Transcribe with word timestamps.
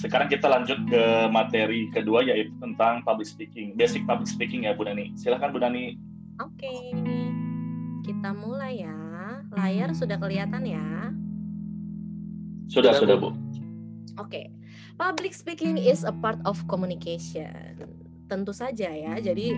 sekarang 0.00 0.32
kita 0.32 0.48
lanjut 0.48 0.80
ke 0.88 1.02
materi 1.28 1.92
kedua 1.92 2.24
yaitu 2.24 2.56
tentang 2.56 3.04
public 3.04 3.28
speaking, 3.28 3.76
basic 3.76 4.00
public 4.08 4.32
speaking 4.32 4.64
ya 4.64 4.72
Bu 4.72 4.88
Dani. 4.88 5.12
Silahkan 5.12 5.52
Bu 5.52 5.60
Dani. 5.60 6.00
Oke, 6.40 6.72
kita 8.00 8.32
mulai 8.32 8.80
ya. 8.80 8.96
Layar 9.52 9.92
sudah 9.92 10.16
kelihatan 10.16 10.64
ya? 10.64 11.12
Sudah, 12.72 12.96
sudah, 12.96 13.20
Bu. 13.20 13.36
Oke, 14.16 14.48
public 14.96 15.36
speaking 15.36 15.76
is 15.76 16.08
a 16.08 16.14
part 16.16 16.40
of 16.48 16.56
communication. 16.64 17.76
Tentu 18.24 18.56
saja 18.56 18.88
ya. 18.88 19.20
Jadi 19.20 19.52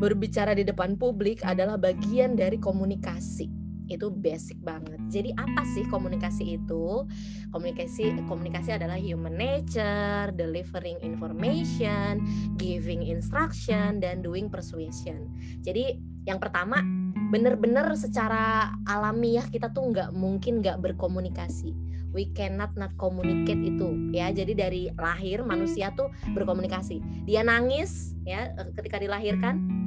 berbicara 0.00 0.56
di 0.56 0.64
depan 0.64 0.96
publik 0.96 1.44
adalah 1.44 1.76
bagian 1.76 2.40
dari 2.40 2.56
komunikasi 2.56 3.63
itu 3.88 4.08
basic 4.08 4.56
banget. 4.64 4.96
Jadi 5.12 5.30
apa 5.36 5.62
sih 5.76 5.84
komunikasi 5.88 6.56
itu? 6.56 7.04
Komunikasi 7.52 8.24
komunikasi 8.24 8.76
adalah 8.76 8.96
human 8.96 9.36
nature, 9.36 10.32
delivering 10.34 11.00
information, 11.04 12.24
giving 12.56 13.04
instruction 13.04 14.00
dan 14.00 14.24
doing 14.24 14.48
persuasion. 14.48 15.28
Jadi 15.60 16.00
yang 16.24 16.40
pertama 16.40 16.80
benar-benar 17.28 17.92
secara 17.98 18.72
alamiah 18.88 19.44
kita 19.48 19.68
tuh 19.72 19.92
nggak 19.92 20.10
mungkin 20.16 20.64
nggak 20.64 20.80
berkomunikasi. 20.80 21.74
We 22.14 22.30
cannot 22.30 22.78
not 22.78 22.94
communicate 22.94 23.58
itu 23.58 24.14
ya. 24.14 24.30
Jadi 24.30 24.52
dari 24.54 24.82
lahir 24.94 25.42
manusia 25.42 25.90
tuh 25.98 26.14
berkomunikasi. 26.30 27.26
Dia 27.26 27.42
nangis 27.42 28.14
ya 28.22 28.54
ketika 28.78 29.02
dilahirkan 29.02 29.84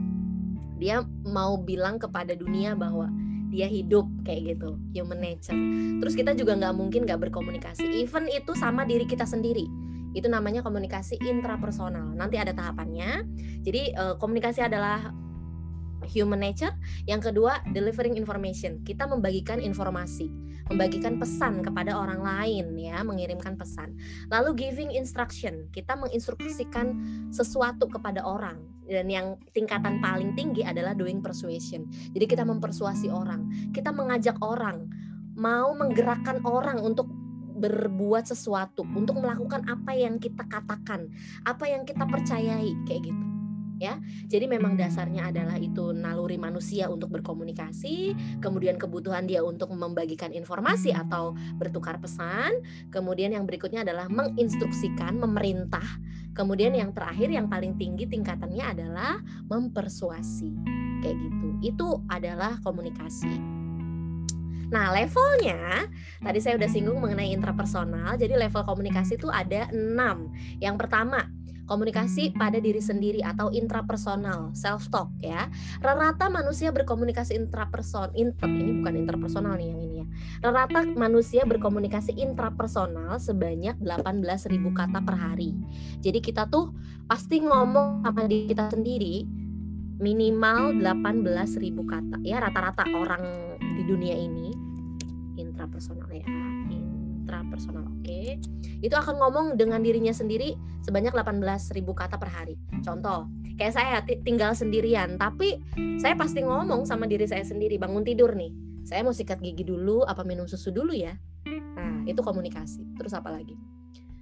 dia 0.77 1.01
mau 1.25 1.57
bilang 1.57 1.97
kepada 1.97 2.37
dunia 2.37 2.77
bahwa 2.77 3.09
dia 3.47 3.67
hidup 3.67 4.05
kayak 4.27 4.55
gitu 4.55 4.75
human 4.93 5.19
nature. 5.19 5.57
Terus 6.03 6.13
kita 6.13 6.31
juga 6.35 6.55
nggak 6.59 6.73
mungkin 6.75 7.07
nggak 7.07 7.29
berkomunikasi 7.29 7.83
even 8.03 8.27
itu 8.27 8.51
sama 8.55 8.83
diri 8.83 9.07
kita 9.07 9.23
sendiri. 9.23 9.65
Itu 10.15 10.27
namanya 10.31 10.65
komunikasi 10.65 11.21
intrapersonal. 11.21 12.15
Nanti 12.15 12.41
ada 12.41 12.51
tahapannya. 12.55 13.23
Jadi 13.61 13.93
uh, 13.93 14.15
komunikasi 14.17 14.65
adalah 14.65 15.13
human 16.09 16.41
nature. 16.41 16.73
Yang 17.05 17.31
kedua 17.31 17.61
delivering 17.71 18.17
information. 18.17 18.81
Kita 18.81 19.05
membagikan 19.05 19.61
informasi 19.61 20.47
membagikan 20.67 21.15
pesan 21.15 21.63
kepada 21.63 21.95
orang 21.95 22.19
lain 22.19 22.75
ya 22.75 22.99
mengirimkan 23.01 23.55
pesan. 23.55 23.95
Lalu 24.27 24.67
giving 24.67 24.91
instruction. 24.91 25.71
Kita 25.71 25.95
menginstruksikan 25.95 26.87
sesuatu 27.31 27.87
kepada 27.87 28.23
orang 28.23 28.76
dan 28.87 29.05
yang 29.11 29.35
tingkatan 29.51 29.99
paling 29.99 30.33
tinggi 30.33 30.63
adalah 30.63 30.95
doing 30.95 31.19
persuasion. 31.19 31.85
Jadi 32.15 32.25
kita 32.25 32.47
mempersuasi 32.47 33.11
orang, 33.11 33.71
kita 33.75 33.91
mengajak 33.91 34.39
orang, 34.39 34.87
mau 35.37 35.75
menggerakkan 35.75 36.41
orang 36.47 36.81
untuk 36.81 37.11
berbuat 37.57 38.29
sesuatu, 38.29 38.85
untuk 38.85 39.17
melakukan 39.17 39.65
apa 39.65 39.91
yang 39.97 40.21
kita 40.21 40.45
katakan, 40.45 41.09
apa 41.43 41.65
yang 41.65 41.83
kita 41.83 42.05
percayai. 42.05 42.73
Kayak 42.85 43.11
gitu. 43.11 43.23
Ya, 43.77 44.01
jadi 44.25 44.49
memang 44.49 44.73
dasarnya 44.73 45.29
adalah 45.29 45.53
itu 45.61 45.93
naluri 45.93 46.41
manusia 46.41 46.89
untuk 46.89 47.13
berkomunikasi, 47.13 48.17
kemudian 48.41 48.73
kebutuhan 48.73 49.29
dia 49.29 49.45
untuk 49.45 49.69
membagikan 49.69 50.33
informasi 50.33 50.97
atau 50.97 51.37
bertukar 51.61 52.01
pesan, 52.01 52.57
kemudian 52.89 53.37
yang 53.37 53.45
berikutnya 53.45 53.85
adalah 53.85 54.09
menginstruksikan, 54.09 55.21
memerintah, 55.21 55.85
Kemudian 56.37 56.77
yang 56.77 56.93
terakhir 56.93 57.33
yang 57.33 57.49
paling 57.49 57.73
tinggi 57.81 58.05
tingkatannya 58.05 58.61
adalah 58.61 59.17
mempersuasi. 59.49 60.53
Kayak 61.01 61.17
gitu. 61.17 61.47
Itu 61.65 61.87
adalah 62.05 62.61
komunikasi. 62.61 63.57
Nah, 64.67 64.91
levelnya 64.91 65.87
tadi 66.19 66.43
saya 66.43 66.59
udah 66.59 66.69
singgung 66.69 66.99
mengenai 66.99 67.31
intrapersonal. 67.33 68.19
Jadi 68.19 68.37
level 68.37 68.61
komunikasi 68.67 69.17
itu 69.17 69.31
ada 69.31 69.71
enam. 69.73 70.29
Yang 70.61 70.75
pertama, 70.85 71.25
komunikasi 71.67 72.33
pada 72.33 72.57
diri 72.57 72.79
sendiri 72.79 73.19
atau 73.21 73.51
intrapersonal, 73.51 74.55
self 74.55 74.87
talk 74.87 75.11
ya. 75.19 75.51
Rata-rata 75.83 76.31
manusia 76.31 76.71
berkomunikasi 76.71 77.35
intrapersonal, 77.35 78.15
inter, 78.15 78.47
ini 78.47 78.81
bukan 78.81 78.95
interpersonal 78.95 79.53
nih 79.59 79.67
yang 79.69 79.79
ini 79.83 79.95
ya. 80.01 80.05
Rata-rata 80.47 80.87
manusia 80.95 81.43
berkomunikasi 81.43 82.15
intrapersonal 82.17 83.19
sebanyak 83.19 83.75
18.000 83.83 84.49
kata 84.73 84.99
per 85.03 85.15
hari. 85.19 85.51
Jadi 85.99 86.19
kita 86.23 86.47
tuh 86.47 86.71
pasti 87.05 87.43
ngomong 87.43 88.07
sama 88.07 88.23
diri 88.25 88.47
kita 88.47 88.71
sendiri 88.71 89.27
minimal 89.97 90.77
18.000 90.77 91.73
kata 91.73 92.17
ya 92.21 92.37
rata-rata 92.37 92.85
orang 92.93 93.23
di 93.57 93.83
dunia 93.85 94.13
ini 94.13 94.53
intrapersonal 95.41 96.09
ya 96.13 96.25
intrapersonal 97.27 97.83
oke? 97.83 98.07
Okay. 98.07 98.39
itu 98.79 98.95
akan 98.95 99.19
ngomong 99.19 99.45
dengan 99.59 99.83
dirinya 99.83 100.15
sendiri 100.15 100.55
sebanyak 100.87 101.11
18.000 101.11 101.83
kata 101.83 102.15
per 102.15 102.31
hari. 102.31 102.55
Contoh 102.79 103.27
kayak 103.59 103.73
saya 103.75 103.99
tinggal 104.23 104.55
sendirian 104.55 105.19
tapi 105.19 105.59
saya 105.99 106.15
pasti 106.15 106.45
ngomong 106.45 106.87
sama 106.87 107.03
diri 107.03 107.27
saya 107.27 107.43
sendiri 107.43 107.75
bangun 107.75 108.07
tidur 108.07 108.31
nih. 108.31 108.55
Saya 108.87 109.03
mau 109.03 109.11
sikat 109.11 109.43
gigi 109.43 109.67
dulu 109.67 110.07
apa 110.07 110.23
minum 110.23 110.47
susu 110.47 110.71
dulu 110.71 110.95
ya? 110.95 111.11
Nah 111.75 112.07
itu 112.07 112.23
komunikasi. 112.23 112.95
Terus 112.95 113.11
apa 113.11 113.35
lagi? 113.35 113.59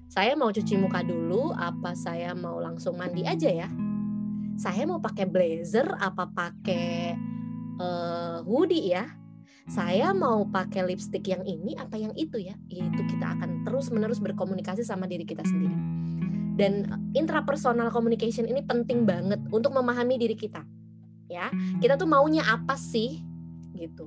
Saya 0.10 0.34
mau 0.34 0.50
cuci 0.50 0.74
muka 0.82 1.06
dulu 1.06 1.54
apa 1.54 1.94
saya 1.94 2.34
mau 2.34 2.58
langsung 2.58 2.98
mandi 2.98 3.22
aja 3.28 3.52
ya? 3.52 3.70
Saya 4.58 4.88
mau 4.90 4.98
pakai 4.98 5.30
blazer 5.30 5.86
apa 6.00 6.32
pakai 6.32 7.14
uh, 7.78 8.40
hoodie 8.48 8.96
ya 8.96 9.06
saya 9.66 10.14
mau 10.14 10.46
pakai 10.46 10.86
lipstick 10.86 11.26
yang 11.26 11.42
ini 11.42 11.74
apa 11.74 11.98
yang 11.98 12.14
itu 12.14 12.38
ya? 12.38 12.54
Itu 12.70 13.02
kita 13.10 13.34
akan 13.38 13.66
terus 13.66 13.90
menerus 13.90 14.22
berkomunikasi 14.22 14.86
sama 14.86 15.10
diri 15.10 15.26
kita 15.26 15.42
sendiri. 15.42 15.74
Dan 16.56 16.88
intrapersonal 17.18 17.90
communication 17.90 18.46
ini 18.46 18.62
penting 18.64 19.04
banget 19.04 19.42
untuk 19.50 19.74
memahami 19.74 20.22
diri 20.22 20.38
kita 20.38 20.62
ya. 21.28 21.50
Kita 21.82 21.98
tuh 21.98 22.06
maunya 22.06 22.46
apa 22.46 22.78
sih? 22.78 23.26
Gitu. 23.74 24.06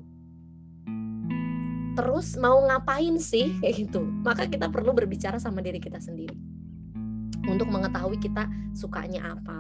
Terus 1.98 2.38
mau 2.38 2.62
ngapain 2.62 3.18
sih? 3.18 3.52
Kayak 3.60 3.74
gitu. 3.90 4.06
Maka 4.22 4.46
kita 4.46 4.70
perlu 4.70 4.94
berbicara 4.94 5.42
sama 5.42 5.58
diri 5.58 5.82
kita 5.82 5.98
sendiri. 5.98 6.38
Untuk 7.50 7.66
mengetahui 7.66 8.22
kita 8.22 8.46
sukanya 8.78 9.34
apa 9.34 9.58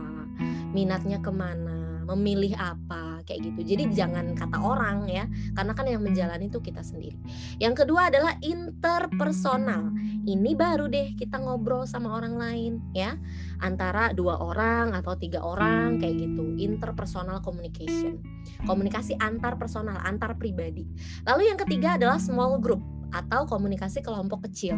minatnya 0.70 1.18
ke 1.18 1.32
mana 1.32 1.77
memilih 2.08 2.56
apa 2.56 3.20
kayak 3.28 3.52
gitu. 3.52 3.76
Jadi 3.76 3.92
jangan 3.92 4.32
kata 4.32 4.56
orang 4.56 5.04
ya, 5.04 5.28
karena 5.52 5.72
kan 5.76 5.84
yang 5.84 6.00
menjalani 6.00 6.48
itu 6.48 6.64
kita 6.64 6.80
sendiri. 6.80 7.20
Yang 7.60 7.84
kedua 7.84 8.08
adalah 8.08 8.40
interpersonal. 8.40 9.92
Ini 10.24 10.56
baru 10.56 10.88
deh 10.88 11.12
kita 11.20 11.36
ngobrol 11.36 11.84
sama 11.84 12.16
orang 12.16 12.40
lain 12.40 12.72
ya, 12.96 13.20
antara 13.60 14.16
dua 14.16 14.40
orang 14.40 14.96
atau 14.96 15.12
tiga 15.20 15.44
orang 15.44 16.00
kayak 16.00 16.16
gitu. 16.24 16.56
Interpersonal 16.56 17.44
communication, 17.44 18.24
komunikasi 18.64 19.12
antar 19.20 19.60
personal, 19.60 20.00
antar 20.00 20.32
pribadi. 20.40 20.88
Lalu 21.28 21.52
yang 21.52 21.60
ketiga 21.60 22.00
adalah 22.00 22.16
small 22.16 22.56
group 22.56 22.80
atau 23.08 23.48
komunikasi 23.48 24.04
kelompok 24.04 24.48
kecil. 24.48 24.76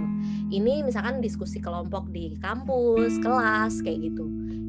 Ini 0.51 0.87
misalkan 0.87 1.19
diskusi 1.19 1.59
kelompok 1.59 2.11
di 2.15 2.39
kampus, 2.39 3.19
kelas 3.19 3.83
kayak 3.83 4.11
gitu. 4.11 4.27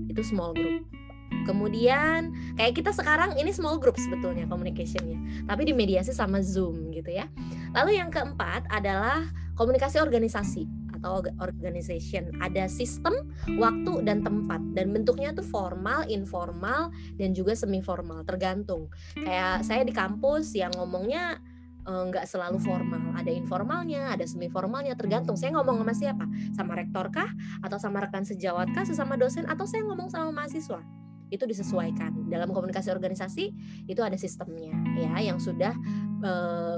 Itu 0.09 0.21
small 0.25 0.57
group. 0.57 1.00
Kemudian 1.45 2.33
kayak 2.55 2.77
kita 2.77 2.91
sekarang 2.93 3.35
ini 3.37 3.49
small 3.51 3.81
group 3.81 3.97
sebetulnya 3.97 4.45
communicationnya, 4.45 5.45
tapi 5.49 5.67
dimediasi 5.67 6.13
sama 6.13 6.39
Zoom 6.43 6.93
gitu 6.93 7.09
ya. 7.09 7.27
Lalu 7.73 7.97
yang 7.97 8.13
keempat 8.13 8.67
adalah 8.69 9.25
komunikasi 9.55 10.01
organisasi 10.01 10.81
atau 11.01 11.25
organization. 11.41 12.29
Ada 12.37 12.69
sistem, 12.69 13.33
waktu 13.57 14.05
dan 14.05 14.21
tempat. 14.21 14.61
Dan 14.77 14.93
bentuknya 14.93 15.33
tuh 15.33 15.41
formal, 15.41 16.05
informal 16.05 16.93
dan 17.17 17.33
juga 17.33 17.57
semi 17.57 17.81
formal 17.81 18.21
tergantung. 18.21 18.93
Kayak 19.17 19.65
saya 19.65 19.81
di 19.81 19.89
kampus 19.89 20.53
yang 20.53 20.69
ngomongnya 20.77 21.41
eh, 21.89 22.03
nggak 22.05 22.29
selalu 22.29 22.61
formal, 22.61 23.17
ada 23.17 23.33
informalnya, 23.33 24.13
ada 24.13 24.29
semi 24.29 24.45
formalnya, 24.45 24.93
tergantung. 24.93 25.33
Saya 25.33 25.57
ngomong 25.57 25.81
sama 25.81 25.93
siapa, 25.97 26.25
sama 26.53 26.77
rektor 26.77 27.09
kah, 27.09 27.33
atau 27.65 27.81
sama 27.81 28.05
rekan 28.05 28.21
sejawat 28.21 28.69
kah, 28.77 28.85
sesama 28.85 29.17
dosen, 29.17 29.49
atau 29.49 29.65
saya 29.65 29.81
ngomong 29.89 30.13
sama 30.13 30.29
mahasiswa 30.29 30.85
itu 31.31 31.47
disesuaikan. 31.47 32.27
Dalam 32.27 32.51
komunikasi 32.51 32.91
organisasi 32.91 33.45
itu 33.87 34.01
ada 34.03 34.19
sistemnya 34.19 34.75
ya 34.99 35.15
yang 35.23 35.39
sudah 35.39 35.71
e, 36.19 36.31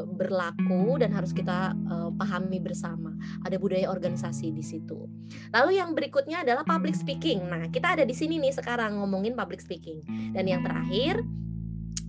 berlaku 0.06 1.02
dan 1.02 1.10
harus 1.10 1.34
kita 1.34 1.74
e, 1.74 1.96
pahami 2.16 2.62
bersama. 2.62 3.18
Ada 3.44 3.58
budaya 3.58 3.90
organisasi 3.90 4.54
di 4.54 4.62
situ. 4.62 5.10
Lalu 5.52 5.82
yang 5.82 5.98
berikutnya 5.98 6.46
adalah 6.46 6.62
public 6.62 6.94
speaking. 6.94 7.42
Nah 7.50 7.68
kita 7.74 7.98
ada 8.00 8.06
di 8.06 8.14
sini 8.14 8.38
nih 8.38 8.54
sekarang 8.54 9.02
ngomongin 9.02 9.34
public 9.34 9.60
speaking. 9.60 10.06
Dan 10.32 10.46
yang 10.46 10.62
terakhir 10.62 11.26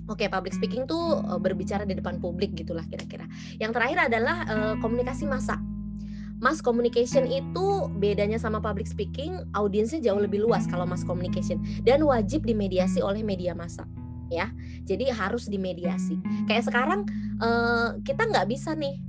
Oke, 0.05 0.21
okay, 0.21 0.29
public 0.29 0.53
speaking 0.53 0.85
tuh 0.85 1.25
berbicara 1.41 1.89
di 1.89 1.97
depan 1.97 2.21
publik 2.21 2.53
gitulah 2.53 2.85
kira-kira. 2.93 3.25
Yang 3.57 3.73
terakhir 3.73 4.13
adalah 4.13 4.37
uh, 4.45 4.75
komunikasi 4.77 5.25
massa 5.25 5.57
mass 6.45 6.61
communication 6.61 7.25
itu 7.25 7.89
bedanya 7.97 8.37
sama 8.37 8.61
public 8.61 8.85
speaking 8.85 9.41
audiensnya 9.57 10.05
jauh 10.05 10.21
lebih 10.21 10.45
luas 10.45 10.69
kalau 10.69 10.85
mass 10.85 11.01
communication. 11.01 11.65
Dan 11.81 12.05
wajib 12.05 12.45
dimediasi 12.45 13.01
oleh 13.01 13.25
media 13.25 13.57
massa 13.57 13.89
ya. 14.29 14.53
Jadi 14.85 15.09
harus 15.09 15.49
dimediasi. 15.49 16.21
Kayak 16.45 16.69
sekarang 16.69 17.09
uh, 17.41 17.97
kita 18.05 18.29
nggak 18.29 18.53
bisa 18.53 18.77
nih 18.77 19.01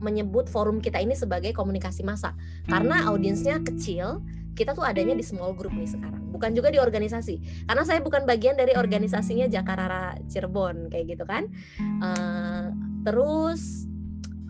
menyebut 0.00 0.48
forum 0.48 0.80
kita 0.80 0.96
ini 0.96 1.12
sebagai 1.12 1.52
komunikasi 1.52 2.00
massa. 2.00 2.32
Karena 2.64 3.04
audiensnya 3.12 3.60
kecil 3.60 4.24
kita 4.56 4.72
tuh 4.72 4.84
adanya 4.84 5.12
di 5.12 5.24
small 5.24 5.52
group 5.52 5.76
nih 5.76 5.88
sekarang. 5.88 6.32
Bukan 6.32 6.56
juga 6.56 6.72
di 6.72 6.80
organisasi. 6.80 7.68
Karena 7.68 7.84
saya 7.84 8.00
bukan 8.00 8.24
bagian 8.24 8.56
dari 8.56 8.72
organisasinya 8.72 9.52
Jakarta 9.52 10.16
Cirebon 10.32 10.88
kayak 10.88 11.04
gitu 11.12 11.24
kan. 11.28 11.44
Uh, 12.00 12.72
terus 13.04 13.89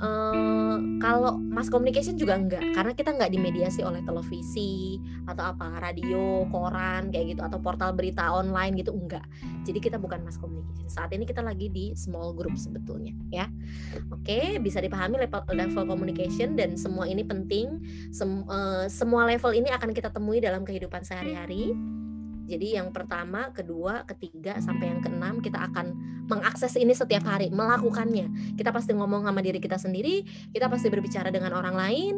uh, 0.00 0.76
kalau 0.98 1.36
mass 1.38 1.68
communication 1.68 2.16
juga 2.16 2.36
enggak 2.36 2.64
karena 2.72 2.92
kita 2.96 3.14
enggak 3.14 3.30
dimediasi 3.30 3.84
oleh 3.84 4.00
televisi 4.02 4.98
atau 5.28 5.52
apa 5.54 5.78
radio 5.78 6.48
koran 6.48 7.12
kayak 7.12 7.36
gitu 7.36 7.42
atau 7.44 7.60
portal 7.60 7.92
berita 7.94 8.32
online 8.32 8.80
gitu 8.80 8.90
enggak. 8.96 9.24
Jadi 9.68 9.78
kita 9.78 10.00
bukan 10.00 10.24
mass 10.24 10.40
communication. 10.40 10.88
Saat 10.90 11.14
ini 11.14 11.28
kita 11.28 11.44
lagi 11.44 11.70
di 11.70 11.92
small 11.94 12.34
group 12.34 12.56
sebetulnya 12.56 13.14
ya. 13.30 13.46
Oke 14.10 14.58
bisa 14.58 14.80
dipahami 14.80 15.20
level 15.20 15.44
level 15.52 15.84
communication 15.86 16.56
dan 16.56 16.74
semua 16.74 17.06
ini 17.06 17.22
penting. 17.22 17.78
Sem, 18.10 18.42
uh, 18.48 18.88
semua 18.88 19.28
level 19.28 19.52
ini 19.54 19.70
akan 19.70 19.92
kita 19.94 20.10
temui 20.10 20.40
dalam 20.42 20.64
kehidupan 20.64 21.04
sehari-hari 21.04 21.76
jadi 22.50 22.82
yang 22.82 22.90
pertama, 22.90 23.54
kedua, 23.54 24.02
ketiga 24.10 24.58
sampai 24.58 24.90
yang 24.90 24.98
keenam 24.98 25.38
kita 25.38 25.70
akan 25.70 25.94
mengakses 26.26 26.74
ini 26.74 26.90
setiap 26.90 27.22
hari, 27.22 27.46
melakukannya. 27.54 28.58
Kita 28.58 28.74
pasti 28.74 28.90
ngomong 28.90 29.22
sama 29.22 29.38
diri 29.38 29.62
kita 29.62 29.78
sendiri, 29.78 30.26
kita 30.50 30.66
pasti 30.66 30.90
berbicara 30.90 31.30
dengan 31.30 31.54
orang 31.54 31.78
lain. 31.78 32.14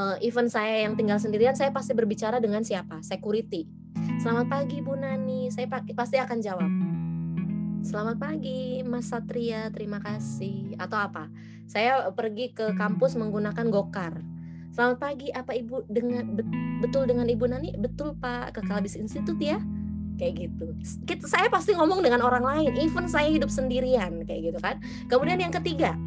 Uh, 0.00 0.16
even 0.24 0.48
saya 0.48 0.88
yang 0.88 0.96
tinggal 0.96 1.20
sendirian, 1.20 1.52
saya 1.52 1.68
pasti 1.68 1.92
berbicara 1.92 2.40
dengan 2.40 2.64
siapa? 2.64 3.04
Security. 3.04 3.68
Selamat 4.24 4.48
pagi 4.48 4.80
Bu 4.80 4.96
Nani, 4.96 5.52
saya 5.52 5.68
pasti 5.68 6.16
akan 6.16 6.38
jawab. 6.40 6.72
Selamat 7.84 8.16
pagi 8.16 8.80
Mas 8.88 9.12
Satria, 9.12 9.68
terima 9.68 10.00
kasih. 10.00 10.80
Atau 10.80 10.96
apa? 10.96 11.28
Saya 11.68 12.08
pergi 12.16 12.56
ke 12.56 12.72
kampus 12.72 13.20
menggunakan 13.20 13.68
gokar 13.68 14.37
Selamat 14.78 15.02
pagi, 15.02 15.26
apa 15.34 15.58
Ibu 15.58 15.90
dengan 15.90 16.38
betul 16.78 17.10
dengan 17.10 17.26
Ibu 17.26 17.50
Nani? 17.50 17.74
Betul 17.74 18.14
Pak, 18.14 18.54
ke 18.54 18.60
Kalbis 18.62 18.94
Institute 18.94 19.42
ya? 19.42 19.58
Kayak 20.14 20.46
gitu. 20.46 20.70
Kita, 21.02 21.26
saya 21.26 21.50
pasti 21.50 21.74
ngomong 21.74 21.98
dengan 21.98 22.22
orang 22.22 22.46
lain, 22.46 22.78
even 22.78 23.10
saya 23.10 23.26
hidup 23.26 23.50
sendirian 23.50 24.22
kayak 24.22 24.54
gitu 24.54 24.58
kan. 24.62 24.78
Kemudian 25.10 25.42
yang 25.42 25.50
ketiga, 25.50 25.98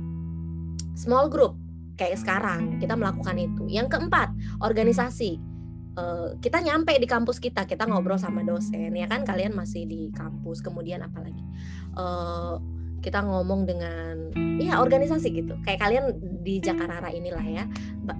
small 0.95 1.27
group 1.27 1.59
kayak 1.99 2.15
sekarang 2.15 2.79
kita 2.79 2.95
melakukan 2.95 3.35
itu. 3.43 3.67
Yang 3.67 3.91
keempat, 3.91 4.31
organisasi. 4.63 5.35
Uh, 5.99 6.39
kita 6.39 6.63
nyampe 6.63 6.95
di 6.95 7.11
kampus 7.11 7.43
kita, 7.43 7.67
kita 7.67 7.83
ngobrol 7.83 8.15
sama 8.15 8.39
dosen 8.39 8.95
ya 8.95 9.03
kan 9.11 9.27
kalian 9.27 9.51
masih 9.51 9.83
di 9.83 10.15
kampus. 10.15 10.63
Kemudian 10.63 11.03
apalagi? 11.03 11.43
Uh, 11.91 12.55
kita 13.01 13.25
ngomong 13.25 13.65
dengan 13.65 14.29
ya 14.61 14.77
organisasi 14.79 15.33
gitu. 15.33 15.57
Kayak 15.65 15.89
kalian 15.89 16.05
di 16.45 16.61
Jakarta 16.61 17.09
inilah 17.09 17.43
ya 17.43 17.65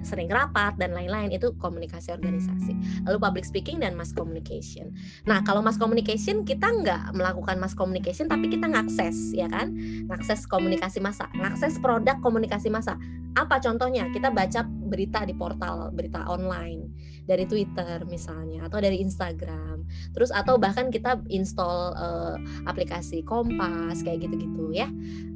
sering 0.02 0.30
rapat 0.30 0.78
dan 0.82 0.94
lain-lain 0.98 1.30
itu 1.34 1.54
komunikasi 1.58 2.12
organisasi. 2.14 3.06
Lalu 3.06 3.18
public 3.22 3.46
speaking 3.46 3.82
dan 3.82 3.94
mass 3.94 4.12
communication. 4.12 4.92
Nah 5.30 5.46
kalau 5.46 5.62
mass 5.62 5.78
communication 5.78 6.42
kita 6.44 6.68
nggak 6.68 7.14
melakukan 7.14 7.62
mass 7.62 7.78
communication 7.78 8.26
tapi 8.26 8.50
kita 8.50 8.66
ngakses 8.66 9.38
ya 9.38 9.46
kan? 9.48 9.72
Ngakses 10.10 10.50
komunikasi 10.50 11.00
massa 11.00 11.30
ngakses 11.38 11.78
produk 11.78 12.18
komunikasi 12.20 12.74
massa. 12.74 12.98
Apa 13.38 13.64
contohnya? 13.64 14.12
Kita 14.12 14.34
baca 14.34 14.66
berita 14.66 15.24
di 15.24 15.38
portal 15.38 15.94
berita 15.96 16.28
online 16.28 17.11
dari 17.26 17.46
Twitter 17.46 18.04
misalnya 18.08 18.66
atau 18.68 18.82
dari 18.82 19.00
Instagram 19.02 19.86
terus 20.14 20.34
atau 20.34 20.58
bahkan 20.58 20.90
kita 20.90 21.22
install 21.30 21.94
uh, 21.96 22.36
aplikasi 22.66 23.22
Kompas 23.26 24.02
kayak 24.02 24.28
gitu-gitu 24.28 24.74
ya 24.74 24.90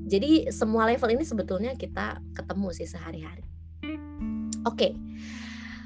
jadi 0.05 0.49
semua 0.53 0.89
level 0.89 1.09
ini 1.13 1.23
sebetulnya 1.23 1.73
kita 1.77 2.21
ketemu 2.33 2.67
sih 2.73 2.87
sehari-hari 2.89 3.45
oke 4.65 4.75
okay. 4.75 4.93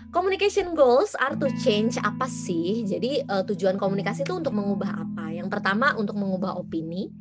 Communication 0.10 0.74
goals 0.74 1.14
are 1.22 1.38
to 1.38 1.46
change 1.62 1.94
apa 2.02 2.26
sih? 2.26 2.82
Jadi 2.82 3.22
uh, 3.30 3.46
tujuan 3.46 3.78
komunikasi 3.78 4.26
itu 4.26 4.34
untuk 4.34 4.58
mengubah 4.58 5.06
apa? 5.06 5.30
Yang 5.30 5.54
pertama 5.54 5.94
untuk 5.94 6.18
mengubah 6.18 6.58
opini, 6.58 7.14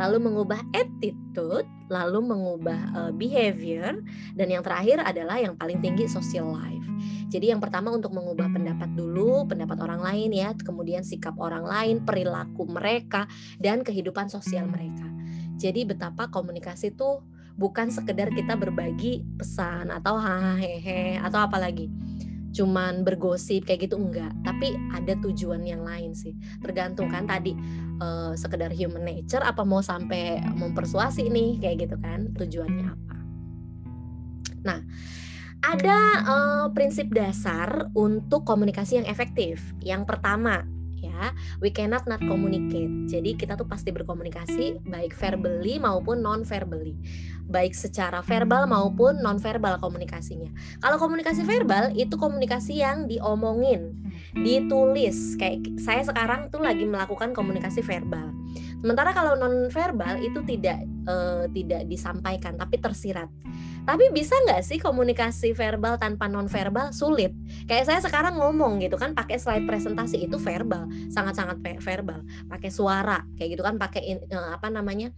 lalu 0.00 0.16
mengubah 0.32 0.64
attitude, 0.72 1.68
lalu 1.92 2.24
mengubah 2.24 2.80
uh, 2.96 3.12
behavior, 3.12 4.00
dan 4.32 4.48
yang 4.48 4.64
terakhir 4.64 5.04
adalah 5.04 5.36
yang 5.36 5.52
paling 5.60 5.76
tinggi 5.84 6.08
social 6.08 6.48
life. 6.48 6.88
Jadi 7.28 7.52
yang 7.52 7.60
pertama 7.60 7.92
untuk 7.92 8.16
mengubah 8.16 8.48
pendapat 8.48 8.90
dulu, 8.96 9.44
pendapat 9.44 9.78
orang 9.84 10.00
lain 10.00 10.32
ya, 10.32 10.56
kemudian 10.56 11.04
sikap 11.04 11.36
orang 11.36 11.62
lain, 11.62 11.96
perilaku 12.02 12.64
mereka 12.64 13.28
dan 13.60 13.84
kehidupan 13.84 14.32
sosial 14.32 14.66
mereka. 14.66 15.06
Jadi 15.60 15.84
betapa 15.84 16.32
komunikasi 16.32 16.96
itu 16.96 17.20
bukan 17.60 17.92
sekedar 17.92 18.32
kita 18.32 18.56
berbagi 18.56 19.20
pesan 19.36 19.92
atau 19.92 20.16
hahaha 20.16 21.20
atau 21.28 21.38
apa 21.44 21.60
lagi 21.60 21.92
cuman 22.50 23.06
bergosip 23.06 23.66
kayak 23.66 23.90
gitu 23.90 23.96
enggak. 23.98 24.30
Tapi 24.42 24.74
ada 24.94 25.14
tujuan 25.22 25.62
yang 25.62 25.82
lain 25.86 26.14
sih. 26.14 26.34
Tergantung 26.62 27.10
kan 27.10 27.26
tadi 27.26 27.54
uh, 28.02 28.34
sekedar 28.34 28.74
human 28.74 29.06
nature 29.06 29.42
apa 29.42 29.62
mau 29.62 29.80
sampai 29.80 30.42
mempersuasi 30.54 31.30
nih 31.30 31.62
kayak 31.62 31.76
gitu 31.88 31.96
kan. 31.98 32.30
Tujuannya 32.34 32.86
apa? 32.86 33.16
Nah 34.66 34.80
ada 35.60 35.98
uh, 36.24 36.66
prinsip 36.72 37.12
dasar 37.12 37.92
untuk 37.92 38.48
komunikasi 38.48 39.04
yang 39.04 39.08
efektif. 39.08 39.60
Yang 39.84 40.08
pertama, 40.08 40.64
ya, 41.00 41.32
we 41.64 41.72
cannot 41.72 42.04
not 42.04 42.20
communicate. 42.22 42.88
Jadi 43.08 43.36
kita 43.36 43.56
tuh 43.56 43.66
pasti 43.66 43.90
berkomunikasi 43.90 44.84
baik 44.86 45.16
verbally 45.16 45.80
maupun 45.80 46.20
non 46.20 46.44
verbally. 46.44 46.96
Baik 47.50 47.74
secara 47.74 48.22
verbal 48.22 48.68
maupun 48.70 49.18
non 49.18 49.40
verbal 49.40 49.80
komunikasinya. 49.80 50.52
Kalau 50.78 50.96
komunikasi 51.00 51.42
verbal 51.42 51.90
itu 51.96 52.14
komunikasi 52.14 52.84
yang 52.84 53.10
diomongin, 53.10 53.96
ditulis. 54.36 55.34
Kayak 55.40 55.66
saya 55.80 56.04
sekarang 56.06 56.52
tuh 56.52 56.62
lagi 56.62 56.86
melakukan 56.86 57.32
komunikasi 57.34 57.82
verbal. 57.82 58.30
Sementara 58.80 59.12
kalau 59.12 59.36
non 59.36 59.68
verbal 59.68 60.20
itu 60.24 60.40
tidak 60.46 60.80
uh, 61.04 61.44
tidak 61.52 61.84
disampaikan 61.84 62.56
tapi 62.56 62.80
tersirat. 62.80 63.28
Tapi 63.86 64.04
bisa 64.12 64.34
nggak 64.46 64.62
sih 64.66 64.78
komunikasi 64.82 65.54
verbal 65.56 65.96
tanpa 65.96 66.26
non 66.26 66.50
verbal 66.50 66.92
sulit? 66.92 67.32
Kayak 67.64 67.88
saya 67.88 68.00
sekarang 68.02 68.36
ngomong 68.36 68.82
gitu 68.82 68.98
kan 68.98 69.14
pakai 69.14 69.40
slide 69.40 69.64
presentasi 69.64 70.26
itu 70.26 70.36
verbal, 70.36 70.90
sangat-sangat 71.08 71.62
verbal. 71.80 72.20
Pakai 72.50 72.70
suara 72.72 73.24
kayak 73.38 73.56
gitu 73.56 73.62
kan, 73.62 73.78
pakai 73.78 74.20
uh, 74.32 74.58
apa 74.58 74.68
namanya? 74.68 75.14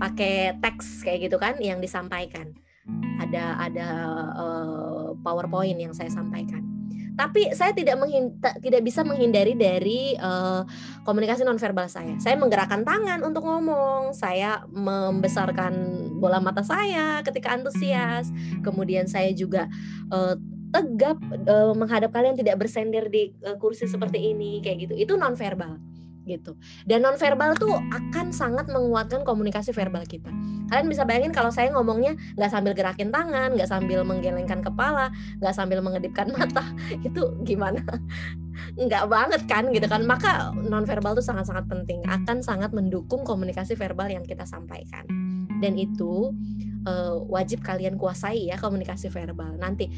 Pakai 0.00 0.56
teks 0.58 1.04
kayak 1.06 1.30
gitu 1.30 1.36
kan 1.36 1.60
yang 1.60 1.78
disampaikan. 1.78 2.56
Ada 3.20 3.60
ada 3.60 3.88
uh, 4.34 5.08
PowerPoint 5.20 5.78
yang 5.78 5.92
saya 5.92 6.08
sampaikan 6.08 6.79
tapi 7.20 7.52
saya 7.52 7.76
tidak 7.76 8.00
tidak 8.64 8.80
bisa 8.80 9.04
menghindari 9.04 9.52
dari 9.52 10.16
uh, 10.16 10.64
komunikasi 11.04 11.44
nonverbal 11.44 11.84
saya. 11.84 12.16
Saya 12.16 12.40
menggerakkan 12.40 12.80
tangan 12.80 13.20
untuk 13.20 13.44
ngomong, 13.44 14.16
saya 14.16 14.64
membesarkan 14.72 15.72
bola 16.16 16.40
mata 16.40 16.64
saya 16.64 17.20
ketika 17.20 17.52
antusias. 17.52 18.32
Kemudian 18.64 19.04
saya 19.04 19.28
juga 19.36 19.68
uh, 20.08 20.32
tegap 20.72 21.20
uh, 21.44 21.76
menghadap 21.76 22.08
kalian 22.08 22.40
tidak 22.40 22.56
bersender 22.56 23.12
di 23.12 23.36
uh, 23.44 23.60
kursi 23.60 23.84
seperti 23.84 24.32
ini 24.32 24.64
kayak 24.64 24.88
gitu. 24.88 24.94
Itu 24.96 25.20
nonverbal 25.20 25.89
gitu. 26.30 26.54
Dan 26.86 27.02
nonverbal 27.02 27.58
tuh 27.58 27.74
akan 27.90 28.30
sangat 28.30 28.70
menguatkan 28.70 29.26
komunikasi 29.26 29.74
verbal 29.74 30.06
kita. 30.06 30.30
Kalian 30.70 30.86
bisa 30.86 31.02
bayangin 31.02 31.34
kalau 31.34 31.50
saya 31.50 31.74
ngomongnya 31.74 32.14
nggak 32.38 32.50
sambil 32.54 32.72
gerakin 32.78 33.10
tangan, 33.10 33.58
nggak 33.58 33.66
sambil 33.66 34.06
menggelengkan 34.06 34.62
kepala, 34.62 35.10
nggak 35.42 35.54
sambil 35.54 35.82
mengedipkan 35.82 36.30
mata, 36.30 36.62
itu 37.06 37.34
gimana? 37.42 37.82
Nggak 38.70 39.08
banget 39.08 39.42
kan 39.48 39.72
gitu 39.72 39.88
kan. 39.88 40.04
Maka 40.04 40.52
nonverbal 40.52 41.16
tuh 41.16 41.24
sangat-sangat 41.24 41.64
penting, 41.66 42.04
akan 42.06 42.44
sangat 42.44 42.70
mendukung 42.76 43.24
komunikasi 43.24 43.72
verbal 43.74 44.06
yang 44.12 44.22
kita 44.22 44.44
sampaikan. 44.44 45.08
Dan 45.64 45.80
itu 45.80 46.30
uh, 46.86 47.16
wajib 47.28 47.60
kalian 47.60 47.96
kuasai 47.96 48.48
ya 48.48 48.56
komunikasi 48.56 49.12
verbal. 49.12 49.56
Nanti 49.58 49.88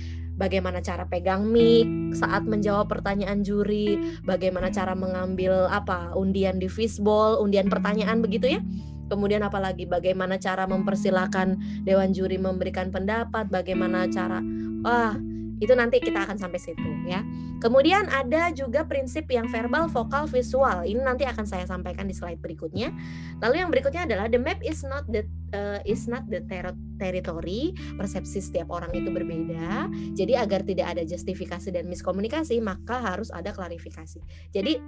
bagaimana 0.43 0.83
cara 0.83 1.07
pegang 1.07 1.47
mic 1.47 1.87
saat 2.19 2.43
menjawab 2.43 2.91
pertanyaan 2.91 3.47
juri, 3.47 3.95
bagaimana 4.27 4.75
cara 4.75 4.99
mengambil 4.99 5.71
apa 5.71 6.11
undian 6.19 6.59
di 6.59 6.67
fishbowl, 6.67 7.39
undian 7.39 7.71
pertanyaan 7.71 8.19
begitu 8.19 8.59
ya. 8.59 8.61
Kemudian 9.07 9.47
apalagi 9.47 9.87
bagaimana 9.87 10.41
cara 10.43 10.67
mempersilahkan 10.67 11.55
dewan 11.87 12.11
juri 12.11 12.43
memberikan 12.43 12.91
pendapat, 12.91 13.47
bagaimana 13.47 14.11
cara 14.11 14.43
wah 14.83 15.15
itu 15.63 15.71
nanti 15.79 16.03
kita 16.03 16.27
akan 16.27 16.35
sampai 16.35 16.59
situ 16.59 16.91
ya. 17.07 17.23
Kemudian 17.63 18.11
ada 18.11 18.51
juga 18.51 18.83
prinsip 18.83 19.31
yang 19.31 19.47
verbal, 19.47 19.87
vokal, 19.87 20.27
visual. 20.27 20.83
Ini 20.83 20.99
nanti 20.99 21.23
akan 21.23 21.47
saya 21.47 21.63
sampaikan 21.63 22.11
di 22.11 22.15
slide 22.19 22.43
berikutnya. 22.43 22.91
Lalu 23.39 23.63
yang 23.63 23.71
berikutnya 23.71 24.03
adalah 24.11 24.27
the 24.27 24.43
map 24.43 24.59
is 24.67 24.83
not 24.83 25.07
the 25.07 25.23
uh, 25.55 25.79
is 25.87 26.11
not 26.11 26.27
the 26.27 26.43
ter 26.51 26.75
territory. 26.99 27.71
Persepsi 27.95 28.43
setiap 28.43 28.75
orang 28.75 28.91
itu 28.91 29.15
berbeda. 29.15 29.87
Jadi 30.19 30.35
agar 30.35 30.67
tidak 30.67 30.99
ada 30.99 31.07
justifikasi 31.07 31.71
dan 31.71 31.87
miskomunikasi, 31.87 32.59
maka 32.59 32.99
harus 32.99 33.31
ada 33.31 33.55
klarifikasi. 33.55 34.19
Jadi 34.51 34.83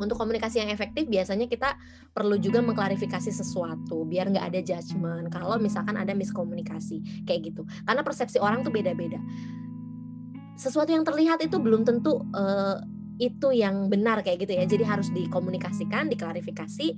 untuk 0.00 0.16
komunikasi 0.16 0.64
yang 0.64 0.72
efektif 0.72 1.04
biasanya 1.04 1.44
kita 1.44 1.76
perlu 2.16 2.40
juga 2.40 2.64
mengklarifikasi 2.64 3.28
sesuatu 3.28 4.08
biar 4.08 4.32
nggak 4.32 4.46
ada 4.48 4.60
judgement 4.64 5.28
kalau 5.28 5.60
misalkan 5.60 6.00
ada 6.00 6.16
miskomunikasi 6.16 7.28
kayak 7.28 7.52
gitu 7.52 7.68
karena 7.84 8.00
persepsi 8.00 8.40
orang 8.40 8.64
tuh 8.64 8.72
beda-beda 8.72 9.20
sesuatu 10.60 10.92
yang 10.92 11.08
terlihat 11.08 11.40
itu 11.40 11.56
belum 11.56 11.88
tentu 11.88 12.20
uh, 12.36 12.76
itu 13.20 13.52
yang 13.52 13.92
benar 13.92 14.24
kayak 14.24 14.48
gitu 14.48 14.52
ya. 14.56 14.64
Jadi 14.64 14.84
harus 14.84 15.08
dikomunikasikan 15.12 16.08
diklarifikasi 16.08 16.96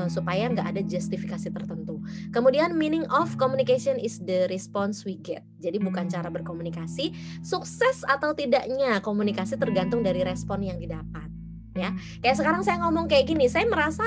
uh, 0.00 0.08
supaya 0.08 0.48
nggak 0.52 0.68
ada 0.68 0.80
justifikasi 0.84 1.48
tertentu. 1.48 2.00
Kemudian 2.32 2.76
meaning 2.76 3.08
of 3.08 3.32
communication 3.40 3.96
is 3.96 4.20
the 4.24 4.48
response 4.52 5.04
we 5.04 5.16
get. 5.20 5.44
Jadi 5.64 5.80
bukan 5.80 6.12
cara 6.12 6.28
berkomunikasi 6.28 7.12
sukses 7.40 8.04
atau 8.04 8.36
tidaknya 8.36 9.00
komunikasi 9.00 9.56
tergantung 9.56 10.04
dari 10.04 10.20
respon 10.24 10.60
yang 10.60 10.76
didapat 10.76 11.28
ya. 11.72 11.96
Kayak 12.20 12.36
sekarang 12.36 12.62
saya 12.64 12.84
ngomong 12.84 13.08
kayak 13.08 13.28
gini 13.32 13.48
saya 13.48 13.64
merasa 13.64 14.04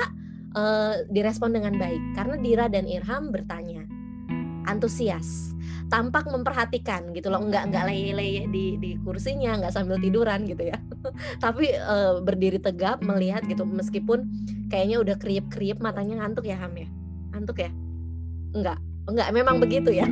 uh, 0.54 1.02
direspon 1.10 1.50
dengan 1.50 1.74
baik 1.74 2.14
karena 2.14 2.34
Dira 2.38 2.66
dan 2.70 2.86
Irham 2.86 3.34
bertanya 3.34 3.82
antusias 4.66 5.55
tampak 5.86 6.26
memperhatikan 6.26 7.14
gitu 7.14 7.30
loh. 7.30 7.42
Nggak 7.42 7.70
nggak 7.70 7.84
leye-leye 7.86 8.44
di 8.50 8.78
di 8.78 8.90
kursinya 9.02 9.58
nggak 9.62 9.74
sambil 9.74 9.98
tiduran 10.02 10.46
gitu 10.46 10.70
ya. 10.70 10.78
Tapi 11.44 11.74
uh, 11.78 12.22
berdiri 12.22 12.58
tegap 12.58 13.02
melihat 13.02 13.46
gitu 13.46 13.62
meskipun 13.62 14.26
kayaknya 14.70 15.02
udah 15.02 15.16
kriip-kriip 15.18 15.78
matanya 15.78 16.22
ngantuk 16.22 16.46
ya 16.46 16.56
Ham 16.58 16.74
ya? 16.74 16.88
Ngantuk 17.34 17.58
ya? 17.62 17.70
Enggak 18.56 18.78
enggak 19.06 19.28
memang 19.30 19.62
begitu 19.62 19.94
ya? 19.94 20.06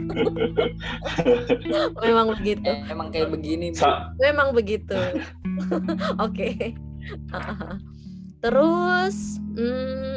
Memang 2.06 2.30
begitu. 2.38 2.70
Memang 2.86 3.10
kayak 3.10 3.34
begini 3.34 3.74
memang 4.22 4.54
begitu. 4.54 4.94
Oke. 6.22 6.54
Okay. 6.54 6.54
Terus 8.38 9.42
hmm, 9.58 10.16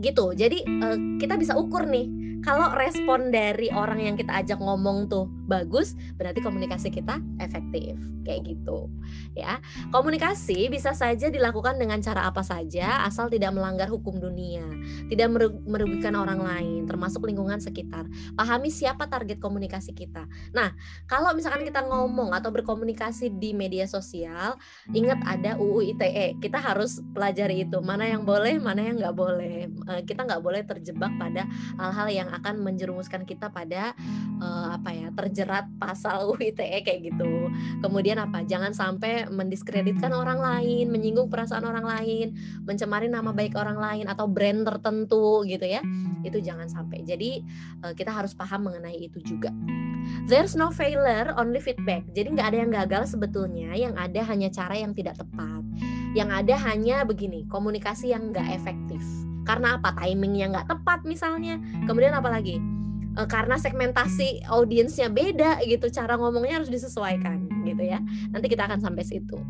gitu. 0.00 0.32
Jadi 0.32 0.64
uh, 0.64 0.96
kita 1.20 1.36
bisa 1.36 1.52
ukur 1.52 1.84
nih 1.84 2.08
kalau 2.42 2.70
respon 2.74 3.34
dari 3.34 3.68
orang 3.74 3.98
yang 4.02 4.16
kita 4.16 4.30
ajak 4.44 4.58
ngomong 4.62 5.10
tuh 5.10 5.26
bagus, 5.48 5.96
berarti 6.14 6.44
komunikasi 6.44 6.92
kita 6.92 7.18
efektif. 7.40 7.96
Kayak 8.28 8.44
gitu. 8.44 8.92
Ya. 9.32 9.56
Komunikasi 9.88 10.68
bisa 10.68 10.92
saja 10.92 11.32
dilakukan 11.32 11.80
dengan 11.80 11.96
cara 12.04 12.28
apa 12.28 12.44
saja 12.44 13.08
asal 13.08 13.32
tidak 13.32 13.56
melanggar 13.56 13.88
hukum 13.88 14.20
dunia, 14.20 14.68
tidak 15.08 15.32
merugikan 15.64 16.12
orang 16.12 16.44
lain, 16.44 16.84
termasuk 16.84 17.24
lingkungan 17.24 17.56
sekitar. 17.56 18.04
Pahami 18.36 18.68
siapa 18.68 19.08
target 19.08 19.40
komunikasi 19.40 19.96
kita. 19.96 20.28
Nah, 20.52 20.76
kalau 21.08 21.32
misalkan 21.32 21.64
kita 21.64 21.80
ngomong 21.88 22.36
atau 22.36 22.52
berkomunikasi 22.52 23.32
di 23.40 23.56
media 23.56 23.88
sosial, 23.88 24.60
ingat 24.92 25.24
ada 25.24 25.56
UU 25.56 25.96
ITE. 25.96 26.36
Kita 26.36 26.60
harus 26.60 27.00
pelajari 27.16 27.64
itu, 27.64 27.80
mana 27.80 28.04
yang 28.04 28.28
boleh, 28.28 28.60
mana 28.60 28.84
yang 28.84 29.00
nggak 29.00 29.16
boleh. 29.16 29.72
Eh, 29.72 30.02
kita 30.04 30.28
nggak 30.28 30.44
boleh 30.44 30.62
terjebak 30.68 31.16
pada 31.16 31.48
hal-hal 31.80 32.08
yang 32.12 32.27
akan 32.30 32.60
menjerumuskan 32.62 33.24
kita 33.24 33.50
pada 33.50 33.92
uh, 34.38 34.76
apa 34.76 34.90
ya 34.94 35.08
terjerat 35.12 35.66
pasal 35.76 36.24
UU 36.34 36.54
ITE 36.54 36.84
kayak 36.84 37.00
gitu. 37.12 37.50
Kemudian 37.80 38.20
apa? 38.20 38.44
Jangan 38.44 38.72
sampai 38.72 39.26
mendiskreditkan 39.28 40.12
orang 40.14 40.38
lain, 40.38 40.92
menyinggung 40.92 41.28
perasaan 41.28 41.64
orang 41.64 41.84
lain, 41.84 42.36
mencemari 42.64 43.10
nama 43.10 43.32
baik 43.34 43.56
orang 43.56 43.78
lain 43.78 44.06
atau 44.06 44.28
brand 44.28 44.64
tertentu 44.64 45.42
gitu 45.44 45.64
ya. 45.64 45.80
Itu 46.22 46.38
jangan 46.38 46.68
sampai. 46.70 47.04
Jadi 47.04 47.42
uh, 47.84 47.92
kita 47.92 48.12
harus 48.12 48.32
paham 48.32 48.70
mengenai 48.70 48.96
itu 48.96 49.20
juga. 49.22 49.52
There's 50.28 50.56
no 50.56 50.72
failure, 50.72 51.34
only 51.36 51.60
feedback. 51.60 52.04
Jadi 52.16 52.36
nggak 52.36 52.48
ada 52.54 52.58
yang 52.58 52.72
gagal 52.72 53.16
sebetulnya, 53.16 53.76
yang 53.76 53.96
ada 53.96 54.24
hanya 54.24 54.48
cara 54.48 54.76
yang 54.76 54.96
tidak 54.96 55.20
tepat. 55.20 55.64
Yang 56.16 56.30
ada 56.44 56.54
hanya 56.70 56.96
begini, 57.04 57.44
komunikasi 57.48 58.16
yang 58.16 58.32
nggak 58.32 58.48
efektif. 58.56 59.27
Karena 59.48 59.80
apa? 59.80 59.96
Timingnya 59.96 60.52
nggak 60.52 60.68
tepat 60.68 61.08
misalnya. 61.08 61.56
Kemudian 61.88 62.12
apa 62.12 62.28
lagi? 62.28 62.60
E, 63.16 63.20
karena 63.24 63.56
segmentasi 63.56 64.44
audiensnya 64.44 65.08
beda 65.08 65.64
gitu, 65.64 65.88
cara 65.88 66.20
ngomongnya 66.20 66.60
harus 66.60 66.68
disesuaikan 66.68 67.48
gitu 67.64 67.88
ya. 67.88 68.04
Nanti 68.28 68.52
kita 68.52 68.68
akan 68.68 68.84
sampai 68.84 69.08
situ. 69.08 69.40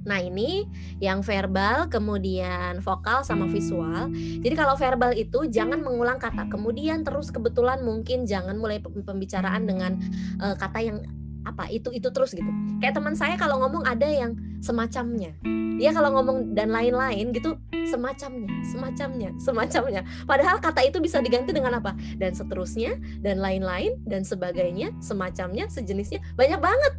Nah 0.00 0.16
ini 0.16 0.64
yang 0.96 1.20
verbal, 1.20 1.92
kemudian 1.92 2.80
vokal 2.80 3.20
sama 3.20 3.44
visual. 3.44 4.08
Jadi 4.40 4.54
kalau 4.56 4.72
verbal 4.72 5.12
itu 5.12 5.44
jangan 5.52 5.84
mengulang 5.84 6.16
kata, 6.16 6.48
kemudian 6.48 7.04
terus 7.04 7.28
kebetulan 7.28 7.84
mungkin 7.84 8.24
jangan 8.24 8.56
mulai 8.56 8.80
pembicaraan 8.80 9.68
dengan 9.68 10.00
uh, 10.40 10.56
kata 10.56 10.78
yang 10.80 10.98
apa 11.44 11.68
itu 11.72 11.88
itu 11.92 12.08
terus 12.12 12.36
gitu. 12.36 12.48
Kayak 12.80 13.00
teman 13.00 13.14
saya 13.16 13.34
kalau 13.40 13.60
ngomong 13.64 13.84
ada 13.88 14.06
yang 14.06 14.36
semacamnya. 14.60 15.32
Dia 15.80 15.96
kalau 15.96 16.12
ngomong 16.20 16.52
dan 16.52 16.68
lain-lain 16.68 17.32
gitu 17.32 17.56
semacamnya, 17.88 18.52
semacamnya, 18.68 19.30
semacamnya. 19.40 20.02
Padahal 20.28 20.60
kata 20.60 20.84
itu 20.84 21.00
bisa 21.00 21.24
diganti 21.24 21.56
dengan 21.56 21.80
apa? 21.80 21.96
Dan 22.20 22.36
seterusnya 22.36 23.00
dan 23.24 23.40
lain-lain 23.40 23.96
dan 24.04 24.20
sebagainya, 24.20 24.92
semacamnya, 25.00 25.72
sejenisnya. 25.72 26.20
Banyak 26.36 26.60
banget 26.60 26.92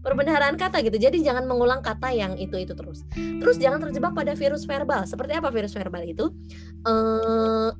perbendaharaan 0.00 0.56
kata 0.56 0.80
gitu. 0.80 0.96
Jadi 0.96 1.20
jangan 1.20 1.44
mengulang 1.44 1.84
kata 1.84 2.10
yang 2.16 2.40
itu-itu 2.40 2.72
terus. 2.72 3.04
Terus 3.14 3.60
jangan 3.60 3.84
terjebak 3.84 4.16
pada 4.16 4.32
virus 4.32 4.64
verbal. 4.64 5.04
Seperti 5.04 5.36
apa 5.36 5.52
virus 5.52 5.76
verbal 5.76 6.02
itu? 6.08 6.32
Um, 6.88 7.76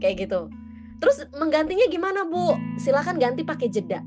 kayak 0.00 0.24
gitu 0.24 0.48
Terus 0.98 1.26
menggantinya 1.34 1.86
gimana 1.86 2.26
Bu? 2.26 2.58
Silahkan 2.78 3.14
ganti 3.18 3.46
pakai 3.46 3.70
jeda. 3.70 4.02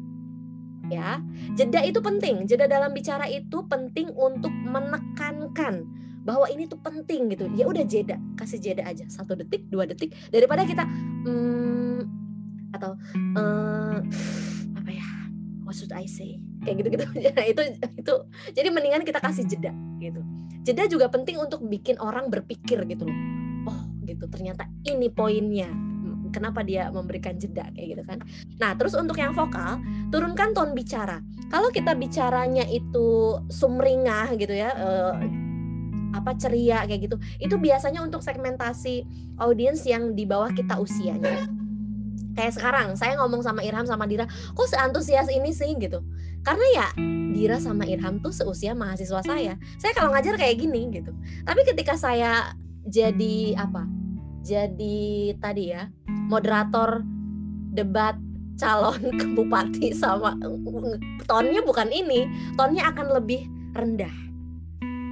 Ya, 0.92 1.24
jeda 1.56 1.80
itu 1.88 2.04
penting. 2.04 2.44
Jeda 2.44 2.68
dalam 2.68 2.92
bicara 2.92 3.24
itu 3.32 3.64
penting 3.72 4.12
untuk 4.12 4.52
menekankan 4.52 5.88
bahwa 6.28 6.46
ini 6.52 6.68
tuh 6.68 6.78
penting 6.84 7.32
gitu. 7.32 7.48
Ya 7.56 7.64
udah 7.64 7.88
jeda, 7.88 8.20
kasih 8.36 8.60
jeda 8.60 8.84
aja 8.84 9.08
satu 9.08 9.40
detik, 9.40 9.72
dua 9.72 9.88
detik 9.88 10.12
daripada 10.30 10.68
kita 10.68 10.84
hmm, 10.84 12.00
atau 12.76 13.00
uh, 13.40 14.04
apa 14.76 14.92
ya? 14.92 15.08
What 15.64 15.80
should 15.80 15.96
I 15.96 16.12
say? 16.12 16.44
Kayak 16.68 16.84
gitu-gitu. 16.84 17.06
Ya, 17.24 17.34
itu 17.56 17.62
itu 17.96 18.14
jadi 18.52 18.68
mendingan 18.68 19.08
kita 19.08 19.24
kasih 19.24 19.48
jeda 19.48 19.72
gitu. 20.04 20.20
Jeda 20.68 20.92
juga 20.92 21.08
penting 21.08 21.40
untuk 21.40 21.64
bikin 21.66 21.98
orang 22.04 22.28
berpikir 22.28 22.84
gitu 22.84 23.08
loh. 23.08 23.18
Oh, 23.72 23.82
gitu. 24.04 24.28
Ternyata 24.28 24.68
ini 24.86 25.08
poinnya 25.08 25.72
kenapa 26.32 26.66
dia 26.66 26.90
memberikan 26.90 27.38
jeda 27.38 27.68
kayak 27.76 27.88
gitu 28.00 28.04
kan. 28.08 28.20
Nah, 28.58 28.74
terus 28.80 28.96
untuk 28.98 29.20
yang 29.20 29.36
vokal, 29.36 29.78
turunkan 30.10 30.56
tone 30.56 30.74
bicara. 30.74 31.22
Kalau 31.52 31.70
kita 31.70 31.94
bicaranya 31.94 32.64
itu 32.66 33.38
sumringah 33.52 34.34
gitu 34.40 34.56
ya, 34.56 34.72
eh, 34.72 35.14
apa 36.12 36.36
ceria 36.36 36.84
kayak 36.88 37.12
gitu, 37.12 37.16
itu 37.40 37.56
biasanya 37.56 38.04
untuk 38.04 38.24
segmentasi 38.24 39.04
audiens 39.40 39.84
yang 39.88 40.16
di 40.16 40.24
bawah 40.28 40.52
kita 40.52 40.80
usianya. 40.80 41.48
Kayak 42.32 42.54
sekarang, 42.56 42.88
saya 42.96 43.20
ngomong 43.20 43.44
sama 43.44 43.60
Irham 43.60 43.84
sama 43.84 44.08
Dira, 44.08 44.24
kok 44.28 44.68
seantusias 44.68 45.28
ini 45.28 45.52
sih 45.52 45.76
gitu. 45.76 46.00
Karena 46.42 46.66
ya 46.74 46.88
Dira 47.32 47.62
sama 47.62 47.86
Irham 47.86 48.18
tuh 48.24 48.34
seusia 48.34 48.74
mahasiswa 48.74 49.22
saya. 49.22 49.54
Saya 49.78 49.92
kalau 49.94 50.16
ngajar 50.16 50.40
kayak 50.40 50.58
gini 50.58 50.90
gitu. 50.90 51.12
Tapi 51.44 51.62
ketika 51.68 52.00
saya 52.00 52.56
jadi 52.88 53.60
apa? 53.60 53.86
Jadi 54.42 55.38
tadi 55.38 55.70
ya 55.70 55.86
moderator 56.30 57.02
debat 57.72 58.20
calon 58.60 59.02
ke 59.16 59.26
bupati 59.38 59.90
sama 59.96 60.38
tonnya 61.26 61.66
bukan 61.66 61.90
ini, 61.90 62.28
tonnya 62.60 62.92
akan 62.94 63.18
lebih 63.18 63.48
rendah. 63.74 64.14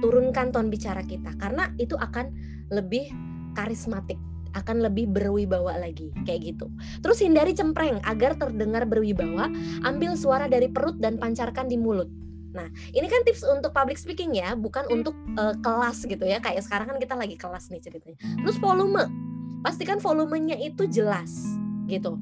Turunkan 0.00 0.54
ton 0.54 0.72
bicara 0.72 1.04
kita 1.04 1.34
karena 1.36 1.72
itu 1.76 1.98
akan 1.98 2.32
lebih 2.72 3.10
karismatik, 3.52 4.16
akan 4.54 4.86
lebih 4.86 5.10
berwibawa 5.10 5.76
lagi 5.76 6.14
kayak 6.24 6.54
gitu. 6.54 6.70
Terus 7.02 7.20
hindari 7.20 7.52
cempreng 7.52 8.00
agar 8.06 8.38
terdengar 8.38 8.86
berwibawa, 8.86 9.50
ambil 9.84 10.14
suara 10.16 10.46
dari 10.46 10.70
perut 10.70 10.96
dan 11.02 11.18
pancarkan 11.18 11.68
di 11.68 11.76
mulut. 11.76 12.08
Nah, 12.50 12.66
ini 12.90 13.06
kan 13.06 13.22
tips 13.22 13.46
untuk 13.46 13.70
public 13.70 13.94
speaking 13.94 14.34
ya, 14.34 14.58
bukan 14.58 14.82
untuk 14.90 15.14
uh, 15.38 15.54
kelas 15.62 16.02
gitu 16.02 16.26
ya. 16.26 16.42
Kayak 16.42 16.66
sekarang 16.66 16.90
kan 16.90 16.98
kita 16.98 17.14
lagi 17.14 17.38
kelas 17.38 17.70
nih 17.70 17.78
ceritanya. 17.78 18.18
Terus 18.18 18.58
volume 18.58 19.06
pastikan 19.60 20.00
volumenya 20.00 20.56
itu 20.56 20.88
jelas 20.88 21.44
gitu 21.86 22.16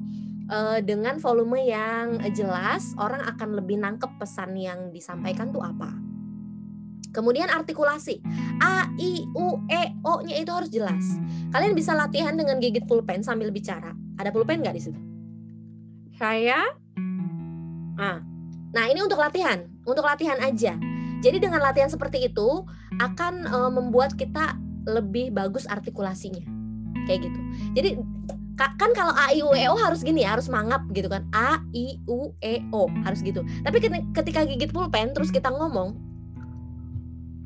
uh, 0.51 0.79
dengan 0.83 1.17
volume 1.21 1.63
yang 1.63 2.19
jelas 2.35 2.91
orang 2.99 3.23
akan 3.23 3.59
lebih 3.59 3.79
nangkep 3.79 4.11
pesan 4.19 4.57
yang 4.59 4.91
disampaikan 4.91 5.53
tuh 5.53 5.63
apa 5.63 6.09
Kemudian 7.09 7.49
artikulasi 7.49 8.21
A, 8.61 8.85
I, 9.01 9.25
U, 9.33 9.65
E, 9.65 9.97
O-nya 10.05 10.37
itu 10.37 10.53
harus 10.53 10.69
jelas. 10.69 11.01
Kalian 11.49 11.73
bisa 11.73 11.97
latihan 11.97 12.37
dengan 12.37 12.61
gigit 12.61 12.85
pulpen 12.85 13.25
sambil 13.25 13.49
bicara. 13.49 13.97
Ada 14.21 14.29
pulpen 14.29 14.61
nggak 14.61 14.77
di 14.77 14.81
situ? 14.85 14.99
Saya. 16.21 16.69
Nah, 17.97 18.21
nah 18.69 18.85
ini 18.85 19.01
untuk 19.01 19.17
latihan, 19.17 19.65
untuk 19.89 20.05
latihan 20.05 20.37
aja. 20.37 20.77
Jadi 21.25 21.37
dengan 21.41 21.65
latihan 21.65 21.89
seperti 21.89 22.29
itu 22.29 22.61
akan 23.01 23.49
uh, 23.49 23.71
membuat 23.73 24.13
kita 24.13 24.53
lebih 24.85 25.33
bagus 25.33 25.65
artikulasinya 25.65 26.58
kayak 27.07 27.29
gitu 27.29 27.39
jadi 27.77 27.89
kan 28.59 28.91
kalau 28.91 29.15
a 29.15 29.31
i 29.31 29.39
u 29.39 29.55
e 29.55 29.71
o 29.71 29.75
harus 29.79 30.03
gini 30.03 30.27
ya, 30.27 30.35
harus 30.35 30.51
mangap 30.51 30.83
gitu 30.91 31.07
kan 31.07 31.23
a 31.31 31.63
i 31.71 31.95
u 32.11 32.35
e 32.43 32.59
o 32.75 32.91
harus 33.07 33.23
gitu 33.23 33.39
tapi 33.63 33.79
ketika 34.11 34.43
gigit 34.43 34.75
pulpen 34.75 35.15
terus 35.15 35.31
kita 35.31 35.47
ngomong 35.47 36.09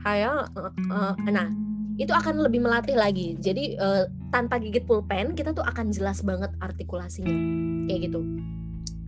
Haya, 0.04 0.52
uh, 0.60 0.68
uh, 0.92 1.16
nah 1.32 1.48
itu 1.96 2.12
akan 2.12 2.44
lebih 2.44 2.60
melatih 2.60 3.00
lagi. 3.00 3.40
Jadi 3.40 3.80
uh, 3.80 4.04
tanpa 4.36 4.60
gigit 4.60 4.84
pulpen 4.84 5.32
kita 5.32 5.56
tuh 5.56 5.64
akan 5.64 5.96
jelas 5.96 6.20
banget 6.28 6.52
artikulasinya 6.60 7.32
kayak 7.88 8.12
gitu. 8.12 8.20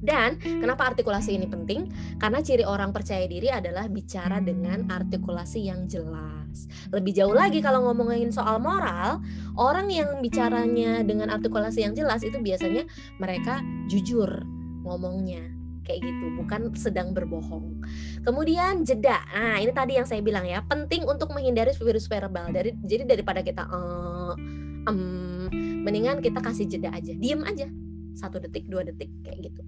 Dan 0.06 0.39
kenapa 0.39 0.96
artikulasi 0.96 1.36
ini 1.36 1.51
penting? 1.51 1.92
Karena 2.15 2.39
ciri 2.39 2.63
orang 2.63 2.96
percaya 2.96 3.27
diri 3.27 3.51
adalah 3.51 3.92
bicara 3.92 4.39
dengan 4.39 4.88
artikulasi 4.88 5.68
yang 5.68 5.89
jelas. 5.89 6.45
Lebih 6.89 7.12
jauh 7.12 7.35
lagi 7.35 7.59
kalau 7.59 7.85
ngomongin 7.91 8.31
soal 8.31 8.57
moral, 8.57 9.19
orang 9.59 9.91
yang 9.91 10.24
bicaranya 10.24 11.03
dengan 11.03 11.29
artikulasi 11.31 11.83
yang 11.83 11.93
jelas 11.93 12.24
itu 12.24 12.39
biasanya 12.39 12.88
mereka 13.19 13.59
jujur 13.91 14.43
ngomongnya 14.85 15.55
kayak 15.85 16.01
gitu, 16.01 16.25
bukan 16.41 16.74
sedang 16.74 17.13
berbohong. 17.13 17.85
Kemudian 18.25 18.81
jeda. 18.81 19.21
Nah, 19.29 19.62
ini 19.62 19.69
tadi 19.69 20.01
yang 20.01 20.09
saya 20.09 20.19
bilang 20.25 20.50
ya, 20.50 20.65
penting 20.65 21.05
untuk 21.05 21.29
menghindari 21.29 21.77
virus 21.77 22.09
verbal. 22.09 22.50
Dari 22.50 22.74
jadi 22.81 23.05
daripada 23.05 23.45
kita 23.45 23.69
uh, 23.69 24.33
um, 24.89 25.45
mendingan 25.85 26.25
kita 26.25 26.41
kasih 26.41 26.65
jeda 26.65 26.89
aja, 26.89 27.13
diem 27.13 27.45
aja. 27.45 27.69
Satu 28.17 28.41
detik, 28.41 28.65
dua 28.65 28.81
detik 28.81 29.13
kayak 29.21 29.53
gitu. 29.53 29.62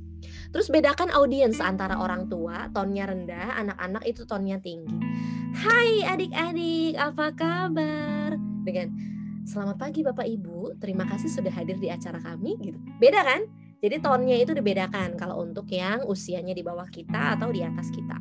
Terus 0.52 0.68
bedakan 0.72 1.12
audiens 1.14 1.60
antara 1.60 2.00
orang 2.00 2.32
tua, 2.32 2.72
tonnya 2.72 3.08
rendah, 3.08 3.58
anak-anak 3.60 4.04
itu 4.08 4.24
tonnya 4.24 4.58
tinggi. 4.62 4.98
Hai 5.58 6.06
adik-adik, 6.06 6.96
apa 6.98 7.34
kabar? 7.34 8.36
Dengan 8.68 8.92
Selamat 9.48 9.80
pagi 9.80 10.04
Bapak 10.04 10.28
Ibu, 10.28 10.76
terima 10.76 11.08
kasih 11.08 11.32
sudah 11.32 11.56
hadir 11.56 11.80
di 11.80 11.88
acara 11.88 12.20
kami 12.20 12.60
gitu. 12.60 12.76
Beda 13.00 13.24
kan? 13.24 13.48
Jadi 13.78 14.02
tonnya 14.02 14.38
itu 14.38 14.58
dibedakan 14.58 15.14
kalau 15.16 15.46
untuk 15.46 15.70
yang 15.70 16.02
usianya 16.10 16.54
di 16.58 16.66
bawah 16.66 16.88
kita 16.90 17.38
atau 17.38 17.54
di 17.54 17.62
atas 17.62 17.94
kita. 17.94 18.18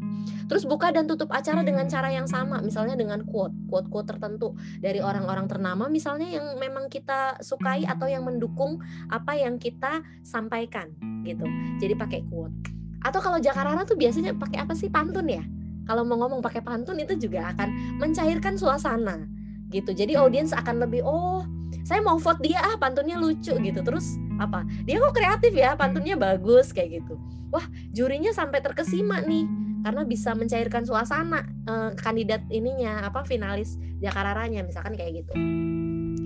Terus 0.47 0.69
buka 0.69 0.93
dan 0.93 1.09
tutup 1.09 1.33
acara 1.33 1.65
dengan 1.65 1.89
cara 1.89 2.13
yang 2.13 2.29
sama, 2.29 2.61
misalnya 2.61 2.95
dengan 2.95 3.25
quote, 3.25 3.55
quote-quote 3.67 4.15
tertentu 4.15 4.55
dari 4.79 5.01
orang-orang 5.01 5.49
ternama 5.49 5.89
misalnya 5.89 6.29
yang 6.29 6.61
memang 6.61 6.93
kita 6.93 7.41
sukai 7.41 7.89
atau 7.89 8.07
yang 8.07 8.23
mendukung 8.23 8.79
apa 9.09 9.35
yang 9.35 9.57
kita 9.57 10.05
sampaikan 10.23 10.93
gitu. 11.25 11.49
Jadi 11.81 11.95
pakai 11.97 12.21
quote. 12.29 12.55
Atau 13.03 13.23
kalau 13.23 13.41
Jakarta 13.41 13.87
tuh 13.87 13.97
biasanya 13.97 14.37
pakai 14.37 14.63
apa 14.63 14.75
sih 14.77 14.93
pantun 14.93 15.27
ya? 15.31 15.43
Kalau 15.87 16.03
mau 16.03 16.19
ngomong 16.19 16.43
pakai 16.43 16.61
pantun 16.67 16.99
itu 16.99 17.15
juga 17.15 17.55
akan 17.55 17.99
mencairkan 18.03 18.59
suasana 18.59 19.37
gitu 19.71 19.91
jadi 19.91 20.23
audiens 20.23 20.55
akan 20.55 20.87
lebih 20.87 21.03
oh 21.03 21.43
saya 21.87 22.03
mau 22.03 22.19
vote 22.19 22.43
dia 22.43 22.59
ah 22.59 22.75
pantunnya 22.75 23.15
lucu 23.15 23.55
gitu. 23.55 23.81
Terus 23.87 24.19
apa? 24.43 24.67
Dia 24.83 24.99
kok 24.99 25.15
kreatif 25.15 25.55
ya 25.55 25.79
pantunnya 25.79 26.19
bagus 26.19 26.75
kayak 26.75 26.99
gitu. 26.99 27.15
Wah 27.55 27.63
jurinya 27.95 28.35
sampai 28.35 28.59
terkesima 28.59 29.23
nih 29.23 29.47
karena 29.87 30.03
bisa 30.03 30.35
mencairkan 30.35 30.83
suasana 30.83 31.47
eh, 31.47 31.95
kandidat 31.95 32.43
ininya 32.51 33.07
apa 33.07 33.23
finalis 33.23 33.79
Jakarta-nya 34.03 34.67
misalkan 34.67 34.99
kayak 34.99 35.23
gitu. 35.23 35.33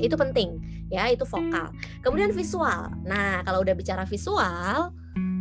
Itu 0.00 0.16
penting 0.16 0.64
ya 0.88 1.12
itu 1.12 1.28
vokal. 1.28 1.76
Kemudian 2.00 2.32
visual. 2.32 2.88
Nah 3.04 3.44
kalau 3.44 3.60
udah 3.60 3.76
bicara 3.76 4.08
visual 4.08 4.96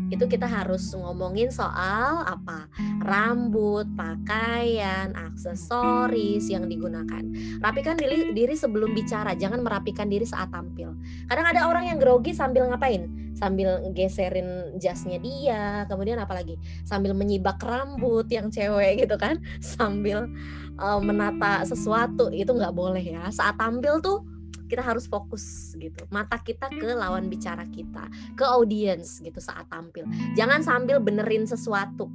itu 0.09 0.25
kita 0.25 0.49
harus 0.49 0.93
ngomongin 0.93 1.53
soal 1.53 2.25
apa 2.25 2.69
rambut, 3.01 3.87
pakaian, 3.95 5.13
aksesoris 5.15 6.49
yang 6.49 6.67
digunakan. 6.67 7.23
Rapikan 7.63 7.95
diri, 7.95 8.33
diri 8.35 8.55
sebelum 8.57 8.93
bicara, 8.93 9.33
jangan 9.33 9.63
merapikan 9.63 10.09
diri 10.11 10.25
saat 10.27 10.51
tampil. 10.53 10.93
Kadang 11.29 11.47
ada 11.47 11.69
orang 11.69 11.89
yang 11.89 11.97
grogi 11.97 12.35
sambil 12.35 12.67
ngapain? 12.69 13.07
Sambil 13.37 13.79
geserin 13.95 14.75
jasnya 14.83 15.15
dia, 15.17 15.87
kemudian 15.87 16.19
apalagi 16.19 16.59
sambil 16.83 17.15
menyibak 17.15 17.61
rambut 17.63 18.27
yang 18.27 18.51
cewek 18.51 19.07
gitu 19.07 19.15
kan, 19.15 19.39
sambil 19.63 20.27
uh, 20.75 20.99
menata 20.99 21.63
sesuatu 21.63 22.27
itu 22.35 22.51
nggak 22.51 22.75
boleh 22.75 23.01
ya. 23.01 23.31
Saat 23.31 23.57
tampil 23.57 24.03
tuh 24.03 24.28
kita 24.69 24.85
harus 24.85 25.09
fokus 25.09 25.73
gitu. 25.73 26.05
Mata 26.13 26.37
kita 26.37 26.69
ke 26.69 26.93
lawan 26.93 27.25
bicara 27.25 27.65
kita 27.65 28.05
ke 28.37 28.45
audiens 28.45 29.17
gitu 29.19 29.41
saat 29.41 29.65
tampil. 29.67 30.05
Jangan 30.37 30.61
sambil 30.61 31.01
benerin 31.01 31.49
sesuatu. 31.49 32.07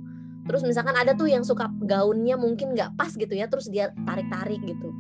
Terus 0.45 0.63
misalkan 0.63 0.95
ada 0.95 1.17
tuh 1.17 1.27
yang 1.27 1.43
suka 1.43 1.67
gaunnya 1.83 2.39
mungkin 2.39 2.77
nggak 2.77 2.95
pas 2.95 3.11
gitu 3.11 3.33
ya 3.35 3.51
terus 3.51 3.67
dia 3.67 3.91
tarik 4.07 4.31
tarik 4.31 4.63
gitu. 4.63 4.95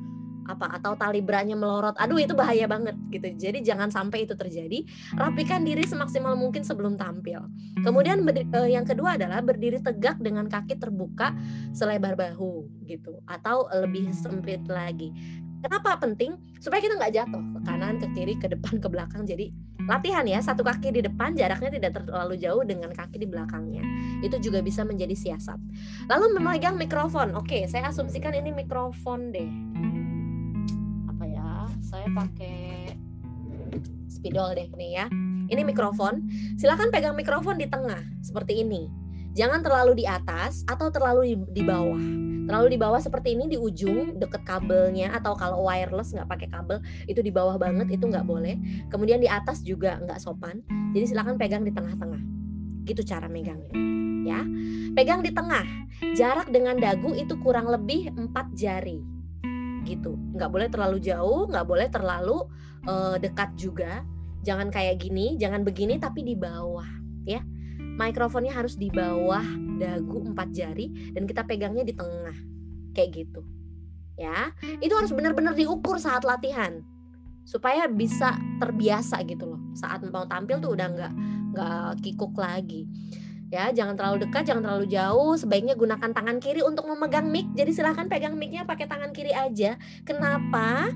Apa 0.44 0.76
atau 0.76 0.92
tali 0.92 1.24
branya 1.24 1.56
melorot. 1.56 1.96
Aduh 1.96 2.20
itu 2.20 2.36
bahaya 2.36 2.68
banget 2.68 2.96
gitu. 3.08 3.48
Jadi 3.48 3.64
jangan 3.64 3.88
sampai 3.88 4.28
itu 4.28 4.36
terjadi. 4.36 4.84
Rapikan 5.16 5.64
diri 5.64 5.84
semaksimal 5.88 6.36
mungkin 6.36 6.60
sebelum 6.64 7.00
tampil. 7.00 7.48
Kemudian 7.80 8.24
eh, 8.28 8.68
yang 8.72 8.84
kedua 8.84 9.16
adalah 9.16 9.40
berdiri 9.40 9.80
tegak 9.80 10.20
dengan 10.20 10.48
kaki 10.48 10.76
terbuka 10.76 11.32
selebar 11.72 12.16
bahu 12.16 12.68
gitu. 12.84 13.24
Atau 13.24 13.68
lebih 13.72 14.12
sempit 14.12 14.64
lagi 14.68 15.12
Kenapa 15.64 15.96
penting? 15.96 16.36
Supaya 16.60 16.84
kita 16.84 17.00
nggak 17.00 17.12
jatuh 17.16 17.40
ke 17.40 17.60
kanan, 17.64 17.96
ke 17.96 18.06
kiri, 18.12 18.36
ke 18.36 18.52
depan, 18.52 18.76
ke 18.76 18.84
belakang. 18.84 19.24
Jadi 19.24 19.48
latihan 19.88 20.20
ya, 20.28 20.36
satu 20.44 20.60
kaki 20.60 20.92
di 20.92 21.00
depan 21.00 21.32
jaraknya 21.32 21.80
tidak 21.80 22.04
terlalu 22.04 22.36
jauh 22.36 22.60
dengan 22.68 22.92
kaki 22.92 23.16
di 23.16 23.24
belakangnya. 23.24 23.80
Itu 24.20 24.36
juga 24.44 24.60
bisa 24.60 24.84
menjadi 24.84 25.16
siasat. 25.16 25.56
Lalu 26.12 26.36
memegang 26.36 26.76
mikrofon. 26.76 27.32
Oke, 27.32 27.64
saya 27.64 27.88
asumsikan 27.88 28.36
ini 28.36 28.52
mikrofon 28.52 29.32
deh. 29.32 29.48
Apa 31.08 31.24
ya? 31.24 31.64
Saya 31.80 32.12
pakai 32.12 32.92
spidol 34.12 34.52
deh 34.52 34.68
nih 34.68 34.90
ya. 35.00 35.08
Ini 35.48 35.64
mikrofon. 35.64 36.28
Silahkan 36.60 36.92
pegang 36.92 37.16
mikrofon 37.16 37.56
di 37.56 37.72
tengah 37.72 38.04
seperti 38.20 38.60
ini. 38.60 38.92
Jangan 39.32 39.64
terlalu 39.64 40.04
di 40.04 40.04
atas 40.04 40.60
atau 40.68 40.92
terlalu 40.92 41.40
di 41.56 41.64
bawah 41.64 42.23
terlalu 42.44 42.76
di 42.76 42.78
bawah 42.80 43.00
seperti 43.00 43.34
ini 43.34 43.48
di 43.48 43.56
ujung 43.56 44.20
deket 44.20 44.44
kabelnya 44.44 45.12
atau 45.16 45.32
kalau 45.34 45.64
wireless 45.64 46.12
nggak 46.12 46.28
pakai 46.28 46.48
kabel 46.52 46.78
itu 47.08 47.20
di 47.20 47.32
bawah 47.32 47.56
banget 47.56 47.96
itu 47.96 48.04
nggak 48.04 48.26
boleh. 48.26 48.56
Kemudian 48.88 49.20
di 49.20 49.28
atas 49.28 49.64
juga 49.64 49.98
nggak 50.00 50.20
sopan 50.20 50.60
jadi 50.92 51.10
silahkan 51.10 51.36
pegang 51.40 51.64
di 51.64 51.72
tengah-tengah. 51.72 52.22
Gitu 52.84 53.00
cara 53.04 53.26
megangnya 53.26 53.72
ya. 54.24 54.40
Pegang 54.94 55.20
di 55.20 55.30
tengah. 55.32 55.66
Jarak 56.14 56.50
dengan 56.50 56.76
dagu 56.78 57.12
itu 57.16 57.34
kurang 57.40 57.68
lebih 57.68 58.12
empat 58.12 58.52
jari. 58.54 59.00
Gitu. 59.84 60.16
Nggak 60.36 60.50
boleh 60.50 60.68
terlalu 60.68 60.98
jauh 61.00 61.48
nggak 61.48 61.66
boleh 61.66 61.88
terlalu 61.88 62.44
uh, 62.88 63.16
dekat 63.20 63.52
juga. 63.56 64.04
Jangan 64.44 64.68
kayak 64.68 65.00
gini 65.00 65.40
jangan 65.40 65.64
begini 65.64 65.96
tapi 65.96 66.20
di 66.20 66.36
bawah 66.36 66.84
ya 67.24 67.40
mikrofonnya 67.94 68.54
harus 68.54 68.74
di 68.74 68.90
bawah 68.90 69.44
dagu 69.78 70.22
empat 70.26 70.48
jari 70.50 71.14
dan 71.14 71.24
kita 71.26 71.46
pegangnya 71.46 71.86
di 71.86 71.94
tengah. 71.94 72.36
Kayak 72.94 73.10
gitu. 73.24 73.40
Ya? 74.14 74.54
Itu 74.78 74.94
harus 74.94 75.10
benar-benar 75.10 75.54
diukur 75.58 75.98
saat 75.98 76.22
latihan. 76.22 76.82
Supaya 77.44 77.90
bisa 77.90 78.38
terbiasa 78.58 79.20
gitu 79.26 79.50
loh. 79.50 79.60
Saat 79.76 80.06
mau 80.08 80.24
tampil 80.24 80.62
tuh 80.62 80.74
udah 80.74 80.86
nggak 80.90 81.12
nggak 81.54 81.90
kikuk 82.02 82.34
lagi. 82.38 82.86
Ya 83.52 83.70
jangan 83.70 83.94
terlalu 83.94 84.26
dekat 84.26 84.48
jangan 84.48 84.62
terlalu 84.66 84.86
jauh. 84.90 85.38
Sebaiknya 85.38 85.78
gunakan 85.78 86.10
tangan 86.10 86.42
kiri 86.42 86.64
untuk 86.64 86.88
memegang 86.90 87.28
mic. 87.28 87.46
Jadi 87.54 87.70
silahkan 87.70 88.10
pegang 88.10 88.34
micnya 88.34 88.66
pakai 88.66 88.90
tangan 88.90 89.14
kiri 89.14 89.30
aja. 89.30 89.78
Kenapa 90.02 90.90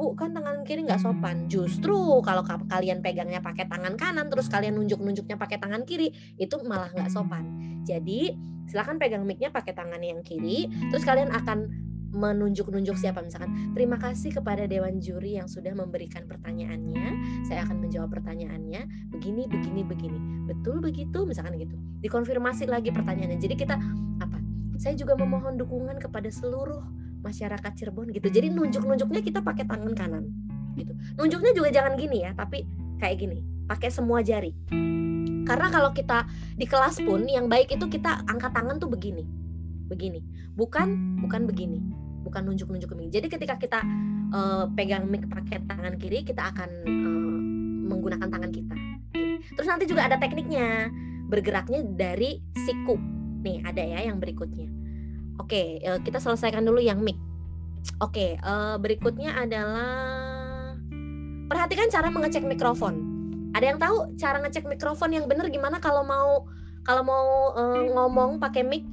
bu 0.00 0.16
kan 0.16 0.32
tangan 0.32 0.64
kiri 0.64 0.88
nggak 0.88 1.04
sopan. 1.04 1.44
Justru 1.52 2.24
kalau 2.24 2.40
kalian 2.48 3.04
pegangnya 3.04 3.44
pakai 3.44 3.68
tangan 3.68 4.00
kanan 4.00 4.32
terus 4.32 4.48
kalian 4.48 4.80
nunjuk-nunjuknya 4.80 5.36
pakai 5.36 5.60
tangan 5.60 5.84
kiri 5.84 6.08
itu 6.40 6.56
malah 6.64 6.88
nggak 6.96 7.12
sopan. 7.12 7.44
Jadi 7.84 8.32
silahkan 8.64 8.96
pegang 8.96 9.28
micnya 9.28 9.52
pakai 9.52 9.76
tangan 9.76 10.00
yang 10.00 10.24
kiri 10.24 10.72
terus 10.88 11.04
kalian 11.04 11.28
akan 11.28 11.68
menunjuk-nunjuk 12.16 12.96
siapa 12.96 13.20
misalkan. 13.20 13.76
Terima 13.76 14.00
kasih 14.00 14.40
kepada 14.40 14.64
dewan 14.64 15.04
juri 15.04 15.36
yang 15.36 15.46
sudah 15.46 15.76
memberikan 15.76 16.24
pertanyaannya. 16.24 17.06
Saya 17.44 17.68
akan 17.68 17.84
menjawab 17.84 18.08
pertanyaannya 18.16 19.12
begini 19.12 19.46
begini 19.52 19.84
begini. 19.84 20.18
Betul 20.48 20.80
begitu? 20.80 21.28
Misalkan 21.28 21.60
gitu. 21.60 21.76
Dikonfirmasi 22.00 22.72
lagi 22.72 22.88
pertanyaannya. 22.88 23.36
Jadi 23.36 23.54
kita 23.54 23.76
apa? 24.24 24.38
Saya 24.80 24.96
juga 24.96 25.12
memohon 25.12 25.60
dukungan 25.60 26.00
kepada 26.00 26.32
seluruh 26.32 26.80
masyarakat 27.20 27.72
Cirebon 27.76 28.10
gitu. 28.12 28.28
Jadi 28.32 28.52
nunjuk-nunjuknya 28.52 29.20
kita 29.20 29.40
pakai 29.44 29.68
tangan 29.68 29.92
kanan 29.92 30.24
gitu. 30.74 30.92
Nunjuknya 31.20 31.52
juga 31.52 31.68
jangan 31.70 31.94
gini 31.96 32.24
ya, 32.24 32.32
tapi 32.32 32.64
kayak 33.00 33.16
gini, 33.20 33.38
pakai 33.68 33.88
semua 33.92 34.24
jari. 34.24 34.52
Karena 35.44 35.66
kalau 35.72 35.90
kita 35.90 36.28
di 36.54 36.66
kelas 36.68 37.02
pun 37.02 37.26
yang 37.26 37.50
baik 37.50 37.74
itu 37.74 37.86
kita 37.90 38.22
angkat 38.28 38.52
tangan 38.54 38.78
tuh 38.78 38.86
begini. 38.86 39.26
Begini. 39.90 40.22
Bukan 40.54 41.18
bukan 41.26 41.48
begini. 41.48 41.80
Bukan 42.22 42.46
nunjuk-nunjuk 42.46 42.92
begini. 42.92 43.10
Jadi 43.10 43.26
ketika 43.26 43.56
kita 43.58 43.80
uh, 44.30 44.70
pegang 44.76 45.08
mic 45.10 45.26
pakai 45.26 45.64
tangan 45.66 45.98
kiri, 45.98 46.22
kita 46.22 46.54
akan 46.54 46.70
uh, 46.86 47.40
menggunakan 47.90 48.28
tangan 48.30 48.52
kita. 48.52 48.74
Terus 49.56 49.66
nanti 49.66 49.90
juga 49.90 50.06
ada 50.06 50.20
tekniknya. 50.20 50.92
Bergeraknya 51.26 51.82
dari 51.98 52.38
siku. 52.54 52.94
Nih, 53.40 53.64
ada 53.64 53.80
ya 53.80 54.04
yang 54.06 54.20
berikutnya 54.20 54.79
Oke, 55.40 55.80
uh, 55.88 55.96
kita 56.04 56.20
selesaikan 56.20 56.60
dulu 56.60 56.84
yang 56.84 57.00
mic. 57.00 57.16
Oke, 58.04 58.36
uh, 58.44 58.76
berikutnya 58.76 59.32
adalah 59.40 60.76
perhatikan 61.48 61.88
cara 61.88 62.12
mengecek 62.12 62.44
mikrofon. 62.44 63.08
Ada 63.56 63.64
yang 63.72 63.78
tahu 63.80 64.14
cara 64.20 64.36
ngecek 64.44 64.68
mikrofon 64.68 65.16
yang 65.16 65.24
benar 65.24 65.48
gimana 65.48 65.80
kalau 65.80 66.04
mau 66.04 66.44
kalau 66.84 67.02
mau 67.02 67.26
uh, 67.56 67.80
ngomong 67.88 68.36
pakai 68.36 68.60
mic? 68.62 68.84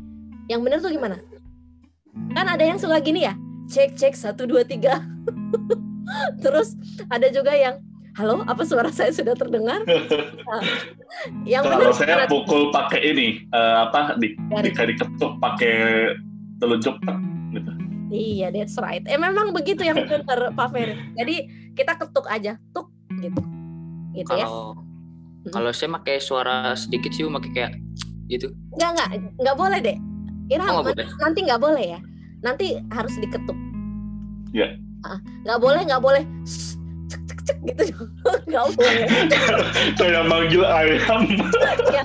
Yang 0.47 0.61
benar 0.63 0.79
tuh 0.79 0.95
gimana? 0.95 1.19
kan 2.33 2.45
ada 2.49 2.63
yang 2.63 2.79
suka 2.79 2.97
gini 3.01 3.25
ya 3.25 3.33
cek 3.67 3.97
cek 3.97 4.13
satu 4.15 4.47
dua 4.47 4.63
tiga 4.63 5.03
terus 6.43 6.77
ada 7.11 7.27
juga 7.29 7.53
yang 7.53 7.81
halo 8.17 8.41
apa 8.49 8.65
suara 8.65 8.89
saya 8.89 9.13
sudah 9.13 9.37
terdengar 9.37 9.85
nah, 9.85 10.61
yang 11.51 11.61
kalau 11.61 11.93
saya 11.93 12.25
pukul 12.25 12.73
pakai 12.73 13.13
ini 13.13 13.45
uh, 13.53 13.89
apa 13.89 14.17
di 14.17 14.33
di 14.37 14.69
diketuk 14.73 15.37
pakai 15.37 15.75
telunjuk 16.57 16.95
gitu. 17.53 17.71
Iya 18.07 18.47
that's 18.55 18.79
right. 18.79 19.03
Eh 19.03 19.19
memang 19.19 19.51
begitu 19.51 19.83
yang 19.83 19.99
benar 20.09 20.55
Pak 20.55 20.67
Ferry. 20.71 20.95
Jadi 21.19 21.35
kita 21.75 21.99
ketuk 21.99 22.25
aja 22.27 22.55
tuk 22.71 22.87
gitu. 23.19 23.41
Gitu 24.15 24.33
ya. 24.33 24.47
kalau, 24.47 24.73
ya 25.45 25.51
kalau 25.53 25.69
saya 25.75 25.89
pakai 25.99 26.17
suara 26.17 26.73
sedikit 26.73 27.11
sih 27.13 27.27
pakai 27.27 27.51
kayak 27.53 27.71
gitu. 28.31 28.51
Nggak 28.79 28.89
nggak 28.95 29.09
nggak 29.43 29.57
boleh 29.57 29.79
deh. 29.83 29.97
Irham 30.47 30.79
oh, 30.79 30.83
nanti 31.19 31.39
nggak 31.43 31.59
boleh 31.59 31.85
ya. 31.97 31.99
Nanti 32.39 32.79
harus 32.95 33.13
diketuk. 33.19 33.57
Ya. 34.55 34.79
Nggak 35.43 35.59
boleh 35.59 35.81
nggak 35.83 36.03
boleh. 36.03 36.23
Cek 37.07 37.21
cek 37.27 37.39
cek 37.47 37.57
gitu. 37.67 37.83
Nggak 38.51 38.65
boleh. 38.75 39.07
Kayak 39.99 40.23
manggil 40.27 40.63
ayam. 40.67 41.23
Ya, 41.91 42.03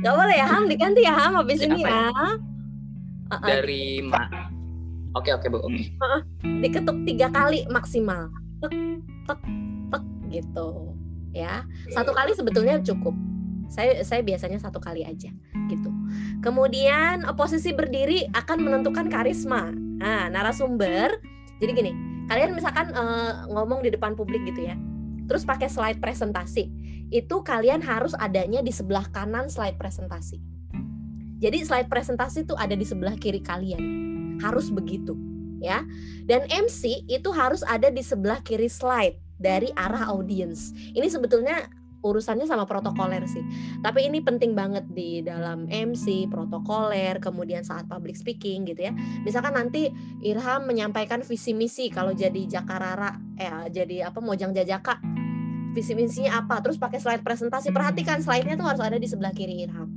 nggak 0.00 0.14
boleh 0.14 0.36
ya 0.36 0.46
ham? 0.46 0.64
Diganti 0.68 1.00
ya 1.04 1.12
ham 1.14 1.32
habis 1.40 1.60
ini 1.64 1.84
ya, 1.84 2.12
ya? 2.12 2.30
dari 3.42 4.04
ma 4.04 4.28
oke 5.16 5.30
oke 5.32 5.46
bu. 5.50 5.58
Diketuk 6.62 6.96
tiga 7.08 7.28
kali 7.32 7.66
maksimal. 7.72 8.30
Tek 8.62 8.72
tek 9.26 9.40
tek 9.90 10.04
gitu. 10.30 10.94
Ya 11.32 11.64
satu 11.92 12.12
kali 12.12 12.32
sebetulnya 12.36 12.80
cukup. 12.80 13.16
Saya 13.66 13.98
saya 14.06 14.22
biasanya 14.22 14.62
satu 14.62 14.78
kali 14.78 15.02
aja 15.02 15.32
gitu. 15.66 15.90
Kemudian 16.38 17.26
posisi 17.34 17.74
berdiri 17.74 18.30
akan 18.30 18.62
menentukan 18.62 19.10
karisma. 19.10 19.74
Nah 19.74 20.30
narasumber 20.30 21.18
jadi 21.58 21.72
gini. 21.72 21.92
Kalian 22.26 22.58
misalkan 22.58 22.90
uh, 22.90 23.46
ngomong 23.50 23.86
di 23.86 23.90
depan 23.90 24.14
publik 24.14 24.42
gitu 24.46 24.66
ya. 24.70 24.78
Terus 25.26 25.42
pakai 25.42 25.66
slide 25.66 25.98
presentasi 25.98 26.70
itu 27.10 27.42
kalian 27.46 27.82
harus 27.82 28.12
adanya 28.18 28.60
di 28.62 28.74
sebelah 28.74 29.06
kanan 29.14 29.46
slide 29.46 29.78
presentasi 29.78 30.42
jadi 31.38 31.62
slide 31.62 31.90
presentasi 31.90 32.48
itu 32.48 32.54
ada 32.56 32.74
di 32.74 32.86
sebelah 32.86 33.14
kiri 33.18 33.40
kalian 33.40 33.82
harus 34.40 34.68
begitu 34.68 35.16
ya 35.62 35.84
dan 36.28 36.44
MC 36.52 37.06
itu 37.08 37.28
harus 37.32 37.64
ada 37.64 37.88
di 37.88 38.04
sebelah 38.04 38.42
kiri 38.44 38.68
slide 38.68 39.16
dari 39.36 39.72
arah 39.76 40.12
audiens 40.12 40.72
ini 40.92 41.06
sebetulnya 41.08 41.68
urusannya 42.06 42.46
sama 42.46 42.68
protokoler 42.70 43.26
sih. 43.26 43.42
Tapi 43.82 44.06
ini 44.06 44.22
penting 44.22 44.54
banget 44.54 44.86
di 44.86 45.26
dalam 45.26 45.66
MC, 45.66 46.30
protokoler, 46.30 47.18
kemudian 47.18 47.66
saat 47.66 47.90
public 47.90 48.14
speaking 48.14 48.62
gitu 48.70 48.86
ya. 48.86 48.92
Misalkan 49.26 49.58
nanti 49.58 49.90
Irham 50.22 50.70
menyampaikan 50.70 51.26
visi 51.26 51.50
misi 51.50 51.90
kalau 51.90 52.14
jadi 52.14 52.46
Jakarara 52.46 53.18
eh 53.34 53.66
jadi 53.74 54.10
apa 54.10 54.22
Mojang 54.22 54.54
Jajaka. 54.54 55.02
Visi 55.76 55.92
misinya 55.92 56.40
apa? 56.40 56.64
Terus 56.64 56.80
pakai 56.80 56.96
slide 56.96 57.20
presentasi. 57.20 57.68
Perhatikan 57.68 58.24
slide-nya 58.24 58.56
tuh 58.56 58.64
harus 58.64 58.80
ada 58.80 58.96
di 58.96 59.04
sebelah 59.04 59.28
kiri 59.36 59.68
Irham. 59.68 59.92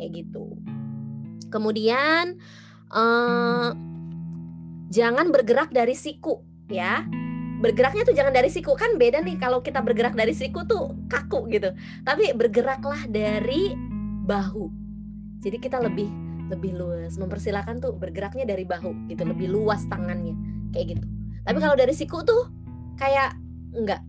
Kayak 0.00 0.24
gitu. 0.24 0.56
Kemudian 1.52 2.40
eh, 2.88 3.70
jangan 4.88 5.28
bergerak 5.28 5.68
dari 5.68 5.92
siku 5.92 6.40
ya. 6.72 7.04
Bergeraknya 7.60 8.08
tuh 8.08 8.16
jangan 8.16 8.32
dari 8.32 8.48
siku. 8.48 8.72
Kan 8.72 8.96
beda 8.96 9.20
nih 9.20 9.36
kalau 9.36 9.60
kita 9.60 9.84
bergerak 9.84 10.16
dari 10.16 10.32
siku 10.32 10.64
tuh 10.64 10.96
kaku 11.12 11.44
gitu. 11.52 11.76
Tapi 12.08 12.32
bergeraklah 12.32 13.04
dari 13.12 13.76
bahu. 14.24 14.72
Jadi 15.44 15.60
kita 15.60 15.76
lebih 15.76 16.08
lebih 16.48 16.72
luas. 16.72 17.20
Mempersilahkan 17.20 17.84
tuh 17.84 17.92
bergeraknya 17.92 18.48
dari 18.48 18.64
bahu 18.64 19.12
gitu. 19.12 19.28
Lebih 19.28 19.52
luas 19.52 19.84
tangannya. 19.92 20.32
Kayak 20.72 20.96
gitu. 20.96 21.06
Tapi 21.44 21.58
kalau 21.60 21.76
dari 21.76 21.92
siku 21.92 22.24
tuh 22.24 22.48
kayak 22.96 23.36
enggak 23.76 24.00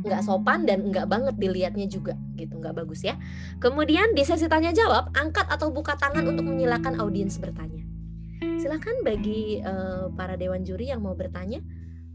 nggak 0.00 0.22
sopan 0.24 0.64
dan 0.64 0.88
nggak 0.88 1.06
banget 1.06 1.34
dilihatnya 1.36 1.86
juga 1.86 2.16
gitu 2.36 2.56
nggak 2.56 2.72
bagus 2.84 3.04
ya 3.04 3.16
kemudian 3.60 4.16
di 4.16 4.24
sesi 4.24 4.48
tanya 4.48 4.72
jawab 4.72 5.12
angkat 5.16 5.44
atau 5.48 5.68
buka 5.68 5.96
tangan 6.00 6.24
untuk 6.24 6.48
menyilakan 6.48 6.96
audiens 6.98 7.36
bertanya 7.36 7.84
silakan 8.60 9.00
bagi 9.04 9.60
uh, 9.64 10.12
para 10.16 10.36
dewan 10.36 10.64
juri 10.64 10.92
yang 10.92 11.04
mau 11.04 11.12
bertanya 11.16 11.60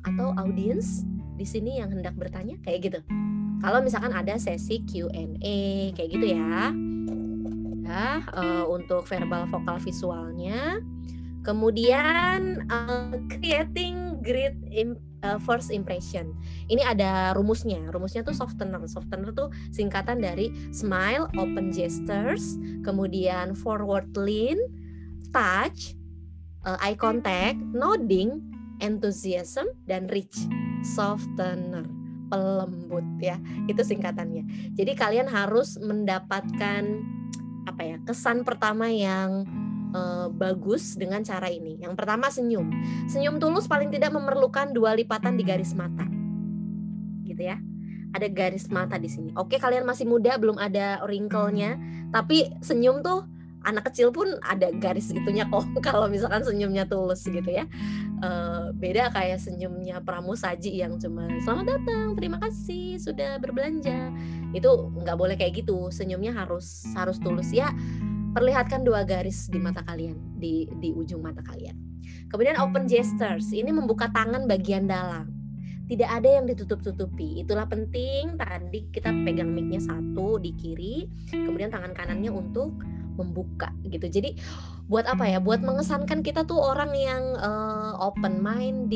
atau 0.06 0.34
audiens 0.38 1.06
di 1.36 1.44
sini 1.44 1.82
yang 1.82 1.92
hendak 1.92 2.16
bertanya 2.16 2.56
kayak 2.62 2.80
gitu. 2.90 3.00
Kalau 3.60 3.82
misalkan 3.82 4.14
ada 4.14 4.38
sesi 4.38 4.86
Q&A 4.86 5.58
kayak 5.98 6.10
gitu 6.14 6.26
ya. 6.38 6.72
Ya, 7.86 8.26
uh, 8.34 8.66
untuk 8.70 9.06
verbal 9.06 9.46
vokal 9.50 9.78
visualnya. 9.82 10.82
Kemudian 11.46 12.66
uh, 12.70 13.14
creating 13.30 14.22
great 14.26 14.58
im 14.74 14.98
uh, 15.26 15.42
first 15.42 15.74
impression. 15.74 16.38
Ini 16.70 16.86
ada 16.86 17.34
rumusnya. 17.34 17.82
Rumusnya 17.90 18.22
tuh 18.22 18.38
softener. 18.38 18.78
Softener 18.86 19.34
tuh 19.34 19.50
singkatan 19.74 20.22
dari 20.22 20.54
smile, 20.70 21.26
open 21.42 21.74
gestures, 21.74 22.62
kemudian 22.86 23.58
forward 23.58 24.14
lean, 24.14 24.62
touch, 25.34 25.98
uh, 26.70 26.78
eye 26.78 26.94
contact, 26.94 27.58
nodding, 27.74 28.46
enthusiasm 28.80 29.66
dan 29.90 30.06
rich 30.12 30.46
softener 30.86 31.88
pelembut 32.28 33.06
ya 33.22 33.38
itu 33.70 33.82
singkatannya 33.86 34.74
jadi 34.74 34.92
kalian 34.98 35.30
harus 35.30 35.78
mendapatkan 35.78 36.84
apa 37.66 37.82
ya 37.82 37.98
kesan 38.06 38.42
pertama 38.42 38.90
yang 38.90 39.46
uh, 39.96 40.28
bagus 40.28 41.00
dengan 41.00 41.24
cara 41.24 41.48
ini. 41.48 41.80
Yang 41.80 41.96
pertama 41.96 42.28
senyum. 42.28 42.68
Senyum 43.08 43.40
tulus 43.40 43.72
paling 43.72 43.90
tidak 43.90 44.12
memerlukan 44.12 44.76
dua 44.76 44.92
lipatan 44.94 45.40
di 45.40 45.44
garis 45.48 45.72
mata. 45.72 46.04
Gitu 47.24 47.40
ya. 47.40 47.58
Ada 48.12 48.28
garis 48.32 48.68
mata 48.68 49.00
di 49.00 49.08
sini. 49.08 49.32
Oke 49.36 49.60
kalian 49.60 49.88
masih 49.88 50.08
muda 50.08 50.36
belum 50.36 50.60
ada 50.60 51.00
wrinkle-nya. 51.08 51.80
Tapi 52.12 52.52
senyum 52.60 53.00
tuh 53.00 53.28
anak 53.66 53.90
kecil 53.90 54.14
pun 54.14 54.30
ada 54.46 54.70
garis 54.78 55.10
gitunya 55.10 55.44
kok. 55.50 55.66
Kalau 55.88 56.08
misalkan 56.08 56.46
senyumnya 56.46 56.86
tulus 56.86 57.26
gitu 57.26 57.50
ya. 57.50 57.66
Uh, 58.24 58.72
beda 58.78 59.12
kayak 59.12 59.44
senyumnya 59.44 60.00
pramusaji 60.00 60.80
yang 60.80 60.96
cuma 60.96 61.28
selamat 61.44 61.76
datang 61.76 62.16
terima 62.16 62.38
kasih 62.40 63.02
sudah 63.02 63.42
berbelanja. 63.42 64.14
Itu 64.56 64.96
nggak 64.96 65.18
boleh 65.20 65.36
kayak 65.36 65.66
gitu. 65.66 65.92
Senyumnya 65.92 66.32
harus 66.32 66.88
harus 66.96 67.20
tulus. 67.20 67.52
Ya 67.52 67.74
perlihatkan 68.36 68.84
dua 68.84 69.08
garis 69.08 69.48
di 69.48 69.58
mata 69.58 69.80
kalian 69.88 70.36
di 70.36 70.68
di 70.84 70.92
ujung 70.92 71.24
mata 71.24 71.40
kalian 71.40 71.80
kemudian 72.28 72.60
open 72.60 72.86
gestures 72.86 73.56
ini 73.56 73.72
membuka 73.72 74.12
tangan 74.12 74.44
bagian 74.44 74.92
dalam 74.92 75.32
tidak 75.86 76.10
ada 76.10 76.30
yang 76.42 76.46
ditutup-tutupi. 76.50 77.46
Itulah 77.46 77.70
penting 77.70 78.42
tadi 78.42 78.90
kita 78.90 79.14
pegang 79.22 79.54
mic-nya 79.54 79.82
satu 79.86 80.42
di 80.42 80.52
kiri, 80.58 81.06
kemudian 81.30 81.70
tangan 81.70 81.94
kanannya 81.94 82.34
untuk 82.34 82.74
membuka 83.16 83.72
gitu. 83.86 84.10
Jadi 84.10 84.36
buat 84.90 85.06
apa 85.06 85.30
ya? 85.30 85.38
Buat 85.38 85.62
mengesankan 85.62 86.26
kita 86.26 86.44
tuh 86.44 86.58
orang 86.58 86.92
yang 86.98 87.24
uh, 87.38 88.02
open 88.02 88.42
mind, 88.42 88.92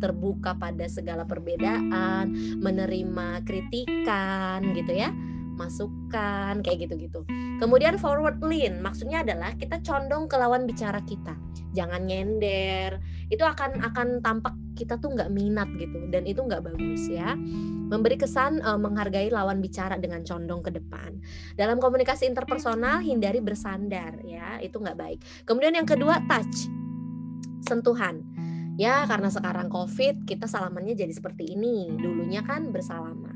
terbuka 0.00 0.56
pada 0.56 0.88
segala 0.88 1.28
perbedaan, 1.28 2.32
menerima 2.58 3.44
kritikan 3.44 4.64
gitu 4.72 4.96
ya 4.96 5.12
masukan 5.54 6.60
kayak 6.60 6.86
gitu-gitu. 6.86 7.22
Kemudian 7.62 7.96
forward 7.96 8.42
lean 8.42 8.82
maksudnya 8.82 9.22
adalah 9.22 9.54
kita 9.54 9.80
condong 9.80 10.26
ke 10.26 10.36
lawan 10.36 10.66
bicara 10.66 11.00
kita. 11.06 11.34
Jangan 11.74 12.06
nyender. 12.06 12.98
Itu 13.30 13.46
akan 13.46 13.82
akan 13.82 14.22
tampak 14.22 14.54
kita 14.74 14.98
tuh 14.98 15.14
nggak 15.14 15.30
minat 15.30 15.70
gitu 15.78 16.10
dan 16.10 16.26
itu 16.26 16.42
nggak 16.42 16.66
bagus 16.66 17.06
ya. 17.06 17.38
Memberi 17.84 18.18
kesan 18.18 18.58
uh, 18.62 18.78
menghargai 18.78 19.30
lawan 19.30 19.62
bicara 19.62 19.94
dengan 19.98 20.26
condong 20.26 20.62
ke 20.62 20.70
depan. 20.74 21.14
Dalam 21.54 21.78
komunikasi 21.78 22.26
interpersonal 22.26 23.02
hindari 23.02 23.38
bersandar 23.38 24.18
ya. 24.26 24.58
Itu 24.58 24.82
nggak 24.82 24.98
baik. 24.98 25.18
Kemudian 25.46 25.78
yang 25.78 25.86
kedua 25.86 26.18
touch. 26.26 26.68
Sentuhan. 27.64 28.20
Ya 28.74 29.06
karena 29.06 29.30
sekarang 29.30 29.70
covid 29.70 30.26
kita 30.26 30.50
salamannya 30.50 30.98
jadi 30.98 31.14
seperti 31.14 31.54
ini. 31.54 31.94
Dulunya 31.94 32.42
kan 32.42 32.74
bersalaman 32.74 33.33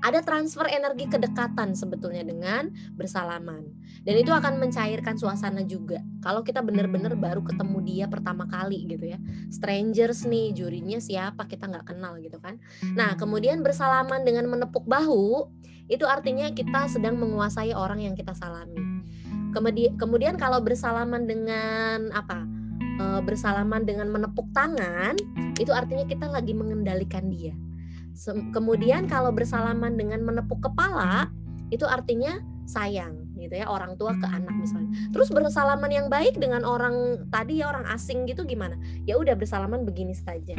ada 0.00 0.24
transfer 0.24 0.64
energi 0.68 1.08
kedekatan 1.08 1.76
sebetulnya 1.76 2.24
dengan 2.24 2.72
bersalaman. 2.96 3.68
Dan 4.00 4.14
itu 4.16 4.32
akan 4.32 4.56
mencairkan 4.56 5.20
suasana 5.20 5.64
juga. 5.64 6.00
Kalau 6.24 6.40
kita 6.40 6.64
benar-benar 6.64 7.16
baru 7.16 7.44
ketemu 7.44 7.78
dia 7.84 8.06
pertama 8.08 8.48
kali 8.48 8.88
gitu 8.88 9.12
ya. 9.12 9.18
Strangers 9.52 10.24
nih 10.24 10.56
jurinya 10.56 10.96
siapa 11.00 11.44
kita 11.44 11.68
nggak 11.68 11.92
kenal 11.92 12.16
gitu 12.20 12.40
kan. 12.40 12.56
Nah 12.96 13.16
kemudian 13.20 13.60
bersalaman 13.60 14.24
dengan 14.24 14.48
menepuk 14.48 14.88
bahu 14.88 15.52
itu 15.90 16.06
artinya 16.06 16.48
kita 16.54 16.86
sedang 16.88 17.18
menguasai 17.20 17.76
orang 17.76 18.00
yang 18.00 18.14
kita 18.16 18.32
salami. 18.32 18.78
Kemudian 19.50 19.98
kemudian 19.98 20.34
kalau 20.38 20.62
bersalaman 20.62 21.26
dengan 21.26 22.08
apa? 22.14 22.46
E, 23.00 23.04
bersalaman 23.26 23.82
dengan 23.84 24.08
menepuk 24.08 24.48
tangan 24.54 25.18
itu 25.58 25.72
artinya 25.74 26.06
kita 26.08 26.30
lagi 26.30 26.54
mengendalikan 26.56 27.28
dia 27.28 27.52
Kemudian 28.52 29.08
kalau 29.08 29.30
bersalaman 29.32 29.96
dengan 29.96 30.20
menepuk 30.24 30.60
kepala 30.60 31.30
itu 31.70 31.86
artinya 31.86 32.42
sayang 32.66 33.30
gitu 33.38 33.56
ya 33.56 33.66
orang 33.66 33.96
tua 33.96 34.14
ke 34.14 34.26
anak 34.26 34.52
misalnya. 34.54 34.92
Terus 35.10 35.32
bersalaman 35.32 35.90
yang 35.90 36.06
baik 36.12 36.36
dengan 36.36 36.62
orang 36.62 37.26
tadi 37.32 37.64
ya 37.64 37.72
orang 37.72 37.88
asing 37.88 38.28
gitu 38.28 38.44
gimana? 38.44 38.76
Ya 39.08 39.16
udah 39.16 39.34
bersalaman 39.34 39.82
begini 39.82 40.12
saja. 40.12 40.54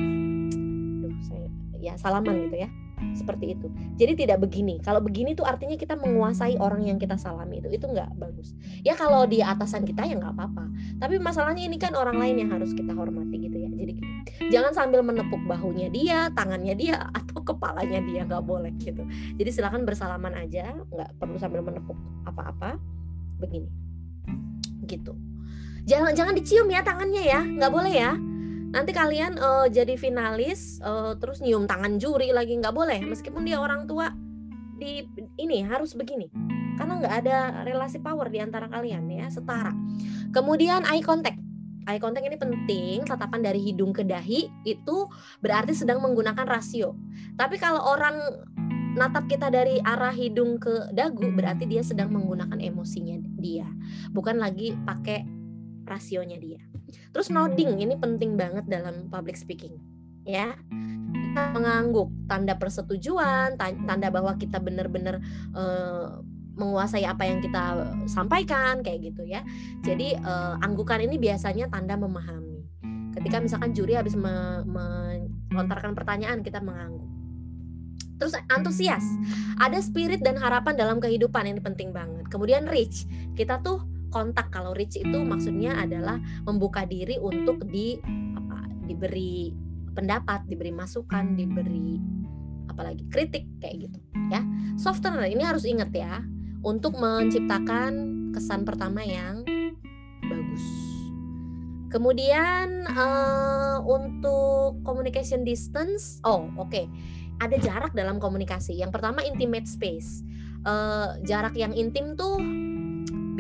Saya 1.22 1.48
ya 1.82 1.94
salaman 1.98 2.48
gitu 2.48 2.62
ya 2.62 2.70
seperti 3.14 3.54
itu. 3.58 3.68
Jadi 4.00 4.26
tidak 4.26 4.42
begini. 4.42 4.82
Kalau 4.82 5.04
begini 5.04 5.38
tuh 5.38 5.46
artinya 5.46 5.78
kita 5.78 6.00
menguasai 6.00 6.58
orang 6.58 6.88
yang 6.88 6.98
kita 6.98 7.16
salami 7.20 7.62
itu. 7.62 7.70
Itu 7.70 7.92
nggak 7.92 8.18
bagus. 8.18 8.58
Ya 8.82 8.98
kalau 8.98 9.30
di 9.30 9.44
atasan 9.46 9.86
kita 9.86 10.08
ya 10.08 10.18
nggak 10.18 10.34
apa-apa. 10.34 10.66
Tapi 10.98 11.22
masalahnya 11.22 11.68
ini 11.68 11.78
kan 11.78 11.94
orang 11.94 12.18
lain 12.18 12.42
yang 12.42 12.50
harus 12.56 12.74
kita 12.74 12.96
hormati 12.96 13.38
gitu 13.38 13.58
ya. 13.58 13.70
Jadi 13.70 13.92
gini. 14.00 14.12
Jangan 14.50 14.72
sambil 14.74 15.06
menepuk 15.06 15.42
bahunya 15.46 15.94
dia 15.94 16.32
tangannya 16.34 16.74
dia 16.74 16.98
atau 17.20 17.44
kepalanya 17.44 18.00
dia. 18.02 18.26
Nggak 18.26 18.44
boleh 18.44 18.72
gitu. 18.80 19.04
Jadi 19.38 19.50
silakan 19.54 19.84
bersalaman 19.84 20.34
aja. 20.34 20.74
Nggak 20.90 21.20
perlu 21.22 21.38
sambil 21.38 21.62
menepuk 21.62 21.98
apa-apa. 22.26 22.80
Begini. 23.38 23.70
Gitu. 24.90 25.14
Jangan 25.86 26.14
jangan 26.14 26.34
dicium 26.34 26.70
ya 26.70 26.82
tangannya 26.82 27.24
ya. 27.26 27.42
Nggak 27.46 27.74
boleh 27.74 27.94
ya 27.94 28.31
nanti 28.72 28.96
kalian 28.96 29.36
uh, 29.36 29.68
jadi 29.68 30.00
finalis 30.00 30.80
uh, 30.80 31.20
terus 31.20 31.44
nyium 31.44 31.68
tangan 31.68 32.00
juri 32.00 32.32
lagi 32.32 32.56
nggak 32.56 32.74
boleh. 32.74 33.04
Meskipun 33.04 33.44
dia 33.44 33.60
orang 33.60 33.86
tua 33.86 34.10
di 34.80 35.06
ini 35.38 35.62
harus 35.68 35.94
begini. 35.94 36.32
Karena 36.80 36.98
nggak 37.04 37.16
ada 37.24 37.38
relasi 37.68 38.00
power 38.00 38.32
di 38.32 38.40
antara 38.40 38.72
kalian 38.72 39.06
ya 39.12 39.28
setara. 39.28 39.76
Kemudian 40.32 40.88
eye 40.88 41.04
contact. 41.04 41.38
Eye 41.86 42.00
contact 42.00 42.26
ini 42.26 42.40
penting 42.40 43.04
tatapan 43.04 43.44
dari 43.44 43.60
hidung 43.60 43.92
ke 43.92 44.08
dahi 44.08 44.48
itu 44.64 44.98
berarti 45.44 45.76
sedang 45.76 46.00
menggunakan 46.00 46.48
rasio. 46.48 46.96
Tapi 47.36 47.60
kalau 47.60 47.84
orang 47.84 48.18
natap 48.96 49.28
kita 49.28 49.52
dari 49.52 49.80
arah 49.84 50.16
hidung 50.16 50.60
ke 50.60 50.92
dagu 50.96 51.28
berarti 51.32 51.68
dia 51.68 51.84
sedang 51.84 52.16
menggunakan 52.16 52.58
emosinya 52.58 53.20
dia. 53.36 53.68
Bukan 54.16 54.40
lagi 54.40 54.74
pakai 54.88 55.28
rasionya 55.84 56.40
dia 56.40 56.71
Terus 57.12 57.28
nodding 57.32 57.80
ini 57.80 57.96
penting 57.98 58.36
banget 58.36 58.68
dalam 58.68 59.08
public 59.08 59.40
speaking, 59.40 59.76
ya. 60.28 60.56
Kita 61.12 61.52
mengangguk, 61.56 62.12
tanda 62.28 62.56
persetujuan, 62.60 63.56
tanda 63.60 64.08
bahwa 64.12 64.36
kita 64.36 64.60
benar-benar 64.60 65.20
uh, 65.56 66.20
menguasai 66.56 67.08
apa 67.08 67.24
yang 67.28 67.40
kita 67.40 67.96
sampaikan 68.08 68.84
kayak 68.84 69.12
gitu 69.12 69.24
ya. 69.24 69.44
Jadi 69.84 70.20
uh, 70.20 70.60
anggukan 70.60 71.00
ini 71.00 71.16
biasanya 71.16 71.72
tanda 71.72 71.96
memahami. 71.96 72.64
Ketika 73.12 73.44
misalkan 73.44 73.76
juri 73.76 74.00
habis 74.00 74.16
melontarkan 74.16 75.92
pertanyaan, 75.96 76.40
kita 76.44 76.64
mengangguk. 76.64 77.12
Terus 78.16 78.38
antusias, 78.54 79.04
ada 79.60 79.82
spirit 79.82 80.22
dan 80.22 80.38
harapan 80.38 80.78
dalam 80.78 81.02
kehidupan 81.02 81.44
ini 81.44 81.60
penting 81.60 81.92
banget. 81.92 82.30
Kemudian 82.30 82.70
rich, 82.70 83.10
kita 83.36 83.60
tuh 83.60 83.84
kontak 84.12 84.52
kalau 84.52 84.76
rich 84.76 85.00
itu 85.00 85.24
maksudnya 85.24 85.80
adalah 85.80 86.20
membuka 86.46 86.84
diri 86.84 87.18
untuk 87.18 87.64
di 87.66 87.98
apa 88.38 88.68
diberi 88.86 89.56
pendapat, 89.96 90.46
diberi 90.48 90.72
masukan, 90.76 91.36
diberi 91.36 91.98
apalagi 92.68 93.08
kritik 93.12 93.48
kayak 93.60 93.88
gitu 93.88 94.00
ya. 94.32 94.44
Softener 94.80 95.24
ini 95.28 95.44
harus 95.44 95.64
ingat 95.64 95.92
ya 95.96 96.24
untuk 96.62 96.96
menciptakan 97.00 98.32
kesan 98.36 98.64
pertama 98.64 99.04
yang 99.04 99.44
bagus. 100.24 100.64
Kemudian 101.92 102.88
uh, 102.88 103.84
untuk 103.84 104.80
communication 104.88 105.44
distance, 105.44 106.24
oh 106.24 106.48
oke, 106.56 106.72
okay. 106.72 106.88
ada 107.44 107.60
jarak 107.60 107.92
dalam 107.92 108.16
komunikasi. 108.16 108.80
Yang 108.80 108.96
pertama 108.96 109.20
intimate 109.28 109.68
space. 109.68 110.24
Uh, 110.62 111.18
jarak 111.26 111.58
yang 111.58 111.74
intim 111.74 112.14
tuh 112.14 112.38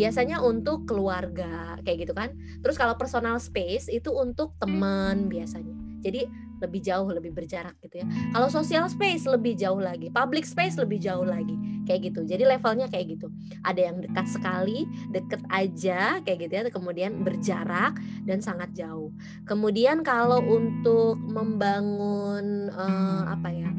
biasanya 0.01 0.41
untuk 0.41 0.89
keluarga 0.89 1.77
kayak 1.85 2.09
gitu 2.09 2.13
kan. 2.17 2.33
Terus 2.65 2.73
kalau 2.73 2.97
personal 2.97 3.37
space 3.37 3.85
itu 3.85 4.09
untuk 4.09 4.57
teman 4.57 5.29
biasanya. 5.29 5.77
Jadi 6.01 6.25
lebih 6.57 6.81
jauh 6.81 7.05
lebih 7.05 7.29
berjarak 7.33 7.77
gitu 7.85 8.01
ya. 8.01 8.07
Kalau 8.33 8.49
social 8.49 8.89
space 8.89 9.29
lebih 9.29 9.53
jauh 9.53 9.77
lagi 9.77 10.09
public 10.09 10.45
space 10.49 10.77
lebih 10.81 10.97
jauh 10.97 11.21
lagi 11.21 11.53
kayak 11.85 12.09
gitu. 12.09 12.25
Jadi 12.25 12.49
levelnya 12.49 12.89
kayak 12.89 13.17
gitu. 13.17 13.29
Ada 13.61 13.93
yang 13.93 14.01
dekat 14.01 14.25
sekali 14.25 14.89
deket 15.13 15.45
aja 15.53 16.17
kayak 16.25 16.49
gitu 16.49 16.53
ya. 16.57 16.63
Kemudian 16.73 17.21
berjarak 17.21 18.01
dan 18.25 18.41
sangat 18.41 18.73
jauh. 18.73 19.13
Kemudian 19.45 20.01
kalau 20.01 20.41
untuk 20.41 21.21
membangun 21.21 22.73
uh, 22.73 23.29
apa 23.29 23.49
ya? 23.53 23.69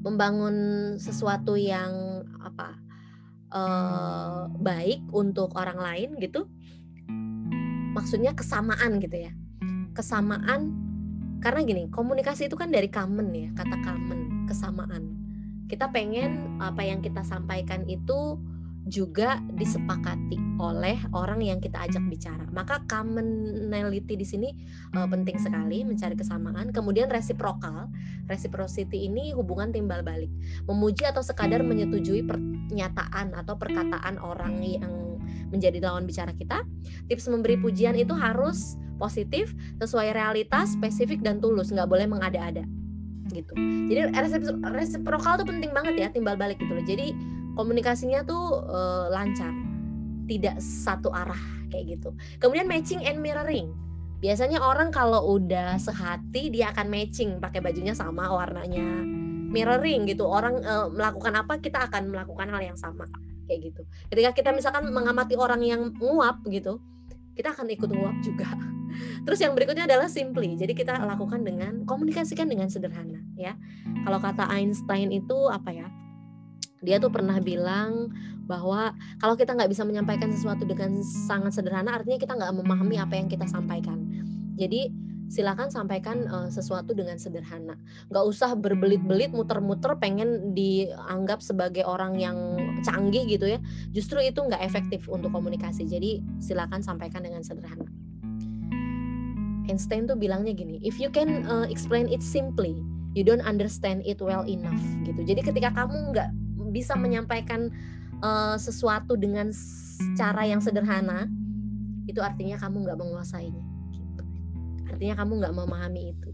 Membangun 0.00 0.56
sesuatu 0.96 1.60
yang 1.60 2.24
apa 2.40 2.81
uh, 3.52 4.48
baik 4.58 5.04
untuk 5.12 5.52
orang 5.54 5.78
lain 5.78 6.10
gitu 6.18 6.48
maksudnya 7.92 8.32
kesamaan 8.32 8.98
gitu 8.98 9.28
ya. 9.28 9.32
Kesamaan 9.92 10.72
karena 11.44 11.60
gini 11.66 11.82
komunikasi 11.92 12.48
itu 12.48 12.56
kan 12.56 12.72
dari 12.72 12.88
common 12.88 13.28
ya 13.36 13.48
kata 13.52 13.76
common 13.84 14.48
kesamaan. 14.48 15.12
Kita 15.68 15.92
pengen 15.92 16.60
apa 16.60 16.84
yang 16.84 17.04
kita 17.04 17.20
sampaikan 17.24 17.84
itu 17.88 18.40
juga 18.92 19.40
disepakati 19.56 20.36
oleh 20.60 21.00
orang 21.16 21.40
yang 21.40 21.64
kita 21.64 21.80
ajak 21.88 22.04
bicara. 22.12 22.44
Maka 22.52 22.84
commonality 22.84 24.20
di 24.20 24.26
sini 24.28 24.52
uh, 24.92 25.08
penting 25.08 25.40
sekali 25.40 25.80
mencari 25.80 26.12
kesamaan. 26.12 26.68
Kemudian 26.76 27.08
reciprocal, 27.08 27.88
reciprocity 28.28 29.08
ini 29.08 29.32
hubungan 29.32 29.72
timbal 29.72 30.04
balik, 30.04 30.28
memuji 30.68 31.08
atau 31.08 31.24
sekadar 31.24 31.64
menyetujui 31.64 32.28
pernyataan 32.28 33.32
atau 33.32 33.56
perkataan 33.56 34.20
orang 34.20 34.60
yang 34.60 35.16
menjadi 35.48 35.80
lawan 35.80 36.04
bicara 36.04 36.36
kita. 36.36 36.60
Tips 37.08 37.32
memberi 37.32 37.56
pujian 37.56 37.96
itu 37.96 38.12
harus 38.12 38.76
positif, 39.00 39.56
sesuai 39.80 40.12
realitas, 40.12 40.76
spesifik 40.76 41.24
dan 41.24 41.40
tulus, 41.40 41.72
nggak 41.72 41.88
boleh 41.88 42.04
mengada-ada 42.04 42.68
gitu. 43.32 43.56
Jadi 43.88 44.12
reciprocal 44.76 45.40
itu 45.40 45.44
penting 45.48 45.72
banget 45.72 45.94
ya 45.96 46.08
timbal 46.12 46.36
balik 46.36 46.60
gitu 46.60 46.76
loh. 46.76 46.84
Jadi 46.84 47.16
komunikasinya 47.54 48.24
tuh 48.24 48.62
uh, 48.66 49.06
lancar. 49.12 49.52
Tidak 50.26 50.56
satu 50.62 51.12
arah 51.12 51.40
kayak 51.68 51.98
gitu. 51.98 52.14
Kemudian 52.38 52.68
matching 52.68 53.04
and 53.04 53.20
mirroring. 53.20 53.74
Biasanya 54.22 54.62
orang 54.62 54.94
kalau 54.94 55.34
udah 55.34 55.76
sehati 55.76 56.48
dia 56.52 56.70
akan 56.70 56.86
matching. 56.88 57.42
Pakai 57.42 57.58
bajunya 57.58 57.92
sama 57.92 58.30
warnanya. 58.30 58.86
Mirroring 59.52 60.08
gitu. 60.08 60.24
Orang 60.24 60.62
uh, 60.62 60.88
melakukan 60.88 61.34
apa 61.36 61.58
kita 61.58 61.90
akan 61.90 62.14
melakukan 62.14 62.48
hal 62.48 62.62
yang 62.62 62.78
sama. 62.78 63.04
Kayak 63.50 63.74
gitu. 63.74 63.82
Ketika 64.08 64.30
kita 64.32 64.50
misalkan 64.54 64.86
mengamati 64.88 65.34
orang 65.34 65.60
yang 65.60 65.90
nguap 65.98 66.40
gitu 66.48 66.80
kita 67.32 67.56
akan 67.56 67.66
ikut 67.72 67.88
nguap 67.88 68.16
juga. 68.20 68.48
Terus 69.24 69.40
yang 69.40 69.56
berikutnya 69.56 69.88
adalah 69.88 70.08
simply. 70.08 70.52
Jadi 70.52 70.76
kita 70.76 71.00
lakukan 71.00 71.40
dengan 71.40 71.88
komunikasikan 71.88 72.44
dengan 72.44 72.68
sederhana 72.68 73.24
ya. 73.40 73.56
Kalau 74.04 74.20
kata 74.20 74.52
Einstein 74.52 75.08
itu 75.08 75.48
apa 75.48 75.72
ya 75.72 75.88
dia 76.82 76.98
tuh 76.98 77.14
pernah 77.14 77.38
bilang 77.38 78.10
bahwa 78.44 78.90
kalau 79.22 79.38
kita 79.38 79.54
nggak 79.54 79.70
bisa 79.70 79.86
menyampaikan 79.86 80.28
sesuatu 80.34 80.66
dengan 80.66 80.98
sangat 81.02 81.54
sederhana 81.54 81.94
artinya 81.94 82.18
kita 82.18 82.34
nggak 82.34 82.52
memahami 82.58 82.98
apa 82.98 83.14
yang 83.14 83.30
kita 83.30 83.46
sampaikan. 83.46 84.02
Jadi 84.58 84.90
silakan 85.32 85.72
sampaikan 85.72 86.28
uh, 86.28 86.50
sesuatu 86.52 86.92
dengan 86.92 87.16
sederhana. 87.16 87.78
Nggak 88.12 88.24
usah 88.28 88.52
berbelit-belit 88.52 89.32
muter-muter 89.32 89.96
pengen 89.96 90.52
dianggap 90.52 91.40
sebagai 91.40 91.88
orang 91.88 92.20
yang 92.20 92.36
canggih 92.84 93.24
gitu 93.24 93.48
ya. 93.56 93.58
Justru 93.96 94.20
itu 94.20 94.44
nggak 94.44 94.60
efektif 94.60 95.08
untuk 95.08 95.32
komunikasi. 95.32 95.88
Jadi 95.88 96.20
silakan 96.42 96.84
sampaikan 96.84 97.24
dengan 97.24 97.40
sederhana. 97.40 97.88
Einstein 99.70 100.10
tuh 100.10 100.18
bilangnya 100.18 100.52
gini 100.52 100.82
if 100.82 100.98
you 100.98 101.06
can 101.08 101.46
uh, 101.46 101.64
explain 101.70 102.10
it 102.10 102.18
simply 102.20 102.82
you 103.14 103.22
don't 103.22 103.40
understand 103.46 104.02
it 104.04 104.18
well 104.18 104.42
enough 104.44 104.82
gitu. 105.06 105.22
Jadi 105.22 105.40
ketika 105.46 105.70
kamu 105.72 106.12
nggak 106.12 106.28
bisa 106.72 106.96
menyampaikan 106.96 107.68
uh, 108.24 108.56
sesuatu 108.56 109.14
dengan 109.14 109.52
cara 110.16 110.48
yang 110.48 110.58
sederhana 110.58 111.28
itu 112.08 112.18
artinya 112.18 112.58
kamu 112.58 112.88
nggak 112.88 112.98
menguasainya 112.98 113.64
gitu. 113.94 114.22
artinya 114.90 115.14
kamu 115.22 115.32
nggak 115.44 115.54
memahami 115.54 116.02
itu. 116.16 116.28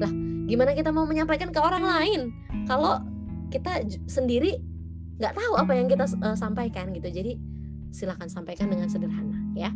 Lah 0.00 0.12
gimana 0.48 0.72
kita 0.72 0.94
mau 0.94 1.04
menyampaikan 1.04 1.50
ke 1.50 1.60
orang 1.60 1.84
lain? 1.84 2.20
Kalau 2.64 3.02
kita 3.52 3.84
sendiri 4.08 4.62
nggak 5.20 5.34
tahu 5.36 5.52
apa 5.58 5.72
yang 5.76 5.90
kita 5.90 6.08
uh, 6.22 6.38
sampaikan 6.38 6.94
gitu. 6.94 7.10
Jadi 7.10 7.36
silahkan 7.94 8.26
sampaikan 8.26 8.66
dengan 8.70 8.90
sederhana 8.90 9.38
ya 9.54 9.70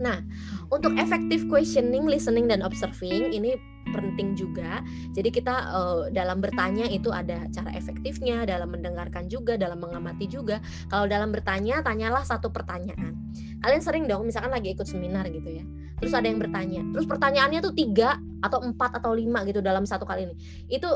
Nah, 0.00 0.24
untuk 0.72 0.96
effective 0.96 1.44
questioning, 1.50 2.08
listening 2.08 2.48
dan 2.48 2.64
observing 2.64 3.32
ini 3.34 3.58
penting 3.92 4.32
juga. 4.32 4.80
Jadi 5.12 5.28
kita 5.28 5.54
uh, 5.68 6.02
dalam 6.08 6.40
bertanya 6.40 6.88
itu 6.88 7.12
ada 7.12 7.44
cara 7.52 7.70
efektifnya, 7.76 8.48
dalam 8.48 8.72
mendengarkan 8.72 9.28
juga, 9.28 9.60
dalam 9.60 9.82
mengamati 9.82 10.24
juga. 10.30 10.62
Kalau 10.88 11.04
dalam 11.04 11.28
bertanya, 11.28 11.84
tanyalah 11.84 12.24
satu 12.24 12.48
pertanyaan. 12.48 13.18
Kalian 13.60 13.82
sering 13.84 14.04
dong, 14.08 14.24
misalkan 14.24 14.50
lagi 14.50 14.72
ikut 14.72 14.88
seminar 14.88 15.28
gitu 15.28 15.60
ya. 15.60 15.64
Terus 16.02 16.18
ada 16.18 16.26
yang 16.26 16.42
bertanya, 16.42 16.82
terus 16.90 17.06
pertanyaannya 17.06 17.62
tuh 17.62 17.74
tiga 17.78 18.18
atau 18.42 18.58
empat 18.58 18.98
atau 18.98 19.14
lima 19.14 19.46
gitu 19.46 19.62
dalam 19.62 19.86
satu 19.86 20.02
kali 20.02 20.26
ini. 20.26 20.34
Itu 20.66 20.90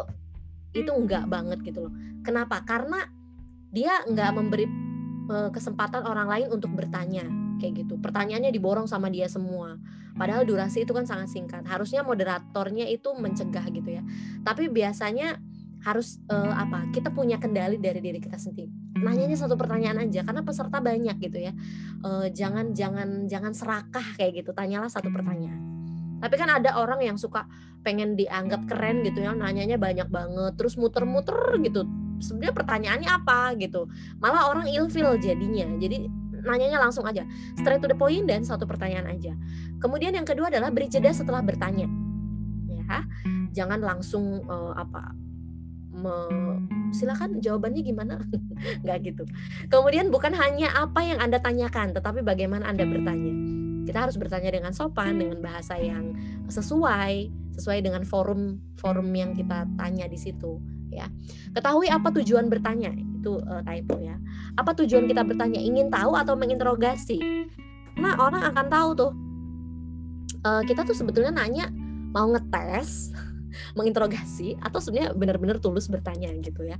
itu 0.74 0.90
enggak 0.90 1.30
banget 1.30 1.62
gitu 1.62 1.86
loh. 1.86 1.94
Kenapa? 2.26 2.66
Karena 2.66 3.06
dia 3.70 4.02
enggak 4.02 4.34
memberi 4.34 4.66
uh, 5.30 5.54
kesempatan 5.54 6.02
orang 6.10 6.26
lain 6.26 6.48
untuk 6.50 6.74
bertanya 6.74 7.45
kayak 7.58 7.86
gitu. 7.86 7.98
Pertanyaannya 8.00 8.52
diborong 8.52 8.88
sama 8.88 9.08
dia 9.12 9.26
semua. 9.26 9.76
Padahal 10.16 10.48
durasi 10.48 10.88
itu 10.88 10.96
kan 10.96 11.04
sangat 11.04 11.28
singkat. 11.28 11.62
Harusnya 11.68 12.00
moderatornya 12.00 12.88
itu 12.88 13.12
mencegah 13.12 13.68
gitu 13.68 14.00
ya. 14.00 14.02
Tapi 14.40 14.72
biasanya 14.72 15.36
harus 15.84 16.18
uh, 16.32 16.50
apa 16.50 16.90
kita 16.90 17.14
punya 17.14 17.38
kendali 17.38 17.78
dari 17.78 18.02
diri 18.02 18.18
kita 18.18 18.40
sendiri. 18.40 18.72
Nanyanya 18.98 19.38
satu 19.38 19.54
pertanyaan 19.54 20.08
aja 20.08 20.24
karena 20.24 20.42
peserta 20.42 20.82
banyak 20.82 21.16
gitu 21.20 21.38
ya. 21.38 21.52
Uh, 22.02 22.26
jangan 22.32 22.72
jangan 22.72 23.28
jangan 23.28 23.52
serakah 23.52 24.06
kayak 24.16 24.42
gitu. 24.42 24.50
Tanyalah 24.56 24.88
satu 24.88 25.12
pertanyaan. 25.12 25.62
Tapi 26.16 26.34
kan 26.40 26.48
ada 26.48 26.80
orang 26.80 27.04
yang 27.04 27.20
suka 27.20 27.44
pengen 27.84 28.16
dianggap 28.16 28.64
keren 28.66 29.04
gitu 29.04 29.20
ya. 29.20 29.36
Nanyanya 29.36 29.76
banyak 29.76 30.08
banget. 30.08 30.56
Terus 30.56 30.80
muter-muter 30.80 31.60
gitu. 31.60 31.84
Sebenarnya 32.24 32.54
pertanyaannya 32.56 33.10
apa 33.12 33.52
gitu. 33.60 33.86
Malah 34.18 34.48
orang 34.48 34.66
ilfil 34.72 35.20
jadinya. 35.20 35.68
Jadi 35.76 36.08
nanyanya 36.46 36.78
langsung 36.78 37.04
aja. 37.04 37.26
Straight 37.58 37.82
to 37.82 37.90
the 37.90 37.98
point 37.98 38.24
dan 38.30 38.46
satu 38.46 38.64
pertanyaan 38.64 39.10
aja. 39.10 39.34
Kemudian 39.82 40.14
yang 40.14 40.24
kedua 40.24 40.48
adalah 40.48 40.70
beri 40.70 40.86
jeda 40.86 41.10
setelah 41.10 41.42
bertanya. 41.42 41.90
Ya 42.70 43.02
jangan 43.56 43.80
langsung 43.80 44.44
uh, 44.46 44.76
apa 44.76 45.16
me, 45.96 46.14
silakan 46.92 47.40
jawabannya 47.40 47.82
gimana? 47.82 48.20
Nggak 48.84 48.98
gitu. 49.10 49.24
Kemudian 49.72 50.12
bukan 50.12 50.36
hanya 50.36 50.70
apa 50.76 51.00
yang 51.02 51.18
anda 51.18 51.40
tanyakan 51.40 51.96
tetapi 51.96 52.20
bagaimana 52.20 52.68
anda 52.68 52.84
bertanya. 52.84 53.32
Kita 53.86 53.98
harus 54.06 54.18
bertanya 54.18 54.50
dengan 54.52 54.74
sopan 54.74 55.16
dengan 55.16 55.40
bahasa 55.40 55.78
yang 55.80 56.12
sesuai 56.50 57.32
sesuai 57.56 57.80
dengan 57.80 58.04
forum 58.04 58.60
forum 58.76 59.08
yang 59.16 59.32
kita 59.32 59.64
tanya 59.80 60.04
di 60.04 60.18
situ 60.20 60.60
ya. 60.96 61.06
Ketahui 61.52 61.92
apa 61.92 62.08
tujuan 62.16 62.48
bertanya 62.48 62.90
itu 62.96 63.36
uh, 63.44 63.60
typo 63.60 64.00
ya. 64.00 64.16
Apa 64.56 64.72
tujuan 64.80 65.04
kita 65.04 65.20
bertanya? 65.22 65.60
Ingin 65.60 65.92
tahu 65.92 66.16
atau 66.16 66.32
menginterogasi? 66.32 67.20
Karena 67.92 68.16
orang 68.16 68.42
akan 68.48 68.66
tahu 68.72 68.88
tuh. 68.96 69.12
Uh, 70.46 70.62
kita 70.64 70.86
tuh 70.86 70.94
sebetulnya 70.94 71.34
nanya 71.34 71.68
mau 72.14 72.30
ngetes 72.32 73.12
menginterogasi 73.74 74.58
atau 74.60 74.78
sebenarnya 74.78 75.12
benar-benar 75.16 75.58
tulus 75.58 75.88
bertanya 75.90 76.32
gitu 76.40 76.66
ya. 76.66 76.78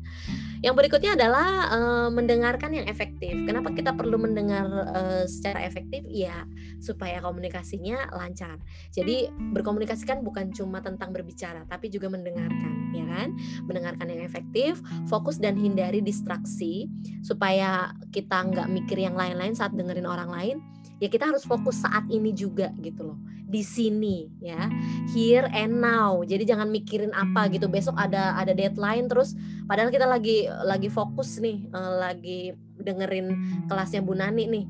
Yang 0.60 0.74
berikutnya 0.78 1.16
adalah 1.16 1.48
uh, 1.72 2.08
mendengarkan 2.12 2.74
yang 2.76 2.86
efektif. 2.86 3.32
Kenapa 3.44 3.72
kita 3.72 3.94
perlu 3.94 4.16
mendengar 4.20 4.66
uh, 4.66 5.24
secara 5.28 5.64
efektif? 5.64 6.04
Ya 6.08 6.44
supaya 6.80 7.18
komunikasinya 7.24 8.12
lancar. 8.12 8.60
Jadi 8.92 9.28
berkomunikasi 9.30 10.04
kan 10.04 10.20
bukan 10.22 10.52
cuma 10.52 10.84
tentang 10.84 11.10
berbicara, 11.10 11.64
tapi 11.66 11.88
juga 11.88 12.12
mendengarkan, 12.12 12.92
ya 12.92 13.04
kan? 13.08 13.34
Mendengarkan 13.64 14.06
yang 14.12 14.22
efektif, 14.22 14.78
fokus 15.08 15.40
dan 15.40 15.56
hindari 15.56 16.04
distraksi 16.04 16.86
supaya 17.24 17.92
kita 18.12 18.46
nggak 18.46 18.68
mikir 18.70 18.98
yang 19.00 19.16
lain-lain 19.16 19.56
saat 19.56 19.74
dengerin 19.74 20.06
orang 20.06 20.30
lain 20.30 20.56
ya 20.96 21.08
kita 21.12 21.28
harus 21.28 21.44
fokus 21.44 21.84
saat 21.84 22.08
ini 22.08 22.32
juga 22.32 22.72
gitu 22.80 23.12
loh. 23.12 23.18
Di 23.46 23.62
sini 23.62 24.26
ya. 24.42 24.66
Here 25.14 25.46
and 25.54 25.78
now. 25.78 26.24
Jadi 26.26 26.48
jangan 26.48 26.68
mikirin 26.72 27.14
apa 27.14 27.46
gitu. 27.52 27.70
Besok 27.70 27.94
ada 27.94 28.34
ada 28.34 28.50
deadline 28.56 29.06
terus 29.06 29.36
padahal 29.70 29.92
kita 29.92 30.08
lagi 30.08 30.50
lagi 30.66 30.90
fokus 30.90 31.38
nih 31.38 31.68
uh, 31.70 32.10
lagi 32.10 32.56
dengerin 32.80 33.32
kelasnya 33.70 34.02
Bu 34.02 34.16
Nani 34.18 34.44
nih. 34.50 34.66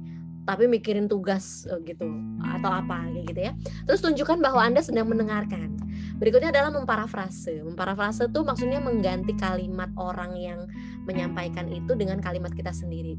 Tapi 0.47 0.71
mikirin 0.71 1.11
tugas 1.11 1.67
uh, 1.67 1.81
gitu 1.83 2.07
atau 2.43 2.71
apa 2.71 3.11
gitu 3.27 3.41
ya. 3.51 3.53
Terus 3.89 4.05
tunjukkan 4.05 4.39
bahwa 4.39 4.61
anda 4.63 4.85
sedang 4.85 5.09
mendengarkan. 5.11 5.75
Berikutnya 6.17 6.49
adalah 6.49 6.73
memparafrase. 6.73 7.61
Memparafrase 7.61 8.29
itu 8.29 8.41
maksudnya 8.41 8.81
mengganti 8.81 9.37
kalimat 9.37 9.93
orang 9.97 10.33
yang 10.37 10.61
menyampaikan 11.07 11.71
itu 11.71 11.95
dengan 11.95 12.19
kalimat 12.19 12.51
kita 12.53 12.75
sendiri. 12.75 13.15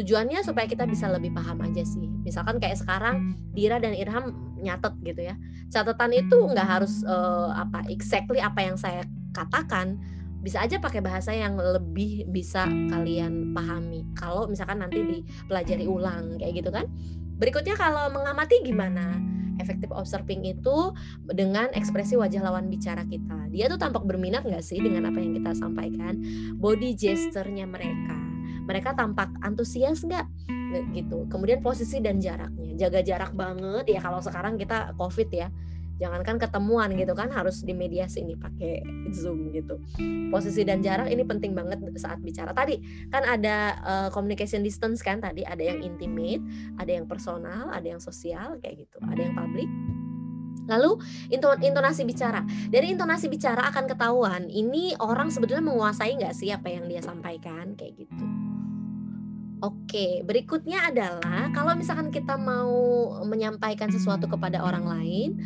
Tujuannya 0.00 0.40
supaya 0.42 0.64
kita 0.64 0.88
bisa 0.88 1.06
lebih 1.12 1.36
paham 1.36 1.60
aja 1.62 1.84
sih. 1.84 2.08
Misalkan 2.24 2.56
kayak 2.56 2.80
sekarang 2.80 3.36
Dira 3.52 3.76
dan 3.76 3.92
Irham 3.92 4.56
nyatet 4.56 4.96
gitu 5.04 5.20
ya. 5.20 5.36
Catatan 5.68 6.16
itu 6.16 6.36
nggak 6.50 6.66
harus 6.66 7.04
uh, 7.04 7.52
apa 7.52 7.84
exactly 7.92 8.40
apa 8.40 8.64
yang 8.64 8.80
saya 8.80 9.04
katakan. 9.36 10.00
Bisa 10.40 10.62
aja 10.62 10.78
pakai 10.78 11.02
bahasa 11.02 11.34
yang 11.34 11.58
lebih 11.58 12.24
bisa 12.32 12.64
kalian 12.66 13.52
pahami. 13.52 14.06
Kalau 14.16 14.48
misalkan 14.48 14.80
nanti 14.80 15.02
dipelajari 15.02 15.84
ulang 15.84 16.40
kayak 16.40 16.64
gitu 16.64 16.70
kan. 16.72 16.88
Berikutnya 17.36 17.76
kalau 17.76 18.08
mengamati 18.08 18.64
gimana 18.64 19.20
efektif 19.58 19.88
observing 19.92 20.44
itu 20.44 20.92
dengan 21.30 21.70
ekspresi 21.72 22.16
wajah 22.16 22.42
lawan 22.44 22.68
bicara 22.68 23.04
kita. 23.08 23.48
Dia 23.52 23.70
tuh 23.70 23.80
tampak 23.80 24.04
berminat 24.04 24.44
nggak 24.44 24.64
sih 24.64 24.78
dengan 24.80 25.08
apa 25.08 25.18
yang 25.20 25.36
kita 25.36 25.56
sampaikan? 25.56 26.20
Body 26.56 26.96
gesturnya 26.96 27.64
mereka. 27.64 28.16
Mereka 28.66 28.98
tampak 28.98 29.30
antusias 29.46 30.02
nggak 30.02 30.26
gitu. 30.92 31.24
Kemudian 31.30 31.62
posisi 31.62 32.02
dan 32.02 32.18
jaraknya. 32.18 32.74
Jaga 32.76 33.00
jarak 33.00 33.32
banget. 33.32 33.86
Ya 33.88 34.00
kalau 34.02 34.18
sekarang 34.20 34.58
kita 34.58 34.92
covid 34.98 35.30
ya 35.30 35.48
jangankan 35.96 36.36
ketemuan 36.36 36.92
gitu 36.92 37.16
kan 37.16 37.32
harus 37.32 37.64
di 37.64 37.72
mediasi 37.72 38.20
ini 38.20 38.36
pakai 38.36 38.84
zoom 39.12 39.52
gitu 39.52 39.80
posisi 40.28 40.62
dan 40.62 40.84
jarak 40.84 41.08
ini 41.08 41.24
penting 41.24 41.56
banget 41.56 41.80
saat 41.96 42.20
bicara 42.20 42.52
tadi 42.52 42.80
kan 43.08 43.24
ada 43.24 43.56
uh, 43.80 44.08
communication 44.12 44.60
distance 44.60 45.00
kan 45.00 45.20
tadi 45.20 45.42
ada 45.42 45.64
yang 45.64 45.80
intimate 45.80 46.44
ada 46.76 46.92
yang 46.92 47.08
personal 47.08 47.72
ada 47.72 47.86
yang 47.86 48.00
sosial 48.00 48.60
kayak 48.60 48.84
gitu 48.84 48.98
ada 49.08 49.20
yang 49.20 49.34
public 49.34 49.68
Lalu 50.66 50.98
intonasi 51.62 52.02
bicara. 52.02 52.42
Dari 52.42 52.90
intonasi 52.90 53.30
bicara 53.30 53.70
akan 53.70 53.86
ketahuan 53.86 54.50
ini 54.50 54.98
orang 54.98 55.30
sebetulnya 55.30 55.62
menguasai 55.62 56.18
nggak 56.18 56.34
sih 56.34 56.50
apa 56.50 56.66
yang 56.74 56.90
dia 56.90 56.98
sampaikan 56.98 57.78
kayak 57.78 58.02
gitu. 58.02 58.24
Oke, 59.64 60.20
berikutnya 60.20 60.92
adalah 60.92 61.48
kalau 61.56 61.72
misalkan 61.72 62.12
kita 62.12 62.36
mau 62.36 63.08
menyampaikan 63.24 63.88
sesuatu 63.88 64.28
kepada 64.28 64.60
orang 64.60 64.84
lain, 64.84 65.40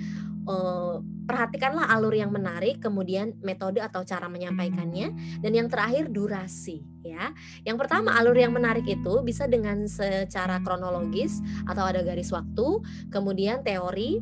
eh, 0.46 0.96
perhatikanlah 1.26 1.88
alur 1.92 2.14
yang 2.14 2.30
menarik, 2.34 2.82
kemudian 2.82 3.38
metode 3.44 3.78
atau 3.78 4.02
cara 4.02 4.26
menyampaikannya, 4.26 5.40
dan 5.40 5.52
yang 5.52 5.68
terakhir 5.70 6.10
durasi. 6.10 6.82
Ya, 7.00 7.32
yang 7.64 7.80
pertama 7.80 8.12
alur 8.12 8.36
yang 8.36 8.52
menarik 8.52 8.84
itu 8.84 9.24
bisa 9.24 9.48
dengan 9.48 9.88
secara 9.88 10.60
kronologis 10.60 11.40
atau 11.64 11.88
ada 11.88 12.04
garis 12.04 12.28
waktu, 12.28 12.84
kemudian 13.08 13.64
teori, 13.64 14.20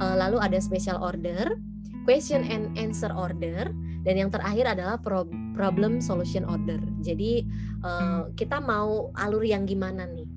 eh, 0.00 0.16
lalu 0.16 0.38
ada 0.38 0.60
special 0.60 1.00
order, 1.00 1.56
question 2.04 2.44
and 2.44 2.72
answer 2.76 3.12
order, 3.12 3.72
dan 4.06 4.14
yang 4.16 4.30
terakhir 4.32 4.64
adalah 4.64 4.96
problem 5.52 6.00
solution 6.00 6.46
order. 6.46 6.78
Jadi 7.02 7.44
uh, 7.82 8.30
kita 8.38 8.62
mau 8.62 9.10
alur 9.18 9.42
yang 9.42 9.66
gimana 9.66 10.06
nih. 10.06 10.27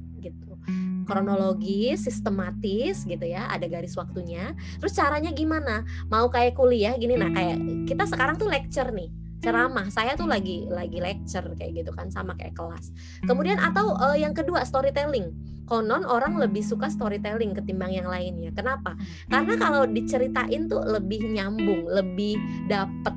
Kronologis, 1.11 2.07
sistematis 2.07 3.03
gitu 3.03 3.27
ya, 3.27 3.51
ada 3.51 3.67
garis 3.67 3.99
waktunya. 3.99 4.55
Terus 4.79 4.95
caranya 4.95 5.35
gimana? 5.35 5.83
Mau 6.07 6.31
kayak 6.31 6.55
kuliah 6.55 6.95
gini 6.95 7.19
nah 7.19 7.27
kayak 7.27 7.59
kita 7.83 8.07
sekarang 8.07 8.39
tuh 8.39 8.47
lecture 8.47 8.87
nih 8.95 9.11
ceramah. 9.41 9.89
Saya 9.89 10.13
tuh 10.15 10.29
lagi 10.29 10.69
lagi 10.69 11.01
lecture 11.01 11.43
kayak 11.57 11.83
gitu 11.83 11.91
kan 11.91 12.07
sama 12.13 12.37
kayak 12.37 12.55
kelas. 12.55 12.93
Kemudian 13.25 13.59
atau 13.59 13.97
uh, 13.97 14.15
yang 14.15 14.31
kedua 14.31 14.63
storytelling. 14.63 15.33
Konon 15.65 16.03
orang 16.03 16.35
lebih 16.35 16.63
suka 16.63 16.91
storytelling 16.91 17.55
ketimbang 17.55 17.91
yang 17.95 18.07
lainnya. 18.07 18.51
Kenapa? 18.55 18.95
Karena 19.27 19.55
kalau 19.55 19.87
diceritain 19.87 20.67
tuh 20.67 20.83
lebih 20.83 21.31
nyambung 21.31 21.87
lebih 21.87 22.35
dapet 22.67 23.15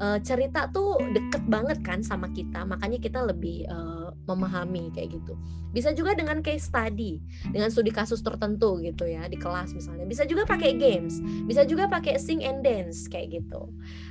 uh, 0.00 0.18
cerita 0.24 0.66
tuh 0.72 0.98
deket 1.14 1.44
banget 1.46 1.78
kan 1.84 2.00
sama 2.02 2.26
kita. 2.32 2.64
Makanya 2.66 2.98
kita 2.98 3.22
lebih 3.22 3.68
uh, 3.70 3.99
memahami 4.32 4.94
kayak 4.94 5.18
gitu. 5.18 5.34
Bisa 5.70 5.94
juga 5.94 6.18
dengan 6.18 6.42
case 6.42 6.66
study 6.66 7.22
dengan 7.54 7.70
studi 7.70 7.94
kasus 7.94 8.22
tertentu 8.22 8.78
gitu 8.82 9.06
ya 9.06 9.26
di 9.26 9.38
kelas 9.38 9.74
misalnya. 9.74 10.06
Bisa 10.06 10.26
juga 10.26 10.46
pakai 10.46 10.74
games 10.78 11.22
bisa 11.46 11.66
juga 11.66 11.90
pakai 11.90 12.18
sing 12.18 12.46
and 12.46 12.62
dance 12.62 13.10
kayak 13.10 13.42
gitu. 13.42 13.70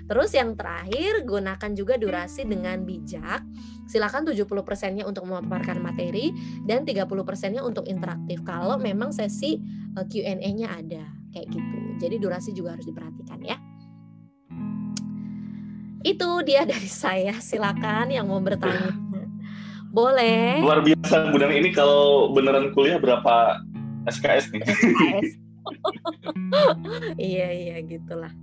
Terus 0.10 0.34
yang 0.34 0.58
terakhir 0.58 1.24
gunakan 1.24 1.72
juga 1.78 1.96
durasi 1.96 2.44
dengan 2.44 2.84
bijak. 2.84 3.44
Silakan 3.90 4.28
70 4.28 4.46
persennya 4.62 5.04
untuk 5.06 5.26
memaparkan 5.26 5.82
materi 5.82 6.30
dan 6.68 6.86
30 6.86 7.10
persennya 7.26 7.66
untuk 7.66 7.90
interaktif. 7.90 8.46
Kalau 8.46 8.78
memang 8.78 9.10
sesi 9.10 9.58
uh, 9.98 10.06
Q&A-nya 10.06 10.68
ada 10.70 11.04
kayak 11.34 11.48
gitu. 11.50 11.78
Jadi 11.98 12.16
durasi 12.22 12.52
juga 12.54 12.78
harus 12.78 12.86
diperhatikan 12.86 13.40
ya. 13.42 13.58
Itu 16.06 16.46
dia 16.46 16.64
dari 16.64 16.90
saya. 17.02 17.38
Silakan 17.42 18.14
yang 18.14 18.30
mau 18.30 18.40
bertanya. 18.40 19.09
Boleh. 19.90 20.62
Luar 20.62 20.86
biasa 20.86 21.34
Bunda 21.34 21.50
ini 21.50 21.74
kalau 21.74 22.30
beneran 22.30 22.70
kuliah 22.78 23.02
berapa 23.02 23.66
SKS 24.06 24.54
nih? 24.54 24.62
SKS. 24.66 25.30
iya 27.32 27.48
iya 27.54 27.76
gitulah. 27.82 28.34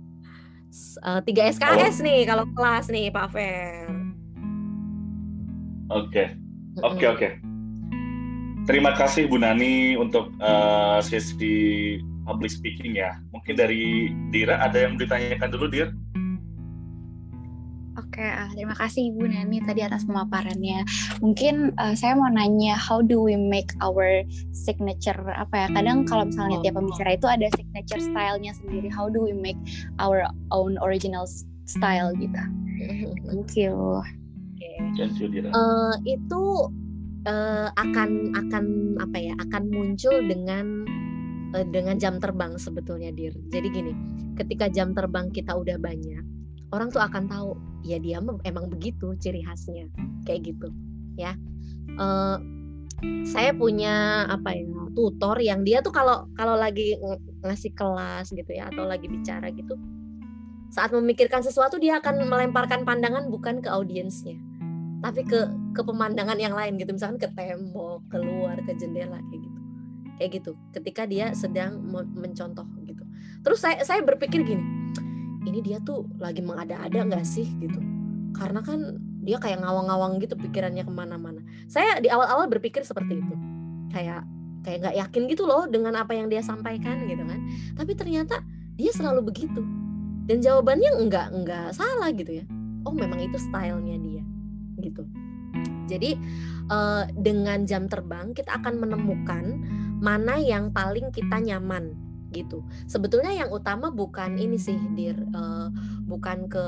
Uh, 1.01 1.23
tiga 1.23 1.47
SKS 1.47 2.03
oh. 2.03 2.05
nih 2.05 2.19
kalau 2.27 2.45
kelas 2.51 2.91
nih 2.91 3.07
Pak 3.09 3.27
Fer. 3.31 3.87
Oke, 5.87 6.35
oke 6.83 7.05
oke. 7.07 7.29
Terima 8.67 8.91
kasih 8.91 9.31
Bu 9.31 9.39
Nani 9.39 9.95
untuk 9.95 10.27
uh, 10.43 10.99
sesi 10.99 11.95
public 12.27 12.51
speaking 12.51 12.99
ya. 12.99 13.15
Mungkin 13.31 13.55
dari 13.55 14.11
Dira 14.35 14.59
ada 14.59 14.83
yang 14.83 14.99
ditanyakan 14.99 15.47
dulu 15.55 15.71
Dir? 15.71 15.95
Oke, 18.07 18.23
uh, 18.23 18.47
terima 18.55 18.71
kasih 18.71 19.11
Ibu 19.11 19.27
Nani 19.27 19.59
tadi 19.67 19.83
atas 19.83 20.07
pemaparannya. 20.07 20.87
Mungkin 21.19 21.75
uh, 21.75 21.91
saya 21.91 22.15
mau 22.15 22.31
nanya, 22.31 22.79
how 22.79 23.03
do 23.03 23.19
we 23.19 23.35
make 23.35 23.75
our 23.83 24.23
signature 24.55 25.19
apa 25.35 25.53
ya? 25.53 25.67
Kadang 25.75 26.07
kalau 26.07 26.23
misalnya 26.23 26.63
tiap 26.63 26.79
pembicara 26.79 27.19
itu 27.19 27.27
ada 27.27 27.51
signature 27.59 27.99
stylenya 27.99 28.55
sendiri. 28.55 28.87
How 28.87 29.11
do 29.11 29.19
we 29.19 29.35
make 29.35 29.59
our 29.99 30.23
own 30.55 30.79
original 30.79 31.27
style 31.67 32.15
gitu? 32.15 32.41
Thank 33.27 33.59
you. 33.59 33.75
Okay. 34.55 35.43
Uh, 35.51 35.93
itu 36.07 36.43
uh, 37.27 37.67
akan 37.75 38.33
akan 38.39 38.63
apa 39.03 39.17
ya? 39.19 39.33
Akan 39.43 39.67
muncul 39.67 40.15
dengan 40.23 40.87
uh, 41.53 41.65
dengan 41.75 41.99
jam 41.99 42.23
terbang 42.23 42.55
sebetulnya 42.55 43.11
dir. 43.11 43.35
Jadi 43.51 43.67
gini, 43.67 43.93
ketika 44.39 44.71
jam 44.71 44.95
terbang 44.95 45.27
kita 45.27 45.51
udah 45.53 45.75
banyak, 45.75 46.23
orang 46.71 46.87
tuh 46.87 47.03
akan 47.03 47.27
tahu 47.27 47.51
ya 47.87 47.97
dia 48.03 48.19
emang 48.19 48.67
begitu 48.67 49.15
ciri 49.17 49.41
khasnya 49.47 49.87
kayak 50.27 50.51
gitu 50.51 50.67
ya. 51.15 51.33
Uh, 51.95 52.37
saya 53.23 53.53
punya 53.53 54.25
apa 54.25 54.57
ya 54.57 54.65
tutor 54.97 55.37
yang 55.37 55.61
dia 55.61 55.85
tuh 55.85 55.93
kalau 55.93 56.25
kalau 56.33 56.57
lagi 56.57 56.97
ngasih 57.45 57.69
kelas 57.77 58.33
gitu 58.33 58.49
ya 58.49 58.73
atau 58.73 58.89
lagi 58.89 59.05
bicara 59.05 59.53
gitu 59.53 59.77
saat 60.73 60.89
memikirkan 60.89 61.45
sesuatu 61.45 61.77
dia 61.77 62.01
akan 62.01 62.25
melemparkan 62.25 62.83
pandangan 62.83 63.29
bukan 63.29 63.61
ke 63.61 63.69
audiensnya 63.69 64.33
tapi 65.05 65.21
ke 65.21 65.45
ke 65.77 65.81
pemandangan 65.85 66.41
yang 66.41 66.57
lain 66.57 66.81
gitu 66.81 66.97
misalkan 66.97 67.21
ke 67.21 67.29
tembok 67.37 68.01
keluar 68.09 68.57
ke 68.65 68.73
jendela 68.73 69.21
kayak 69.29 69.45
gitu 69.45 69.59
kayak 70.17 70.31
gitu 70.41 70.51
ketika 70.73 71.05
dia 71.05 71.25
sedang 71.37 71.77
mencontoh 72.17 72.65
gitu 72.89 73.05
terus 73.45 73.61
saya 73.61 73.85
saya 73.85 74.01
berpikir 74.01 74.41
gini 74.41 74.65
ini 75.47 75.63
dia 75.63 75.79
tuh 75.81 76.05
lagi 76.19 76.43
mengada-ada 76.43 77.07
nggak 77.07 77.25
sih 77.25 77.47
gitu. 77.63 77.79
Karena 78.35 78.61
kan 78.61 78.99
dia 79.23 79.39
kayak 79.41 79.63
ngawang-ngawang 79.63 80.19
gitu 80.23 80.35
pikirannya 80.37 80.83
ke 80.83 80.93
mana-mana. 80.93 81.41
Saya 81.67 81.99
di 82.03 82.11
awal-awal 82.11 82.47
berpikir 82.51 82.83
seperti 82.83 83.19
itu. 83.23 83.35
Kayak 83.91 84.27
kayak 84.61 84.77
nggak 84.83 84.95
yakin 85.07 85.21
gitu 85.31 85.43
loh 85.47 85.63
dengan 85.65 85.95
apa 85.95 86.11
yang 86.11 86.27
dia 86.27 86.43
sampaikan 86.43 87.07
gitu 87.07 87.23
kan. 87.23 87.39
Tapi 87.75 87.91
ternyata 87.95 88.43
dia 88.75 88.91
selalu 88.91 89.31
begitu. 89.31 89.63
Dan 90.27 90.43
jawabannya 90.43 91.07
nggak 91.07 91.27
nggak 91.43 91.67
salah 91.71 92.11
gitu 92.11 92.43
ya. 92.43 92.45
Oh 92.83 92.93
memang 92.93 93.19
itu 93.23 93.39
stylenya 93.39 93.97
dia 93.99 94.23
gitu. 94.83 95.03
Jadi 95.87 96.19
uh, 96.67 97.07
dengan 97.15 97.63
jam 97.63 97.87
terbang 97.87 98.35
kita 98.35 98.59
akan 98.59 98.83
menemukan 98.83 99.43
mana 99.97 100.37
yang 100.37 100.69
paling 100.69 101.09
kita 101.09 101.41
nyaman 101.41 101.95
gitu. 102.31 102.63
Sebetulnya 102.85 103.31
yang 103.31 103.49
utama 103.51 103.91
bukan 103.91 104.35
ini 104.35 104.59
sih, 104.59 104.77
dir, 104.95 105.15
uh, 105.31 105.71
bukan 106.07 106.47
ke 106.51 106.65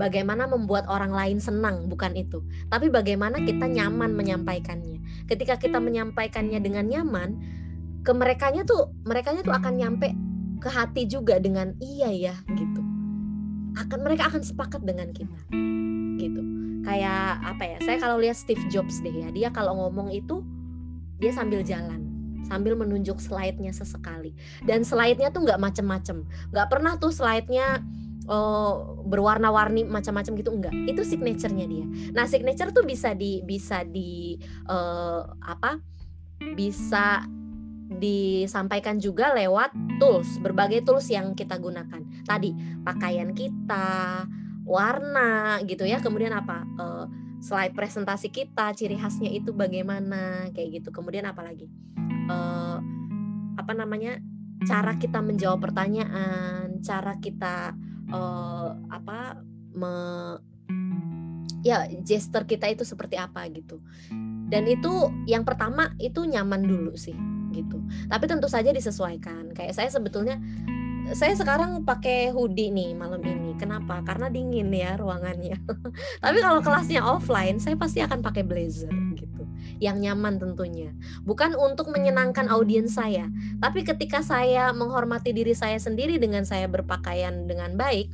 bagaimana 0.00 0.48
membuat 0.48 0.88
orang 0.88 1.12
lain 1.12 1.38
senang, 1.38 1.86
bukan 1.86 2.16
itu. 2.16 2.40
Tapi 2.72 2.88
bagaimana 2.88 3.42
kita 3.44 3.68
nyaman 3.68 4.16
menyampaikannya. 4.16 5.28
Ketika 5.28 5.60
kita 5.60 5.76
menyampaikannya 5.76 6.58
dengan 6.58 6.88
nyaman, 6.88 7.36
ke 8.00 8.12
merekanya 8.16 8.64
tuh, 8.64 8.96
merekanya 9.04 9.44
tuh 9.44 9.52
akan 9.52 9.76
nyampe 9.76 10.08
ke 10.60 10.68
hati 10.72 11.04
juga 11.04 11.36
dengan 11.36 11.76
iya 11.84 12.08
ya 12.08 12.34
gitu. 12.56 12.80
Akan 13.76 14.00
mereka 14.02 14.32
akan 14.32 14.42
sepakat 14.42 14.82
dengan 14.82 15.12
kita, 15.12 15.36
gitu. 16.18 16.42
Kayak 16.80 17.44
apa 17.44 17.64
ya? 17.64 17.78
Saya 17.84 18.00
kalau 18.00 18.16
lihat 18.18 18.40
Steve 18.40 18.64
Jobs 18.72 19.04
deh 19.04 19.12
ya, 19.12 19.28
dia 19.30 19.48
kalau 19.52 19.76
ngomong 19.76 20.10
itu 20.10 20.40
dia 21.20 21.30
sambil 21.30 21.60
jalan 21.60 22.09
sambil 22.50 22.74
menunjuk 22.74 23.22
slide-nya 23.22 23.70
sesekali. 23.70 24.34
Dan 24.66 24.82
slide-nya 24.82 25.30
tuh 25.30 25.46
nggak 25.46 25.62
macem-macem, 25.62 26.26
nggak 26.50 26.66
pernah 26.66 26.98
tuh 26.98 27.14
slide-nya 27.14 27.86
uh, 28.26 28.74
berwarna-warni 29.06 29.86
macam-macam 29.86 30.32
gitu 30.34 30.50
enggak. 30.50 30.74
Itu 30.90 31.06
signaturenya 31.06 31.66
dia. 31.70 31.86
Nah 32.10 32.26
signature 32.26 32.74
tuh 32.74 32.82
bisa 32.82 33.14
di 33.14 33.46
bisa 33.46 33.86
di 33.86 34.34
uh, 34.66 35.22
apa? 35.38 35.78
Bisa 36.58 37.22
disampaikan 37.90 39.02
juga 39.02 39.34
lewat 39.34 39.74
tools, 39.98 40.38
berbagai 40.38 40.86
tools 40.86 41.10
yang 41.10 41.34
kita 41.34 41.58
gunakan. 41.58 42.02
Tadi 42.22 42.82
pakaian 42.86 43.34
kita, 43.34 44.24
warna 44.62 45.58
gitu 45.66 45.82
ya. 45.86 45.98
Kemudian 45.98 46.34
apa? 46.34 46.66
Uh, 46.78 47.06
slide 47.40 47.74
presentasi 47.74 48.30
kita, 48.30 48.70
ciri 48.76 48.94
khasnya 48.94 49.32
itu 49.32 49.50
bagaimana 49.50 50.48
kayak 50.54 50.80
gitu. 50.80 50.88
Kemudian 50.94 51.26
apa 51.26 51.42
lagi? 51.42 51.66
Uh, 52.30 52.78
apa 53.58 53.72
namanya 53.74 54.22
cara 54.64 54.96
kita 54.96 55.18
menjawab 55.24 55.60
pertanyaan, 55.60 56.80
cara 56.84 57.16
kita 57.18 57.74
uh, 58.12 58.76
apa 58.92 59.40
me, 59.72 59.92
ya 61.64 61.88
gesture 62.04 62.44
kita 62.44 62.68
itu 62.68 62.84
seperti 62.84 63.16
apa 63.16 63.48
gitu. 63.50 63.80
Dan 64.50 64.66
itu 64.66 65.10
yang 65.30 65.46
pertama 65.46 65.94
itu 66.02 66.26
nyaman 66.26 66.66
dulu 66.66 66.98
sih 66.98 67.14
gitu. 67.54 67.78
Tapi 68.10 68.24
tentu 68.26 68.50
saja 68.50 68.70
disesuaikan. 68.74 69.54
Kayak 69.54 69.78
saya 69.78 69.88
sebetulnya 69.88 70.42
saya 71.14 71.34
sekarang 71.34 71.82
pakai 71.82 72.30
hoodie 72.34 72.70
nih 72.74 72.94
malam 72.98 73.22
ini. 73.22 73.54
Kenapa? 73.56 74.02
Karena 74.02 74.26
dingin 74.26 74.70
ya 74.74 74.98
ruangannya. 74.98 75.56
Tapi 76.24 76.38
kalau 76.42 76.60
kelasnya 76.60 77.00
offline, 77.02 77.62
saya 77.62 77.78
pasti 77.78 78.02
akan 78.02 78.20
pakai 78.20 78.42
blazer 78.42 78.92
gitu 79.14 79.29
yang 79.80 79.98
nyaman 79.98 80.36
tentunya. 80.36 80.92
Bukan 81.24 81.56
untuk 81.56 81.88
menyenangkan 81.88 82.46
audiens 82.52 82.94
saya, 82.94 83.26
tapi 83.58 83.82
ketika 83.82 84.20
saya 84.20 84.70
menghormati 84.76 85.32
diri 85.32 85.56
saya 85.56 85.80
sendiri 85.80 86.20
dengan 86.20 86.44
saya 86.44 86.68
berpakaian 86.68 87.48
dengan 87.48 87.74
baik, 87.74 88.12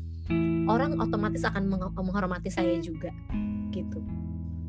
orang 0.70 0.96
otomatis 1.02 1.42
akan 1.42 1.66
menghormati 1.92 2.48
saya 2.48 2.78
juga. 2.78 3.10
Gitu. 3.74 3.98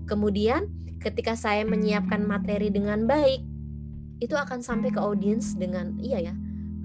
Kemudian 0.10 0.68
ketika 0.98 1.38
saya 1.38 1.64
menyiapkan 1.64 2.26
materi 2.26 2.74
dengan 2.74 3.06
baik, 3.06 3.45
itu 4.18 4.34
akan 4.34 4.66
sampai 4.66 4.89
ke 4.89 4.98
audiens 4.98 5.54
dengan 5.54 5.93
iya 6.02 6.34
ya, 6.34 6.34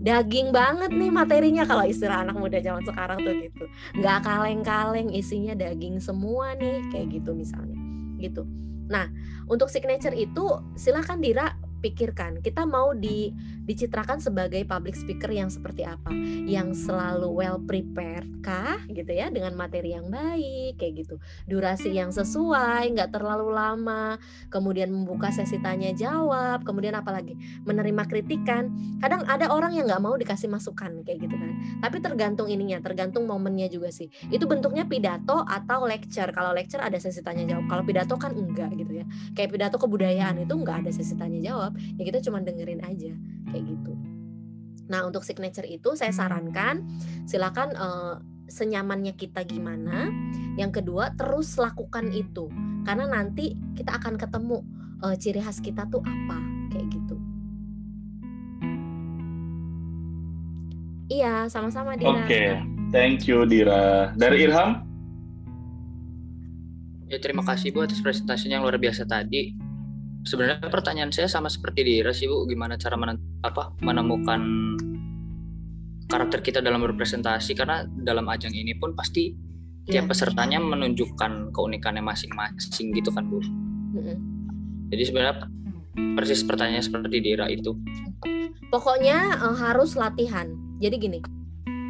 daging 0.03 0.51
banget 0.53 0.91
nih 0.93 1.09
materinya 1.15 1.65
kalau 1.65 1.87
istilah 1.87 2.27
anak 2.27 2.35
muda 2.35 2.59
zaman 2.59 2.83
sekarang 2.83 3.23
tuh 3.23 3.35
gitu 3.39 3.65
nggak 4.03 4.19
kaleng-kaleng 4.27 5.09
isinya 5.15 5.55
daging 5.55 6.03
semua 6.03 6.59
nih 6.59 6.83
kayak 6.91 7.23
gitu 7.23 7.31
misalnya 7.39 7.79
gitu 8.19 8.43
Nah, 8.89 9.07
untuk 9.51 9.69
signature 9.69 10.15
itu 10.15 10.47
silahkan 10.75 11.19
Dira 11.21 11.55
pikirkan. 11.83 12.41
Kita 12.41 12.63
mau 12.63 12.95
di 12.95 13.35
dicitrakan 13.63 14.19
sebagai 14.19 14.67
public 14.67 14.99
speaker 14.99 15.31
yang 15.31 15.47
seperti 15.47 15.87
apa? 15.87 16.11
Yang 16.45 16.91
selalu 16.91 17.29
well 17.31 17.59
prepared 17.63 18.43
kah? 18.43 18.83
Gitu 18.91 19.09
ya 19.15 19.31
dengan 19.31 19.55
materi 19.55 19.95
yang 19.95 20.11
baik 20.11 20.83
kayak 20.83 21.07
gitu. 21.07 21.17
Durasi 21.47 21.95
yang 21.95 22.11
sesuai 22.11 22.91
nggak 22.93 23.15
terlalu 23.15 23.55
lama 23.55 24.19
kemudian 24.51 24.91
membuka 24.91 25.31
sesi 25.31 25.63
tanya 25.63 25.95
jawab 25.95 26.67
kemudian 26.67 26.99
apalagi 26.99 27.39
menerima 27.63 28.03
kritikan. 28.11 28.75
Kadang 28.99 29.23
ada 29.31 29.49
orang 29.55 29.79
yang 29.79 29.87
nggak 29.87 30.03
mau 30.03 30.19
dikasih 30.19 30.51
masukan 30.51 31.07
kayak 31.07 31.25
gitu 31.31 31.37
kan. 31.39 31.51
Tapi 31.79 32.03
tergantung 32.03 32.51
ininya 32.51 32.83
tergantung 32.83 33.31
momennya 33.31 33.71
juga 33.71 33.95
sih. 33.95 34.11
Itu 34.29 34.51
bentuknya 34.51 34.85
pidato 34.85 35.47
atau 35.47 35.87
lecture. 35.87 36.35
Kalau 36.35 36.51
lecture 36.51 36.83
ada 36.83 36.99
sesi 36.99 37.23
tanya 37.23 37.47
jawab. 37.47 37.71
Kalau 37.71 37.83
pidato 37.87 38.19
kan 38.19 38.35
enggak 38.35 38.75
gitu 38.75 38.99
ya. 39.01 39.07
Kayak 39.39 39.55
pidato 39.55 39.77
kebudayaan 39.79 40.43
itu 40.43 40.53
enggak 40.59 40.83
ada 40.83 40.91
sesi 40.91 41.15
tanya 41.15 41.39
jawab 41.39 41.53
jawab. 41.53 41.73
Ya 42.01 42.03
kita 42.09 42.19
cuma 42.25 42.41
dengerin 42.41 42.81
aja 42.81 43.13
kayak 43.53 43.69
gitu. 43.69 43.93
Nah 44.89 45.07
untuk 45.07 45.23
signature 45.23 45.69
itu 45.69 45.95
saya 45.95 46.11
sarankan 46.11 46.89
silakan 47.29 47.77
uh, 47.77 48.19
senyamannya 48.51 49.15
kita 49.17 49.47
gimana 49.47 50.13
yang 50.61 50.69
kedua 50.69 51.17
terus 51.17 51.57
lakukan 51.57 52.13
itu 52.13 52.53
karena 52.85 53.09
nanti 53.09 53.57
kita 53.73 53.97
akan 53.97 54.21
ketemu 54.21 54.61
uh, 55.01 55.17
ciri 55.17 55.41
khas 55.41 55.63
kita 55.63 55.87
tuh 55.89 56.03
apa 56.03 56.39
kayak 56.73 56.89
gitu. 56.91 57.17
Iya 61.13 61.45
sama-sama 61.53 61.97
Dira. 61.97 62.25
Oke 62.25 62.25
okay. 62.25 62.49
thank 62.93 63.29
you 63.29 63.45
Dira. 63.45 64.17
Dari 64.17 64.49
Irham? 64.49 64.85
Ya 67.13 67.21
terima 67.21 67.45
kasih 67.45 67.73
Bu 67.77 67.85
atas 67.85 68.01
presentasinya 68.01 68.57
yang 68.57 68.65
luar 68.65 68.81
biasa 68.81 69.05
tadi 69.05 69.53
sebenarnya 70.23 70.63
pertanyaan 70.71 71.11
saya 71.11 71.27
sama 71.27 71.51
seperti 71.51 71.83
di 71.83 71.95
sih 72.15 72.31
Bu, 72.31 72.47
gimana 72.47 72.79
cara 72.79 72.95
men 72.95 73.19
apa 73.43 73.75
menemukan 73.83 74.41
karakter 76.07 76.41
kita 76.45 76.59
dalam 76.61 76.83
berpresentasi 76.85 77.57
karena 77.57 77.89
dalam 77.89 78.29
ajang 78.29 78.53
ini 78.53 78.77
pun 78.77 78.93
pasti 78.93 79.33
yeah. 79.89 79.99
tiap 79.99 80.13
pesertanya 80.13 80.61
menunjukkan 80.61 81.51
keunikannya 81.57 82.05
masing-masing 82.05 82.93
gitu 82.95 83.11
kan 83.11 83.27
Bu. 83.27 83.41
Mm-hmm. 83.41 84.17
Jadi 84.93 85.03
sebenarnya 85.09 85.35
persis 86.17 86.45
pertanyaannya 86.45 86.85
seperti 86.85 87.17
Dira 87.25 87.49
itu. 87.49 87.73
Pokoknya 88.69 89.41
uh, 89.41 89.57
harus 89.57 89.97
latihan. 89.97 90.53
Jadi 90.81 90.97
gini, 91.01 91.21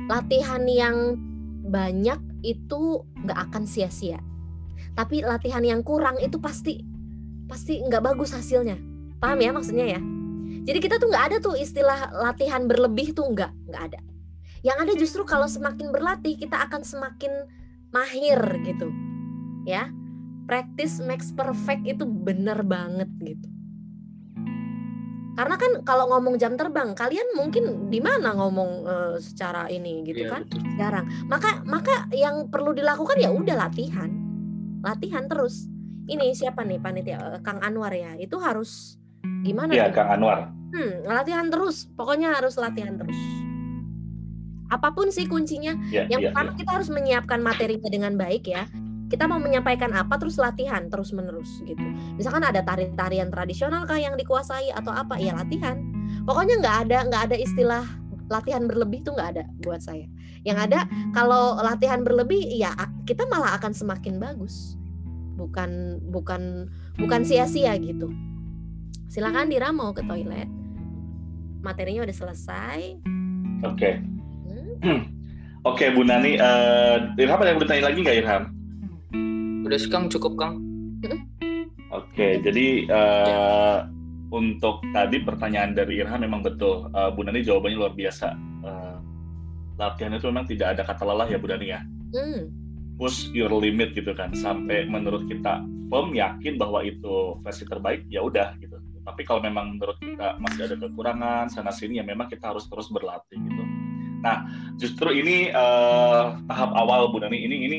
latihan 0.07 0.63
yang 0.67 1.19
banyak 1.67 2.19
itu 2.43 3.07
nggak 3.23 3.39
akan 3.51 3.65
sia-sia. 3.67 4.19
Tapi 4.93 5.23
latihan 5.23 5.63
yang 5.63 5.81
kurang 5.87 6.19
itu 6.19 6.37
pasti 6.43 6.92
pasti 7.47 7.83
nggak 7.83 8.03
bagus 8.03 8.35
hasilnya. 8.35 8.79
Paham 9.23 9.39
ya 9.39 9.51
maksudnya 9.55 9.87
ya? 9.99 10.01
Jadi 10.63 10.79
kita 10.79 10.99
tuh 11.03 11.11
nggak 11.11 11.25
ada 11.33 11.37
tuh 11.43 11.55
istilah 11.59 12.11
latihan 12.23 12.67
berlebih 12.67 13.15
tuh 13.15 13.27
nggak 13.31 13.51
nggak 13.71 13.83
ada. 13.93 14.01
Yang 14.63 14.79
ada 14.79 14.93
justru 14.95 15.23
kalau 15.27 15.51
semakin 15.51 15.91
berlatih 15.91 16.39
kita 16.39 16.55
akan 16.71 16.87
semakin 16.87 17.51
mahir 17.91 18.39
gitu. 18.63 18.91
Ya? 19.67 19.91
Practice 20.47 21.03
makes 21.03 21.35
perfect 21.35 21.87
itu 21.87 22.07
bener 22.07 22.63
banget 22.63 23.11
gitu. 23.23 23.49
Karena 25.33 25.57
kan 25.57 25.81
kalau 25.83 26.13
ngomong 26.13 26.37
jam 26.37 26.61
terbang 26.61 26.93
kalian 26.93 27.25
mungkin 27.33 27.89
di 27.89 28.05
mana 28.05 28.37
ngomong 28.37 28.71
uh, 28.85 29.17
secara 29.17 29.65
ini 29.73 30.05
gitu 30.05 30.29
ya, 30.29 30.39
kan? 30.39 30.43
betul. 30.45 30.61
jarang. 30.77 31.07
Maka 31.25 31.65
maka 31.65 32.05
yang 32.13 32.53
perlu 32.53 32.77
dilakukan 32.77 33.17
ya 33.17 33.33
udah 33.33 33.57
latihan. 33.57 34.13
Latihan 34.85 35.25
terus 35.33 35.72
ini 36.13 36.37
siapa 36.37 36.61
nih 36.63 36.79
panitia 36.79 37.19
uh, 37.19 37.41
Kang 37.41 37.65
Anwar 37.65 37.93
ya 37.97 38.13
itu 38.21 38.37
harus 38.37 39.01
gimana 39.43 39.73
ya 39.73 39.89
Kang 39.89 40.21
Anwar. 40.21 40.53
Hmm, 40.73 41.05
latihan 41.05 41.53
terus 41.53 41.89
pokoknya 41.97 42.37
harus 42.37 42.57
latihan 42.57 42.97
terus. 42.97 43.17
Apa 44.73 44.97
pun 44.97 45.13
sih 45.13 45.29
kuncinya 45.29 45.77
ya, 45.93 46.09
yang 46.09 46.25
ya, 46.25 46.33
pertama 46.33 46.57
ya. 46.57 46.65
kita 46.65 46.71
harus 46.81 46.89
menyiapkan 46.89 47.41
materinya 47.45 47.89
dengan 47.93 48.17
baik 48.17 48.49
ya. 48.49 48.65
Kita 49.13 49.29
mau 49.29 49.37
menyampaikan 49.37 49.93
apa 49.93 50.17
terus 50.17 50.41
latihan 50.41 50.89
terus 50.89 51.13
menerus 51.13 51.61
gitu. 51.69 51.85
Misalkan 52.17 52.41
ada 52.41 52.65
tari-tarian 52.65 53.29
tradisional 53.29 53.85
kah 53.85 54.01
yang 54.01 54.17
dikuasai 54.17 54.73
atau 54.73 54.89
apa 54.89 55.21
ya 55.21 55.37
latihan. 55.37 55.77
Pokoknya 56.25 56.57
nggak 56.65 56.77
ada 56.89 56.99
nggak 57.05 57.23
ada 57.29 57.37
istilah 57.37 57.85
latihan 58.33 58.65
berlebih 58.65 59.05
tuh 59.05 59.13
nggak 59.13 59.37
ada 59.37 59.45
buat 59.61 59.85
saya. 59.85 60.09
Yang 60.49 60.73
ada 60.73 60.89
kalau 61.13 61.61
latihan 61.61 62.01
berlebih 62.01 62.41
ya 62.57 62.73
kita 63.05 63.29
malah 63.29 63.61
akan 63.61 63.77
semakin 63.77 64.17
bagus 64.17 64.81
bukan 65.43 65.99
bukan 66.15 66.71
bukan 67.03 67.21
sia-sia 67.27 67.75
gitu 67.83 68.11
silakan 69.11 69.51
Dira 69.51 69.75
mau 69.75 69.91
ke 69.91 70.07
toilet 70.07 70.47
materinya 71.67 72.07
udah 72.07 72.17
selesai 72.17 72.79
oke 73.67 73.75
okay. 73.75 73.99
hmm. 74.47 74.79
oke 75.69 75.77
okay, 75.77 75.91
Bu 75.91 76.07
Nani 76.07 76.39
uh, 76.39 77.19
Irham 77.19 77.43
ada 77.43 77.51
yang 77.51 77.61
bertanya 77.61 77.91
lagi 77.91 77.99
nggak 78.01 78.19
Irham 78.23 78.63
Udah 79.63 79.79
sih 79.79 79.89
Kang, 79.89 80.11
cukup 80.11 80.37
Kang. 80.37 80.61
Oke, 81.03 81.17
okay, 81.93 82.33
jadi 82.45 82.89
uh, 82.93 83.89
untuk 84.33 84.85
tadi 84.93 85.21
pertanyaan 85.25 85.73
dari 85.73 86.01
Irham 86.01 86.21
memang 86.21 86.45
betul. 86.45 86.93
Uh, 86.93 87.09
Bu 87.09 87.25
Nani 87.25 87.41
jawabannya 87.41 87.81
luar 87.81 87.93
biasa. 87.97 88.37
Uh, 88.65 88.97
latihan 89.81 90.13
itu 90.13 90.29
memang 90.29 90.45
tidak 90.45 90.77
ada 90.77 90.83
kata 90.85 91.09
lelah 91.09 91.29
ya 91.29 91.39
Bu 91.41 91.49
Nani 91.49 91.67
ya. 91.73 91.81
Mm. 92.13 92.43
Push 92.97 93.33
your 93.33 93.53
limit 93.53 93.97
gitu 93.97 94.13
kan. 94.13 94.33
Sampai 94.37 94.89
menurut 94.89 95.27
kita 95.27 95.65
firm 95.93 96.17
yakin 96.17 96.57
bahwa 96.57 96.81
itu 96.85 97.37
versi 97.45 97.65
terbaik 97.69 98.09
ya 98.09 98.25
udah 98.25 98.57
gitu. 98.61 98.81
Tapi 99.03 99.23
kalau 99.27 99.43
memang 99.43 99.77
menurut 99.77 99.99
kita 99.99 100.39
masih 100.39 100.71
ada 100.71 100.77
kekurangan 100.79 101.51
sana 101.51 101.75
sini 101.75 101.99
ya 101.99 102.05
memang 102.07 102.31
kita 102.31 102.55
harus 102.55 102.71
terus 102.71 102.87
berlatih 102.89 103.37
gitu. 103.37 103.65
Nah, 104.23 104.47
justru 104.79 105.11
ini 105.11 105.51
uh, 105.51 106.39
tahap 106.47 106.71
awal 106.79 107.11
Bu 107.11 107.19
Nani 107.19 107.43
ini 107.43 107.57
ini 107.67 107.79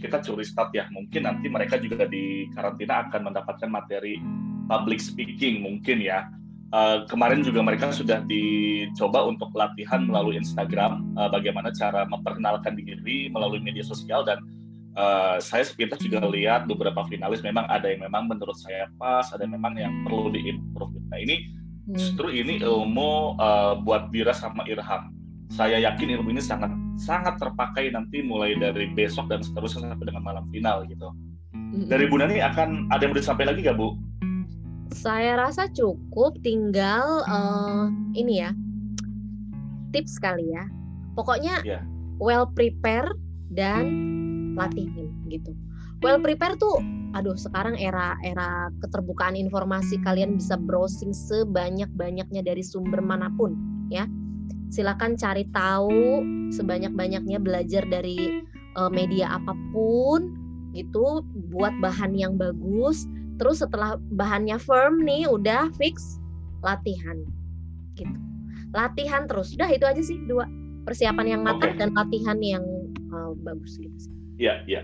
kita 0.00 0.18
curi 0.24 0.42
start 0.42 0.74
ya 0.74 0.90
mungkin 0.90 1.28
nanti 1.28 1.46
mereka 1.46 1.78
juga 1.78 2.10
di 2.10 2.50
karantina 2.50 3.06
akan 3.06 3.30
mendapatkan 3.30 3.70
materi 3.70 4.18
public 4.66 4.98
speaking 4.98 5.62
mungkin 5.62 6.02
ya 6.02 6.26
uh, 6.72 7.04
kemarin 7.06 7.44
juga 7.44 7.60
mereka 7.62 7.92
sudah 7.92 8.24
dicoba 8.24 9.28
untuk 9.28 9.52
latihan 9.54 10.02
melalui 10.02 10.40
Instagram 10.40 11.04
uh, 11.14 11.28
bagaimana 11.30 11.70
cara 11.72 12.08
memperkenalkan 12.08 12.74
diri 12.74 13.30
melalui 13.30 13.60
media 13.62 13.86
sosial 13.86 14.26
dan 14.26 14.42
uh, 14.96 15.38
saya 15.38 15.62
sepintas 15.62 16.00
juga 16.02 16.24
lihat 16.26 16.66
beberapa 16.66 17.04
finalis 17.06 17.44
memang 17.44 17.68
ada 17.68 17.86
yang 17.92 18.04
memang 18.08 18.26
menurut 18.26 18.56
saya 18.58 18.88
pas 18.96 19.28
ada 19.30 19.44
yang 19.44 19.54
memang 19.54 19.78
yang 19.78 19.92
perlu 20.02 20.32
diimprove 20.32 20.96
nah 21.12 21.20
ini 21.20 21.46
hmm. 21.86 21.96
justru 21.96 22.32
ini 22.32 22.58
ilmu 22.64 23.38
uh, 23.38 23.78
buat 23.80 24.10
Dira 24.10 24.32
sama 24.32 24.66
Irham 24.66 25.12
saya 25.52 25.76
yakin 25.84 26.16
ilmu 26.16 26.32
ini 26.32 26.40
sangat 26.40 26.72
sangat 26.96 27.36
terpakai 27.36 27.92
nanti 27.92 28.24
mulai 28.24 28.56
dari 28.56 28.88
besok 28.88 29.28
dan 29.28 29.44
seterusnya 29.44 29.92
sampai 29.92 30.06
dengan 30.08 30.24
malam 30.24 30.48
final 30.48 30.88
gitu. 30.88 31.12
Dari 31.88 32.08
Bu 32.08 32.20
Nani 32.20 32.40
akan 32.40 32.88
ada 32.88 33.04
yang 33.04 33.12
mau 33.12 33.20
disampaikan 33.20 33.52
lagi 33.52 33.64
nggak 33.64 33.76
Bu? 33.76 33.96
Saya 34.92 35.40
rasa 35.40 35.68
cukup, 35.72 36.36
tinggal 36.44 37.24
uh, 37.26 37.88
ini 38.12 38.44
ya 38.44 38.52
tips 39.92 40.16
kali 40.20 40.52
ya. 40.52 40.64
Pokoknya 41.12 41.60
yeah. 41.64 41.84
well 42.16 42.48
prepare 42.48 43.12
dan 43.52 43.88
latihan 44.56 45.08
gitu. 45.28 45.52
Well 46.00 46.18
prepare 46.18 46.56
tuh, 46.56 46.80
aduh 47.12 47.36
sekarang 47.36 47.76
era 47.76 48.16
era 48.24 48.72
keterbukaan 48.80 49.36
informasi 49.36 50.00
kalian 50.00 50.40
bisa 50.40 50.56
browsing 50.56 51.12
sebanyak 51.12 51.88
banyaknya 51.94 52.40
dari 52.40 52.64
sumber 52.64 53.04
mana 53.04 53.28
pun 53.36 53.54
ya 53.92 54.08
silakan 54.72 55.20
cari 55.20 55.44
tahu 55.52 56.24
sebanyak-banyaknya 56.48 57.36
belajar 57.36 57.84
dari 57.84 58.40
uh, 58.80 58.88
media 58.88 59.36
apa 59.36 59.52
pun 59.76 60.32
gitu 60.72 61.20
buat 61.52 61.76
bahan 61.84 62.16
yang 62.16 62.40
bagus 62.40 63.04
terus 63.42 63.58
setelah 63.58 63.98
bahannya 64.14 64.54
firm 64.62 65.02
nih 65.02 65.26
udah 65.26 65.74
fix 65.74 66.22
latihan 66.62 67.18
gitu 67.98 68.14
latihan 68.70 69.26
terus 69.26 69.58
udah 69.58 69.66
itu 69.66 69.82
aja 69.82 69.98
sih 69.98 70.22
dua 70.30 70.46
persiapan 70.86 71.26
yang 71.38 71.42
matang 71.42 71.74
okay. 71.74 71.80
dan 71.82 71.90
latihan 71.98 72.38
yang 72.38 72.62
uh, 73.10 73.34
bagus 73.42 73.82
gitu 73.82 74.12
Iya, 74.42 74.66
iya. 74.66 74.82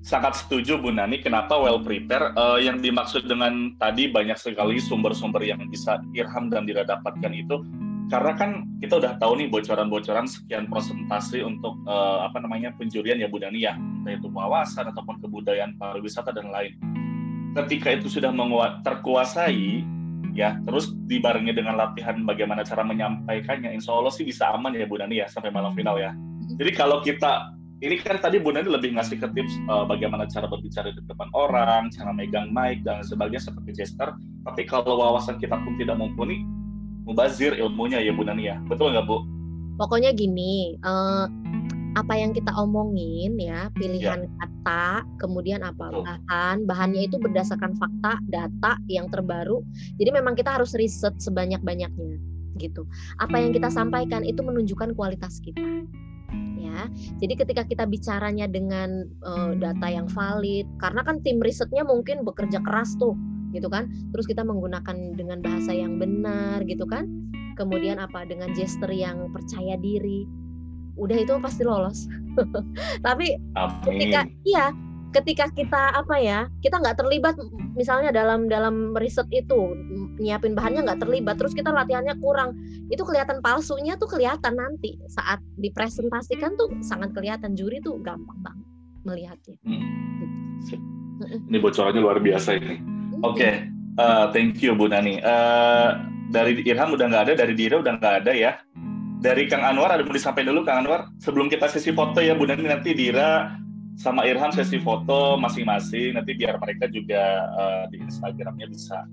Sangat 0.00 0.34
setuju 0.34 0.80
Bu 0.80 0.90
Nani. 0.90 1.20
Kenapa 1.20 1.60
well 1.60 1.78
prepare? 1.84 2.32
Uh, 2.34 2.56
yang 2.56 2.80
dimaksud 2.80 3.28
dengan 3.28 3.76
tadi 3.76 4.08
banyak 4.08 4.34
sekali 4.34 4.80
sumber-sumber 4.80 5.44
yang 5.44 5.60
bisa 5.70 6.00
Irham 6.16 6.48
dan 6.48 6.66
Dira 6.66 6.82
dapatkan 6.82 7.30
itu 7.30 7.62
karena 8.10 8.34
kan 8.34 8.66
kita 8.82 8.98
udah 8.98 9.22
tahu 9.22 9.38
nih 9.38 9.46
bocoran-bocoran 9.52 10.26
sekian 10.26 10.66
persentase 10.66 11.46
untuk 11.46 11.78
uh, 11.86 12.26
apa 12.26 12.42
namanya 12.42 12.74
penjurian 12.74 13.22
ya 13.22 13.30
Bu 13.30 13.38
Dani 13.38 13.62
ya, 13.62 13.78
entah 13.78 14.18
itu 14.18 14.26
wawasan 14.26 14.90
ataupun 14.90 15.22
kebudayaan 15.22 15.78
pariwisata 15.78 16.34
dan 16.34 16.50
lain. 16.50 16.74
Ketika 17.50 17.98
itu 17.98 18.06
sudah 18.06 18.30
menguat, 18.30 18.86
terkuasai, 18.86 19.82
ya 20.34 20.56
terus 20.62 20.94
dibarengi 21.10 21.50
dengan 21.50 21.74
latihan 21.74 22.22
bagaimana 22.22 22.62
cara 22.62 22.86
menyampaikannya, 22.86 23.74
insya 23.74 23.94
Allah 23.94 24.14
sih 24.14 24.22
bisa 24.22 24.54
aman 24.54 24.74
ya 24.74 24.86
Bu 24.86 24.98
Dani 24.98 25.18
ya 25.18 25.26
sampai 25.26 25.50
malam 25.50 25.74
final 25.74 25.98
ya. 25.98 26.14
Jadi 26.58 26.70
kalau 26.74 27.02
kita 27.02 27.50
ini 27.80 27.96
kan 27.98 28.20
tadi 28.22 28.38
Bu 28.38 28.54
Dani 28.54 28.70
lebih 28.70 28.94
ngasih 28.94 29.18
ke 29.18 29.28
tips 29.34 29.56
uh, 29.66 29.82
bagaimana 29.88 30.28
cara 30.30 30.46
berbicara 30.46 30.94
di 30.94 31.02
depan 31.10 31.28
orang, 31.34 31.90
cara 31.90 32.14
megang 32.14 32.52
mic 32.54 32.84
dan 32.86 33.02
sebagainya 33.02 33.50
seperti 33.50 33.72
gesture. 33.74 34.14
Tapi 34.46 34.62
kalau 34.68 35.00
wawasan 35.00 35.40
kita 35.42 35.58
pun 35.58 35.74
tidak 35.80 35.98
mumpuni, 35.98 36.46
mubazir 37.08 37.56
ilmunya 37.58 37.98
ya 37.98 38.12
Bu 38.14 38.22
Nani 38.22 38.46
ya. 38.46 38.56
Betul 38.70 38.94
nggak 38.94 39.08
Bu? 39.10 39.26
Pokoknya 39.80 40.12
gini, 40.12 40.76
uh, 40.84 41.24
apa 41.98 42.14
yang 42.14 42.30
kita 42.30 42.54
omongin 42.54 43.34
ya, 43.40 43.66
pilihan 43.74 44.26
ya. 44.26 44.30
kata, 44.42 45.02
kemudian 45.18 45.66
apa 45.66 45.90
oh. 45.90 46.02
bahan, 46.06 46.64
bahannya 46.66 47.10
itu 47.10 47.18
berdasarkan 47.18 47.74
fakta, 47.76 48.22
data 48.30 48.78
yang 48.86 49.10
terbaru. 49.10 49.62
Jadi 49.98 50.10
memang 50.14 50.38
kita 50.38 50.54
harus 50.54 50.76
riset 50.78 51.18
sebanyak-banyaknya 51.18 52.18
gitu. 52.58 52.86
Apa 53.18 53.40
yang 53.40 53.50
kita 53.50 53.72
sampaikan 53.72 54.22
itu 54.22 54.44
menunjukkan 54.44 54.94
kualitas 54.94 55.42
kita. 55.42 55.86
Ya. 56.60 56.86
Jadi 57.18 57.34
ketika 57.34 57.62
kita 57.66 57.84
bicaranya 57.90 58.46
dengan 58.46 59.10
uh, 59.26 59.58
data 59.58 59.86
yang 59.90 60.06
valid, 60.06 60.68
karena 60.78 61.02
kan 61.02 61.18
tim 61.26 61.42
risetnya 61.42 61.82
mungkin 61.82 62.22
bekerja 62.22 62.62
keras 62.62 62.94
tuh 63.00 63.18
gitu 63.50 63.66
kan 63.66 63.90
terus 64.14 64.30
kita 64.30 64.46
menggunakan 64.46 65.18
dengan 65.18 65.42
bahasa 65.42 65.74
yang 65.74 65.98
benar 65.98 66.62
gitu 66.70 66.86
kan 66.86 67.10
kemudian 67.58 67.98
apa 67.98 68.24
dengan 68.24 68.54
gesture 68.54 68.94
yang 68.94 69.28
percaya 69.34 69.74
diri 69.76 70.24
udah 71.00 71.16
itu 71.16 71.32
pasti 71.40 71.64
lolos 71.64 72.06
tapi 73.06 73.40
Amin. 73.56 73.80
ketika 73.88 74.20
iya 74.44 74.66
ketika 75.10 75.50
kita 75.50 75.82
apa 75.96 76.22
ya 76.22 76.46
kita 76.62 76.78
nggak 76.78 77.02
terlibat 77.02 77.34
misalnya 77.74 78.14
dalam 78.14 78.46
dalam 78.46 78.94
riset 78.94 79.26
itu 79.34 79.74
nyiapin 80.22 80.54
bahannya 80.54 80.86
nggak 80.86 81.02
terlibat 81.02 81.34
terus 81.34 81.50
kita 81.50 81.74
latihannya 81.74 82.14
kurang 82.22 82.54
itu 82.94 83.02
kelihatan 83.02 83.42
palsunya 83.42 83.98
tuh 83.98 84.06
kelihatan 84.06 84.54
nanti 84.54 84.94
saat 85.10 85.42
dipresentasikan 85.58 86.54
tuh 86.54 86.70
sangat 86.86 87.10
kelihatan 87.10 87.58
juri 87.58 87.82
tuh 87.82 87.98
gampang 88.06 88.38
banget 88.38 88.66
melihatnya 89.02 89.58
hmm. 89.66 91.48
ini 91.50 91.58
bocorannya 91.58 91.98
luar 91.98 92.22
biasa 92.22 92.54
ini 92.54 93.00
Oke, 93.20 93.44
okay. 93.44 93.52
uh, 94.00 94.00
eh, 94.00 94.26
thank 94.32 94.64
you 94.64 94.72
Bu 94.72 94.88
Nani. 94.88 95.20
Uh, 95.20 96.08
dari 96.32 96.56
Irham 96.64 96.96
udah 96.96 97.04
nggak 97.04 97.24
ada, 97.28 97.34
dari 97.44 97.52
Dira 97.52 97.84
udah 97.84 98.00
nggak 98.00 98.14
ada 98.24 98.32
ya. 98.32 98.52
Dari 99.20 99.44
Kang 99.52 99.60
Anwar 99.60 99.92
ada 99.92 100.00
mau 100.00 100.16
disampaikan 100.16 100.56
dulu 100.56 100.64
Kang 100.64 100.80
Anwar. 100.80 101.12
Sebelum 101.20 101.52
kita 101.52 101.68
sesi 101.68 101.92
foto 101.92 102.24
ya 102.24 102.32
Bu 102.32 102.48
Nani 102.48 102.64
nanti 102.64 102.96
Dira 102.96 103.52
sama 104.00 104.24
Irham 104.24 104.48
sesi 104.48 104.80
foto 104.80 105.36
masing-masing. 105.36 106.16
Nanti 106.16 106.32
biar 106.32 106.56
mereka 106.56 106.88
juga 106.88 107.44
uh, 107.52 107.84
di 107.92 108.00
Instagramnya 108.00 108.64
bisa 108.72 109.04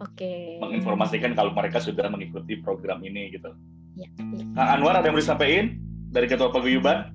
Oke. 0.00 0.24
Okay. 0.24 0.44
menginformasikan 0.64 1.36
kalau 1.36 1.52
mereka 1.52 1.84
sudah 1.84 2.08
mengikuti 2.08 2.56
program 2.64 3.04
ini 3.04 3.36
gitu. 3.36 3.52
Ya. 4.00 4.08
Kang 4.56 4.80
Anwar 4.80 4.96
ada 4.96 5.04
yang 5.04 5.16
mau 5.16 5.20
disampaikan 5.20 5.76
dari 6.08 6.26
Ketua 6.32 6.48
Paguyuban? 6.48 7.12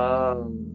Um, 0.00 0.72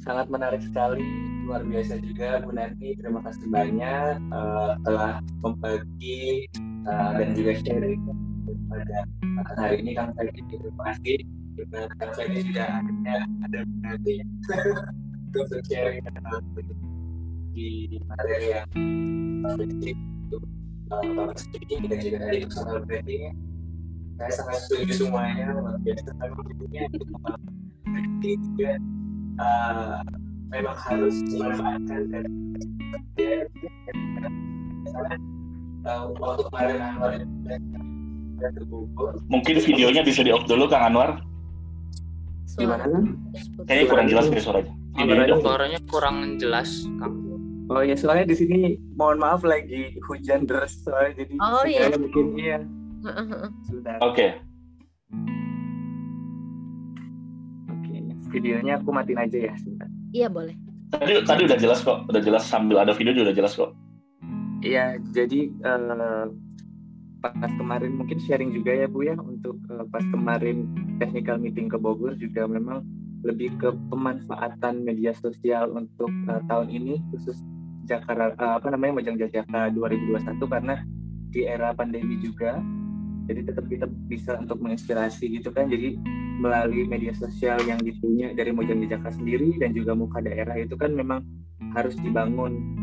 sangat 0.00 0.32
menarik 0.32 0.64
sekali 0.64 1.04
luar 1.44 1.64
biasa 1.68 2.00
juga 2.00 2.40
Bu 2.44 2.56
Nanti 2.56 2.96
terima 2.96 3.20
kasih 3.24 3.44
banyak 3.52 4.24
uh, 4.32 4.72
telah 4.88 5.20
membagi 5.44 6.48
uh, 6.88 7.12
dan 7.20 7.36
juga 7.36 7.60
sharing 7.60 8.29
pada 8.70 8.98
hari 9.58 9.82
ini 9.82 9.98
Kang 9.98 10.14
Fedi 10.14 10.40
terima 10.46 10.82
kasih 10.94 11.18
karena 11.58 11.80
Kang 11.98 12.12
Fedi 12.14 12.38
sudah 12.46 12.66
akhirnya 12.70 13.16
ada 13.50 13.58
Nanti 13.82 14.14
untuk 15.30 15.62
sharing 15.66 16.06
di 17.50 17.98
materi 18.06 18.46
yang 18.54 18.70
basic 19.58 19.98
itu 19.98 20.38
uh, 20.94 21.34
speaking 21.34 21.90
dan 21.90 21.98
juga 21.98 22.18
tadi 22.22 22.38
personal 22.46 22.78
branding 22.86 23.34
saya 24.20 24.32
sangat 24.38 24.58
setuju 24.68 24.92
semuanya 24.94 25.50
luar 25.58 25.76
biasa 25.82 26.08
memang 26.14 26.42
tentunya 26.46 26.82
branding 27.82 28.38
juga 28.54 28.72
uh, 29.42 30.02
memang 30.50 30.76
harus 30.78 31.16
dimanfaatkan 31.26 32.00
dan 32.14 32.24
ya, 33.18 33.42
misalnya 34.86 35.16
uh, 35.90 36.06
waktu 36.22 36.42
kemarin 36.46 36.78
Mungkin 39.28 39.54
videonya 39.60 40.02
bisa 40.02 40.20
di 40.20 40.32
off 40.32 40.44
dulu 40.44 40.66
Kang 40.66 40.92
Anwar. 40.92 41.20
Gimana 42.56 42.84
kan? 42.84 43.04
Kayaknya 43.64 43.86
kurang 43.88 44.06
jelas 44.08 44.24
nih 44.28 44.42
suaranya. 44.42 44.72
Videonya 44.92 45.34
Suaranya 45.38 45.80
kurang 45.86 46.16
jelas, 46.36 46.70
Kang. 46.98 47.14
Oh 47.70 47.86
ya 47.86 47.94
soalnya 47.94 48.26
di 48.26 48.34
sini 48.34 48.58
mohon 48.98 49.22
maaf 49.22 49.46
lagi 49.46 49.94
hujan 50.02 50.42
deras 50.42 50.74
soalnya 50.82 51.22
jadi 51.22 51.34
Oh, 51.38 51.62
iya. 51.62 51.86
mungkin 51.94 52.34
iya 52.34 52.58
Heeh, 53.06 53.24
heeh. 53.30 53.50
sudah. 53.70 53.96
Oke. 54.02 54.26
Oke, 57.70 57.94
videonya 58.34 58.82
aku 58.82 58.90
matiin 58.90 59.22
aja 59.22 59.38
ya. 59.38 59.54
sebentar. 59.54 59.86
Iya 60.10 60.26
boleh. 60.26 60.58
Tadi 60.90 61.22
tadi 61.22 61.40
udah 61.46 61.58
jelas 61.62 61.78
kok, 61.86 62.10
udah 62.10 62.18
jelas 62.18 62.42
sambil 62.42 62.82
ada 62.82 62.90
video 62.90 63.14
juga 63.14 63.30
udah 63.30 63.36
jelas 63.38 63.54
kok. 63.54 63.70
Iya, 64.60 64.98
jadi 65.14 65.40
eh, 65.54 66.26
pas 67.20 67.52
kemarin 67.60 67.92
mungkin 68.00 68.16
sharing 68.16 68.50
juga 68.56 68.72
ya 68.72 68.88
Bu 68.88 69.04
ya 69.04 69.14
untuk 69.20 69.60
eh, 69.68 69.84
pas 69.92 70.04
kemarin 70.08 70.72
technical 70.96 71.36
meeting 71.36 71.68
ke 71.68 71.76
Bogor 71.76 72.16
juga 72.16 72.48
memang 72.48 72.80
lebih 73.20 73.52
ke 73.60 73.68
pemanfaatan 73.92 74.80
media 74.80 75.12
sosial 75.12 75.68
untuk 75.76 76.08
eh, 76.08 76.40
tahun 76.48 76.72
ini 76.72 76.96
khusus 77.12 77.36
Jakarta 77.84 78.40
eh, 78.40 78.54
apa 78.56 78.68
namanya 78.72 79.02
Mojang 79.02 79.18
Jajaka 79.20 79.68
2021 79.76 80.40
karena 80.40 80.76
di 81.30 81.46
era 81.46 81.70
pandemi 81.76 82.16
juga. 82.18 82.58
Jadi 83.30 83.46
tetap 83.46 83.70
kita 83.70 83.86
bisa 84.10 84.34
untuk 84.42 84.58
menginspirasi 84.58 85.38
gitu 85.38 85.54
kan. 85.54 85.70
Jadi 85.70 85.94
melalui 86.40 86.88
media 86.88 87.14
sosial 87.14 87.60
yang 87.68 87.78
dipunya 87.78 88.32
dari 88.32 88.50
Mojang 88.50 88.80
Jajaka 88.82 89.14
sendiri 89.14 89.60
dan 89.60 89.76
juga 89.76 89.92
muka 89.92 90.24
daerah 90.24 90.56
itu 90.56 90.74
kan 90.74 90.96
memang 90.96 91.22
harus 91.76 91.94
dibangun 92.00 92.79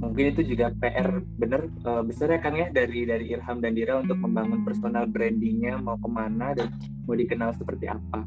mungkin 0.00 0.32
itu 0.32 0.56
juga 0.56 0.72
PR 0.80 1.20
bener 1.36 1.68
eh, 1.68 2.02
besar 2.08 2.32
ya 2.32 2.40
Kang 2.40 2.56
ya 2.56 2.72
dari 2.72 3.04
dari 3.04 3.36
Irham 3.36 3.60
dan 3.60 3.76
Dira 3.76 4.00
untuk 4.00 4.16
membangun 4.16 4.64
personal 4.64 5.04
brandingnya 5.04 5.76
mau 5.76 6.00
ke 6.00 6.08
mana 6.08 6.56
dan 6.56 6.72
mau 7.04 7.14
dikenal 7.14 7.52
seperti 7.54 7.86
apa. 7.92 8.24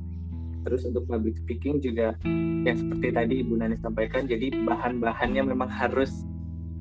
Terus 0.63 0.87
untuk 0.87 1.03
public 1.09 1.35
speaking 1.43 1.83
juga 1.83 2.15
yang 2.63 2.77
seperti 2.79 3.07
tadi 3.11 3.33
Ibu 3.43 3.59
Nani 3.59 3.75
sampaikan 3.83 4.29
jadi 4.29 4.53
bahan-bahannya 4.63 5.43
memang 5.51 5.67
harus 5.67 6.23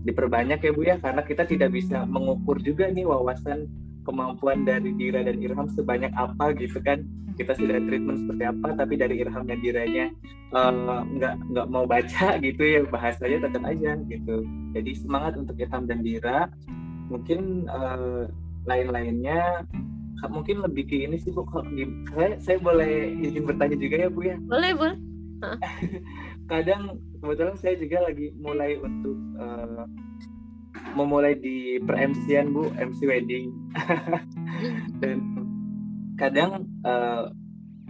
diperbanyak 0.06 0.62
ya 0.62 0.70
Bu 0.70 0.82
ya. 0.86 0.96
Karena 1.02 1.26
kita 1.26 1.48
tidak 1.48 1.74
bisa 1.74 2.06
mengukur 2.06 2.62
juga 2.62 2.86
nih 2.86 3.08
wawasan 3.08 3.66
kemampuan 4.02 4.66
dari 4.66 4.92
Dira 4.94 5.22
dan 5.22 5.38
Irham 5.38 5.68
sebanyak 5.72 6.12
apa 6.14 6.54
gitu 6.58 6.78
kan? 6.82 7.02
Kita 7.32 7.56
sudah 7.56 7.80
treatment 7.88 8.28
seperti 8.28 8.44
apa 8.44 8.76
tapi 8.76 8.94
dari 9.00 9.18
Irham 9.24 9.48
dan 9.48 9.58
Diranya 9.64 10.06
eh, 10.52 10.72
nggak 11.16 11.34
nggak 11.50 11.66
mau 11.72 11.88
baca 11.88 12.36
gitu 12.44 12.62
ya 12.62 12.80
bahasanya 12.86 13.48
tetap 13.48 13.62
aja 13.64 13.96
gitu. 14.06 14.44
Jadi 14.76 14.90
semangat 14.98 15.38
untuk 15.40 15.56
Irham 15.58 15.88
dan 15.88 16.04
Dira. 16.04 16.50
Mungkin 17.08 17.66
eh, 17.68 18.24
lain-lainnya 18.68 19.66
mungkin 20.30 20.62
lebih 20.62 20.86
ke 20.86 21.02
ini 21.02 21.18
sih 21.18 21.34
bu 21.34 21.42
di- 21.74 21.90
saya 22.14 22.38
saya 22.38 22.58
boleh 22.62 23.10
izin 23.26 23.42
bertanya 23.42 23.74
juga 23.74 23.96
ya 24.06 24.08
bu 24.12 24.20
ya? 24.22 24.36
Boleh, 24.46 24.70
boleh. 24.78 24.96
kadang 26.52 27.02
kebetulan 27.18 27.56
saya 27.58 27.74
juga 27.74 28.06
lagi 28.06 28.30
mulai 28.38 28.78
untuk 28.78 29.18
eh, 29.38 29.82
memulai 30.92 31.38
di 31.38 31.78
per 31.82 31.96
MC-an 31.96 32.52
bu 32.52 32.68
MC 32.76 32.98
wedding. 33.08 33.54
Dan 35.00 35.18
kadang 36.20 36.66
eh, 36.84 37.24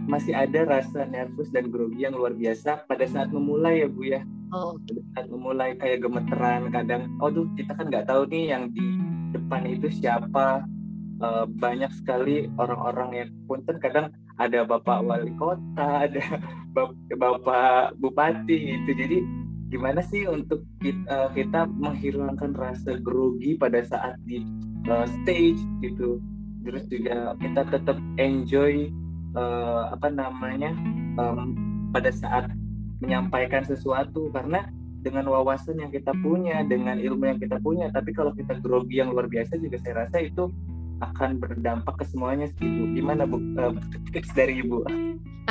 masih 0.03 0.35
ada 0.35 0.67
rasa 0.67 1.07
nervous 1.07 1.47
dan 1.47 1.71
grogi 1.71 2.03
yang 2.03 2.11
luar 2.11 2.35
biasa 2.35 2.83
pada 2.83 3.07
saat 3.07 3.31
memulai 3.31 3.83
ya 3.83 3.87
bu 3.87 4.01
ya. 4.03 4.21
Oh, 4.51 4.75
pada 4.83 5.01
saat 5.15 5.27
memulai 5.31 5.71
kayak 5.79 6.03
gemeteran 6.03 6.67
kadang 6.69 7.07
oh 7.23 7.31
tuh 7.31 7.47
kita 7.55 7.71
kan 7.73 7.87
nggak 7.87 8.07
tahu 8.11 8.27
nih 8.27 8.51
yang 8.51 8.67
di 8.71 8.83
depan 9.31 9.63
itu 9.69 9.87
siapa. 9.89 10.67
Eh, 11.23 11.45
banyak 11.47 11.91
sekali 11.95 12.51
orang-orang 12.59 13.09
yang 13.15 13.29
punten 13.47 13.79
kadang 13.79 14.11
ada 14.35 14.65
bapak 14.65 15.05
wali 15.05 15.31
kota 15.39 16.09
ada 16.09 16.23
bap- 16.75 16.99
bapak 17.15 17.95
bupati 18.01 18.57
gitu. 18.75 18.91
Jadi 18.97 19.17
gimana 19.73 20.05
sih 20.05 20.29
untuk 20.29 20.61
kita, 20.77 21.33
kita 21.33 21.65
menghilangkan 21.65 22.53
rasa 22.53 23.01
grogi 23.01 23.57
pada 23.57 23.81
saat 23.81 24.21
di 24.29 24.45
eh, 24.85 25.07
stage 25.21 25.57
gitu 25.81 26.21
terus 26.61 26.85
juga 26.87 27.33
kita 27.41 27.65
tetap 27.73 27.97
enjoy 28.21 28.93
eh, 29.33 29.83
apa 29.89 30.13
namanya 30.13 30.77
em, 31.17 31.57
pada 31.89 32.13
saat 32.13 32.53
menyampaikan 33.01 33.65
sesuatu 33.65 34.29
karena 34.29 34.69
dengan 35.03 35.27
wawasan 35.27 35.81
yang 35.81 35.91
kita 35.91 36.13
punya 36.21 36.63
dengan 36.63 37.01
ilmu 37.01 37.33
yang 37.33 37.39
kita 37.41 37.57
punya 37.59 37.89
tapi 37.89 38.13
kalau 38.13 38.31
kita 38.37 38.55
grogi 38.61 39.01
yang 39.01 39.11
luar 39.11 39.25
biasa 39.25 39.57
juga 39.57 39.81
saya 39.81 40.05
rasa 40.05 40.23
itu 40.23 40.53
akan 41.01 41.41
berdampak 41.41 41.99
ke 41.99 42.05
semuanya 42.07 42.47
sih 42.55 42.63
Bu. 42.63 42.95
Gimana 42.95 43.27
Bu? 43.27 43.41
Eh, 43.59 43.73
tips 44.15 44.31
dari 44.31 44.63
Ibu. 44.63 44.87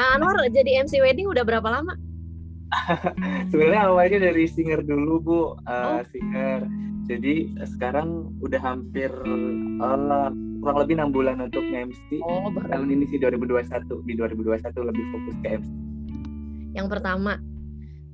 Anwar 0.01 0.41
jadi 0.49 0.81
MC 0.81 1.05
wedding 1.05 1.29
udah 1.29 1.45
berapa 1.45 1.69
lama? 1.69 1.93
Sebenarnya 3.53 3.83
awalnya 3.93 4.19
dari 4.33 4.49
singer 4.49 4.81
dulu 4.85 5.15
Bu, 5.21 5.41
Oh. 5.69 6.01
singer. 6.09 6.65
Jadi 7.11 7.51
sekarang 7.67 8.31
udah 8.41 8.61
hampir 8.63 9.11
eh, 9.11 10.29
kurang 10.63 10.79
lebih 10.79 10.95
enam 10.97 11.11
bulan 11.11 11.37
untuk 11.43 11.67
MC. 11.67 12.23
Oh, 12.23 12.49
baru. 12.55 12.71
Tahun 12.71 12.89
ini 12.89 13.05
sih 13.11 13.19
2021 13.19 14.07
di 14.07 14.15
2021 14.15 14.87
lebih 14.87 15.05
fokus 15.11 15.37
ke 15.43 15.49
MC. 15.59 15.71
Yang 16.73 16.89
pertama, 16.89 17.43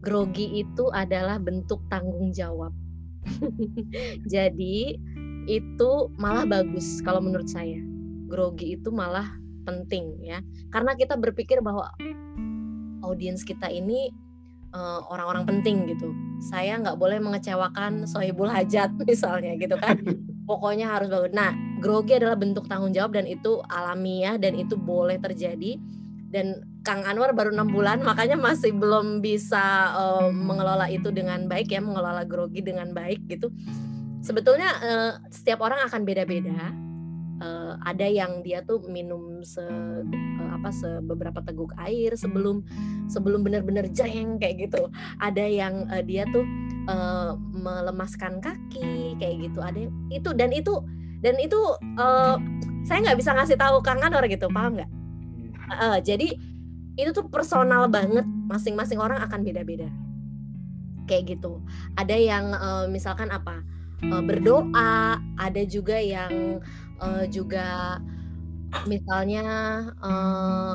grogi 0.01 0.65
itu 0.65 0.89
adalah 0.91 1.37
bentuk 1.39 1.85
tanggung 1.93 2.33
jawab. 2.33 2.73
Jadi 4.35 4.97
itu 5.49 5.91
malah 6.17 6.49
bagus 6.49 7.05
kalau 7.05 7.21
menurut 7.21 7.47
saya. 7.47 7.79
Grogi 8.29 8.81
itu 8.81 8.89
malah 8.89 9.29
penting 9.69 10.17
ya. 10.25 10.41
Karena 10.73 10.97
kita 10.97 11.21
berpikir 11.21 11.61
bahwa 11.61 11.93
audiens 13.05 13.45
kita 13.45 13.69
ini 13.69 14.09
eh, 14.79 15.01
orang-orang 15.11 15.45
penting 15.45 15.91
gitu. 15.91 16.15
Saya 16.39 16.79
nggak 16.79 16.95
boleh 16.95 17.19
mengecewakan 17.19 18.07
sohibul 18.07 18.47
hajat 18.47 18.95
misalnya 19.11 19.59
gitu 19.59 19.75
kan. 19.75 19.99
Pokoknya 20.47 20.87
harus 20.89 21.11
bagus. 21.11 21.35
Nah, 21.35 21.53
grogi 21.83 22.15
adalah 22.17 22.39
bentuk 22.39 22.71
tanggung 22.71 22.95
jawab 22.95 23.19
dan 23.19 23.27
itu 23.27 23.59
alamiah 23.67 24.39
dan 24.39 24.55
itu 24.55 24.79
boleh 24.79 25.19
terjadi. 25.19 25.77
Dan 26.29 26.61
Kang 26.85 27.09
Anwar 27.09 27.33
baru 27.33 27.57
enam 27.57 27.73
bulan, 27.73 28.05
makanya 28.05 28.37
masih 28.37 28.73
belum 28.73 29.21
bisa 29.21 29.93
eh, 29.99 30.31
mengelola 30.31 30.87
itu 30.89 31.11
dengan 31.11 31.51
baik 31.51 31.75
ya, 31.75 31.83
mengelola 31.83 32.23
grogi 32.23 32.63
dengan 32.63 32.95
baik 32.95 33.27
gitu. 33.27 33.51
Sebetulnya 34.23 34.71
eh, 34.81 35.13
setiap 35.29 35.61
orang 35.67 35.85
akan 35.85 36.07
beda-beda. 36.07 36.88
Eh, 37.39 37.73
ada 37.87 38.07
yang 38.11 38.43
dia 38.43 38.67
tuh 38.67 38.83
minum 38.91 39.47
se 39.47 39.63
eh, 39.63 40.51
apa 40.51 40.75
se 40.75 40.99
beberapa 41.07 41.39
teguk 41.39 41.71
air 41.79 42.19
sebelum 42.19 42.67
sebelum 43.07 43.47
benar-benar 43.47 43.87
jeng 43.95 44.43
kayak 44.43 44.67
gitu. 44.67 44.91
Ada 45.23 45.47
yang 45.47 45.87
eh, 45.87 46.03
dia 46.03 46.27
tuh 46.35 46.43
eh, 46.91 47.33
melemaskan 47.39 48.43
kaki 48.43 49.15
kayak 49.23 49.37
gitu. 49.47 49.63
Ada 49.63 49.87
yang 49.87 49.95
itu 50.11 50.31
dan 50.35 50.51
itu 50.51 50.75
dan 51.23 51.39
itu 51.39 51.61
eh, 51.95 52.37
saya 52.83 52.99
nggak 53.07 53.19
bisa 53.23 53.31
ngasih 53.39 53.55
tahu 53.55 53.79
Kang 53.87 54.03
Anwar 54.03 54.27
gitu, 54.27 54.51
paham 54.51 54.75
nggak? 54.75 54.91
Eh, 55.79 55.99
jadi 56.03 56.29
itu 56.99 57.11
tuh 57.15 57.31
personal 57.31 57.87
banget 57.87 58.27
masing-masing 58.51 58.99
orang 58.99 59.23
akan 59.23 59.47
beda-beda 59.47 59.87
kayak 61.07 61.39
gitu 61.39 61.63
ada 61.95 62.19
yang 62.19 62.51
eh, 62.51 62.87
misalkan 62.91 63.31
apa 63.31 63.63
berdoa 64.03 65.19
ada 65.39 65.63
juga 65.67 65.99
yang 65.99 66.63
eh, 67.01 67.25
juga 67.29 67.99
misalnya 68.85 69.45
eh, 69.99 70.75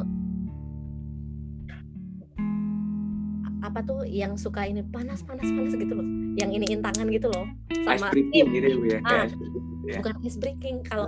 apa 3.64 3.80
tuh 3.82 4.04
yang 4.04 4.36
suka 4.36 4.68
ini 4.68 4.84
panas 4.84 5.24
panas 5.24 5.48
panas 5.48 5.72
gitu 5.74 5.94
loh 5.94 6.08
yang 6.36 6.52
iniin 6.52 6.84
tangan 6.84 7.08
gitu 7.08 7.32
loh 7.32 7.48
Ice 7.72 7.88
sama 7.96 8.12
breaking 8.12 8.32
tim 8.34 8.46
gitu 8.52 8.68
ya 8.68 8.76
ya. 8.90 9.00
Ah, 9.04 9.24
ice 9.24 9.36
breaking 9.36 9.64
gitu 9.64 9.86
ya. 9.86 9.98
bukan 10.00 10.16
ice 10.22 10.38
breaking 10.38 10.76
kalau 10.84 11.08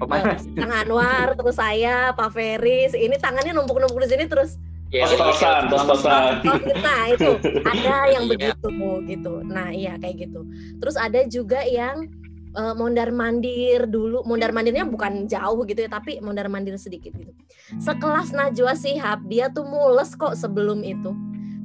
Oh, 0.00 0.08
panas. 0.08 0.48
Kang 0.56 0.72
Anwar 0.72 1.36
terus 1.36 1.54
saya 1.54 2.08
Pak 2.10 2.32
Feris 2.32 2.96
ini 2.96 3.12
tangannya 3.14 3.52
numpuk-numpuk 3.52 4.00
di 4.00 4.08
sini 4.08 4.24
terus 4.26 4.56
Ya, 4.88 5.06
Tos-tosan, 5.06 5.70
tos-tosan. 5.70 6.42
Oh, 6.42 6.58
nah 6.80 7.06
itu 7.06 7.30
ada 7.70 8.10
yang 8.10 8.26
Iya. 8.26 8.56
begitu 8.56 8.68
gitu. 9.06 9.32
Nah 9.44 9.70
iya 9.70 9.94
kayak 9.94 10.26
gitu. 10.26 10.42
Terus 10.82 10.96
ada 10.96 11.20
juga 11.24 11.62
yang 11.62 12.10
eh, 12.56 12.74
mondar 12.74 13.10
mandir 13.14 13.86
dulu, 13.86 14.22
mondar 14.26 14.50
mandirnya 14.50 14.86
bukan 14.86 15.26
jauh 15.26 15.62
gitu 15.66 15.86
ya, 15.86 15.90
tapi 15.90 16.18
mondar 16.22 16.46
mandir 16.50 16.74
sedikit 16.76 17.14
gitu. 17.14 17.32
Sekelas 17.78 18.34
Najwa 18.34 18.74
Shihab 18.74 19.26
dia 19.26 19.50
tuh 19.50 19.66
mules 19.66 20.14
kok 20.14 20.34
sebelum 20.34 20.82
itu, 20.82 21.14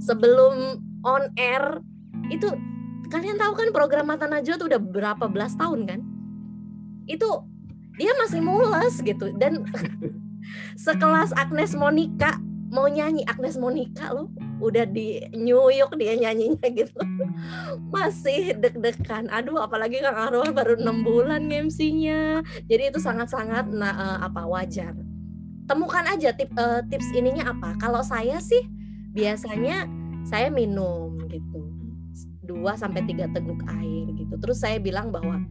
sebelum 0.01 0.81
on 1.05 1.29
air 1.37 1.81
itu 2.33 2.49
kalian 3.13 3.37
tahu 3.37 3.53
kan 3.53 3.69
program 3.69 4.09
Mata 4.09 4.25
Najwa 4.25 4.55
tuh 4.57 4.67
udah 4.69 4.81
berapa 4.81 5.25
belas 5.29 5.53
tahun 5.57 5.85
kan? 5.85 5.99
Itu 7.05 7.45
dia 7.95 8.11
masih 8.21 8.41
mules 8.41 9.01
gitu. 9.01 9.33
Dan 9.37 9.65
sekelas 10.85 11.33
Agnes 11.37 11.73
Monica 11.73 12.37
mau 12.69 12.89
nyanyi 12.89 13.23
Agnes 13.25 13.55
Monica 13.55 14.11
loh 14.11 14.27
udah 14.59 14.85
di 14.87 15.19
New 15.35 15.67
York 15.71 15.95
dia 15.99 16.15
nyanyinya 16.15 16.67
gitu. 16.71 17.01
Masih 17.93 18.55
deg-degan. 18.57 19.27
Aduh 19.31 19.59
apalagi 19.59 19.99
Kang 19.99 20.15
Arwah 20.15 20.51
baru 20.51 20.79
enam 20.79 21.03
bulan 21.03 21.47
MC-nya 21.47 22.43
jadi 22.67 22.89
itu 22.91 22.99
sangat-sangat 23.01 23.69
nah, 23.71 23.93
uh, 23.95 24.17
apa 24.27 24.45
wajar. 24.47 24.95
Temukan 25.65 26.05
aja 26.05 26.29
tip, 26.35 26.53
uh, 26.55 26.85
tips 26.87 27.09
ininya 27.17 27.51
apa. 27.51 27.73
Kalau 27.81 28.05
saya 28.05 28.37
sih 28.37 28.61
biasanya 29.15 29.89
saya 30.27 30.53
minum 30.53 31.17
gitu. 31.31 31.61
Dua 32.45 32.77
sampai 32.77 33.01
tiga 33.09 33.25
teguk 33.33 33.61
air 33.65 34.05
gitu. 34.13 34.37
Terus 34.37 34.61
saya 34.61 34.77
bilang 34.77 35.09
bahwa 35.09 35.41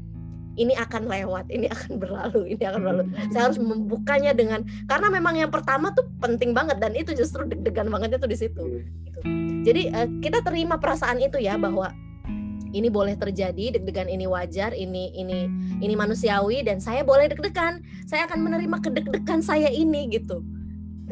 ini 0.55 0.75
akan 0.79 1.11
lewat, 1.11 1.51
ini 1.51 1.67
akan 1.67 1.99
berlalu, 1.99 2.55
ini 2.55 2.63
akan 2.63 2.81
berlalu. 2.81 3.03
Saya 3.35 3.51
harus 3.51 3.59
membukanya 3.59 4.31
dengan 4.35 4.63
karena 4.87 5.09
memang 5.11 5.35
yang 5.39 5.51
pertama 5.51 5.91
tuh 5.93 6.07
penting 6.23 6.55
banget 6.55 6.79
dan 6.79 6.95
itu 6.95 7.15
justru 7.15 7.47
deg-degan 7.47 7.91
bangetnya 7.91 8.19
tuh 8.23 8.31
di 8.31 8.39
situ. 8.39 8.63
Gitu. 8.81 9.21
Jadi 9.65 9.83
uh, 9.91 10.09
kita 10.23 10.43
terima 10.47 10.79
perasaan 10.79 11.19
itu 11.19 11.41
ya 11.43 11.59
bahwa 11.59 11.91
ini 12.75 12.91
boleh 12.91 13.15
terjadi, 13.15 13.79
deg-degan 13.79 14.11
ini 14.11 14.27
wajar, 14.27 14.75
ini 14.75 15.15
ini 15.15 15.47
ini 15.79 15.95
manusiawi 15.95 16.63
dan 16.67 16.79
saya 16.83 17.03
boleh 17.03 17.31
deg-degan. 17.31 17.83
Saya 18.07 18.27
akan 18.31 18.43
menerima 18.43 18.77
kedeg-degan 18.83 19.43
saya 19.43 19.71
ini 19.71 20.11
gitu. 20.11 20.43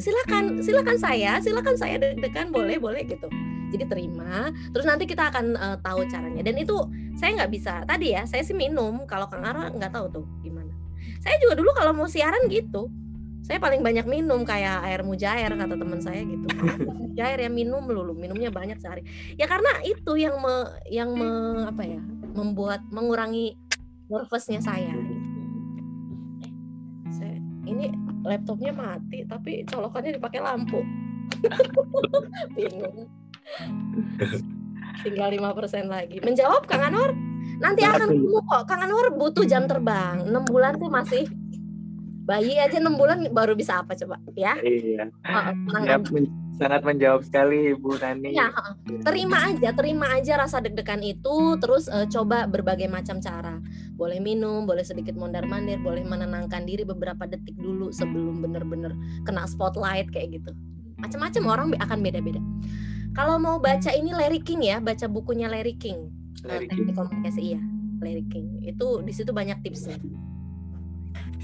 Silakan, 0.00 0.64
silakan 0.64 0.96
saya, 0.96 1.36
silakan 1.44 1.76
saya 1.76 2.00
deg-degan 2.00 2.48
boleh, 2.48 2.80
boleh 2.80 3.04
gitu 3.04 3.28
jadi 3.72 3.88
terima. 3.88 4.52
Terus 4.70 4.84
nanti 4.84 5.08
kita 5.08 5.32
akan 5.32 5.56
uh, 5.56 5.76
tahu 5.80 6.04
caranya. 6.06 6.44
Dan 6.44 6.60
itu 6.60 6.76
saya 7.16 7.40
nggak 7.42 7.50
bisa. 7.50 7.82
Tadi 7.88 8.12
ya 8.12 8.28
saya 8.28 8.44
sih 8.44 8.52
minum. 8.52 9.08
Kalau 9.08 9.26
kang 9.32 9.42
Ara 9.42 9.72
nggak 9.72 9.90
tahu 9.90 10.06
tuh 10.22 10.24
gimana. 10.44 10.70
Saya 11.24 11.40
juga 11.40 11.56
dulu 11.56 11.72
kalau 11.72 11.96
mau 11.96 12.06
siaran 12.06 12.46
gitu 12.52 12.92
saya 13.42 13.58
paling 13.58 13.82
banyak 13.82 14.06
minum 14.06 14.46
kayak 14.46 14.86
air 14.86 15.02
mujair 15.02 15.50
kata 15.50 15.74
teman 15.74 15.98
saya 15.98 16.22
gitu. 16.22 16.46
Mujair 16.86 17.38
ya 17.42 17.50
minum 17.50 17.82
lulu. 17.82 18.14
Minumnya 18.14 18.54
banyak 18.54 18.78
sehari. 18.78 19.02
Ya 19.34 19.50
karena 19.50 19.82
itu 19.82 20.14
yang 20.14 20.38
me, 20.38 20.70
yang 20.86 21.10
me, 21.10 21.66
apa 21.66 21.82
ya 21.82 21.98
membuat 22.38 22.86
mengurangi 22.94 23.58
nervousnya 24.06 24.62
saya. 24.62 24.94
Saya 27.10 27.36
ini 27.66 27.90
laptopnya 28.22 28.70
mati 28.70 29.26
tapi 29.26 29.66
colokannya 29.66 30.22
dipakai 30.22 30.38
lampu. 30.38 30.78
Bingung 32.54 33.10
Tinggal 35.02 35.28
lima 35.34 35.50
persen 35.56 35.90
lagi. 35.90 36.22
Menjawab 36.22 36.66
Kang 36.68 36.82
Anwar? 36.82 37.12
Nanti 37.58 37.82
akan 37.86 38.10
ketemu 38.10 38.38
kok. 38.46 38.62
Kang 38.70 38.82
Anwar 38.82 39.06
butuh 39.14 39.44
jam 39.46 39.66
terbang. 39.66 40.26
6 40.26 40.50
bulan 40.50 40.78
tuh 40.78 40.90
masih 40.90 41.24
bayi 42.22 42.54
aja 42.58 42.78
6 42.78 42.86
bulan 42.94 43.18
baru 43.34 43.58
bisa 43.58 43.82
apa 43.82 43.98
coba 43.98 44.18
ya? 44.38 44.54
Iya. 44.62 45.10
Oh, 45.26 45.52
men 46.14 46.42
sangat 46.62 46.86
menjawab 46.86 47.26
sekali 47.26 47.74
Ibu 47.74 47.98
Nani. 47.98 48.30
Ya, 48.36 48.52
terima 49.02 49.50
aja, 49.50 49.74
terima 49.74 50.06
aja 50.14 50.38
rasa 50.38 50.62
deg-degan 50.62 51.02
itu, 51.02 51.58
terus 51.58 51.90
uh, 51.90 52.06
coba 52.06 52.46
berbagai 52.46 52.86
macam 52.86 53.18
cara. 53.18 53.58
Boleh 53.98 54.22
minum, 54.22 54.62
boleh 54.62 54.86
sedikit 54.86 55.18
mondar-mandir, 55.18 55.82
boleh 55.82 56.06
menenangkan 56.06 56.62
diri 56.62 56.86
beberapa 56.86 57.26
detik 57.26 57.58
dulu 57.58 57.90
sebelum 57.90 58.44
benar-benar 58.44 58.94
kena 59.26 59.48
spotlight 59.48 60.06
kayak 60.14 60.38
gitu. 60.38 60.54
Macam-macam 61.02 61.42
orang 61.50 61.66
akan 61.82 61.98
beda-beda. 61.98 62.42
Kalau 63.12 63.36
mau 63.36 63.60
baca 63.60 63.92
ini 63.92 64.16
Larry 64.16 64.40
King 64.40 64.64
ya, 64.64 64.80
baca 64.80 65.04
bukunya 65.04 65.44
Larry 65.44 65.76
King. 65.76 66.08
Larry 66.48 66.64
Teknik 66.64 66.96
komunikasi 66.96 67.54
iya, 67.54 67.60
Larry 68.00 68.24
King. 68.32 68.64
Itu 68.64 69.04
di 69.04 69.12
situ 69.12 69.36
banyak 69.36 69.60
tipsnya. 69.60 70.00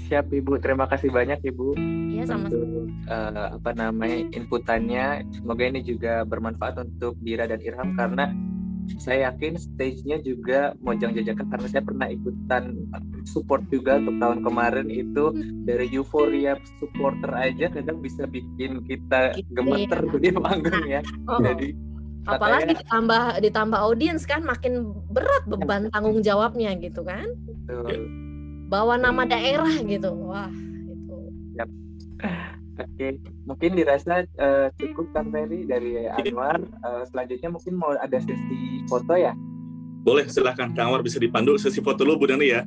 Siap 0.09 0.33
Ibu, 0.33 0.57
terima 0.57 0.89
kasih 0.89 1.13
banyak 1.13 1.45
Ibu. 1.45 1.77
Iya 2.09 2.25
sama 2.25 2.49
untuk 2.49 2.89
uh, 3.05 3.53
apa 3.53 3.71
namanya 3.77 4.17
inputannya. 4.33 5.29
Semoga 5.29 5.63
ini 5.69 5.85
juga 5.85 6.25
bermanfaat 6.25 6.81
untuk 6.89 7.13
Dira 7.21 7.45
dan 7.45 7.61
Irham 7.61 7.93
karena 7.93 8.33
saya 8.97 9.29
yakin 9.29 9.59
stage-nya 9.59 10.17
juga 10.25 10.73
mojang 10.81 11.13
jajakan 11.13 11.45
karena 11.53 11.67
saya 11.69 11.83
pernah 11.85 12.07
ikutan 12.09 12.63
support 13.29 13.61
juga 13.69 14.01
untuk 14.01 14.17
tahun 14.17 14.39
kemarin 14.41 14.87
itu 14.89 15.29
hmm. 15.29 15.69
dari 15.69 15.85
euforia 15.93 16.57
supporter 16.81 17.29
aja 17.37 17.69
kadang 17.69 18.01
bisa 18.01 18.25
bikin 18.25 18.81
kita 18.89 19.37
gitu 19.37 19.51
gemeter 19.53 20.01
ya. 20.01 20.17
di 20.23 20.29
panggung 20.33 20.85
ya. 20.89 21.01
Oh. 21.29 21.39
Jadi 21.43 21.69
apalagi 22.29 22.61
katanya, 22.61 22.79
ditambah 22.81 23.23
ditambah 23.45 23.79
audiens 23.79 24.23
kan 24.25 24.41
makin 24.45 24.93
berat 25.09 25.43
beban 25.45 25.87
iya. 25.87 25.91
tanggung 25.93 26.19
jawabnya 26.25 26.71
gitu 26.81 27.05
kan. 27.05 27.27
Betul. 27.69 28.09
Bawa 28.69 29.01
nama 29.01 29.25
daerah 29.25 29.73
gitu. 29.81 30.13
Wah, 30.29 30.49
itu. 30.85 31.17
Yap. 31.57 31.69
Oke, 32.79 33.19
mungkin 33.43 33.75
dirasa 33.75 34.23
uh, 34.39 34.71
cukup 34.79 35.11
kan 35.11 35.27
Ferry 35.35 35.67
dari 35.67 36.07
Anwar. 36.07 36.63
Uh, 36.79 37.03
selanjutnya 37.11 37.51
mungkin 37.51 37.75
mau 37.75 37.91
ada 37.91 38.17
sesi 38.23 38.87
foto 38.87 39.19
ya? 39.19 39.35
Boleh, 40.07 40.31
silahkan 40.31 40.71
Kang 40.71 40.95
Anwar 40.95 41.03
bisa 41.03 41.19
dipandu 41.19 41.59
sesi 41.59 41.83
foto 41.83 42.07
dulu 42.07 42.23
Bu 42.23 42.25
Dani 42.31 42.47
ya. 42.47 42.63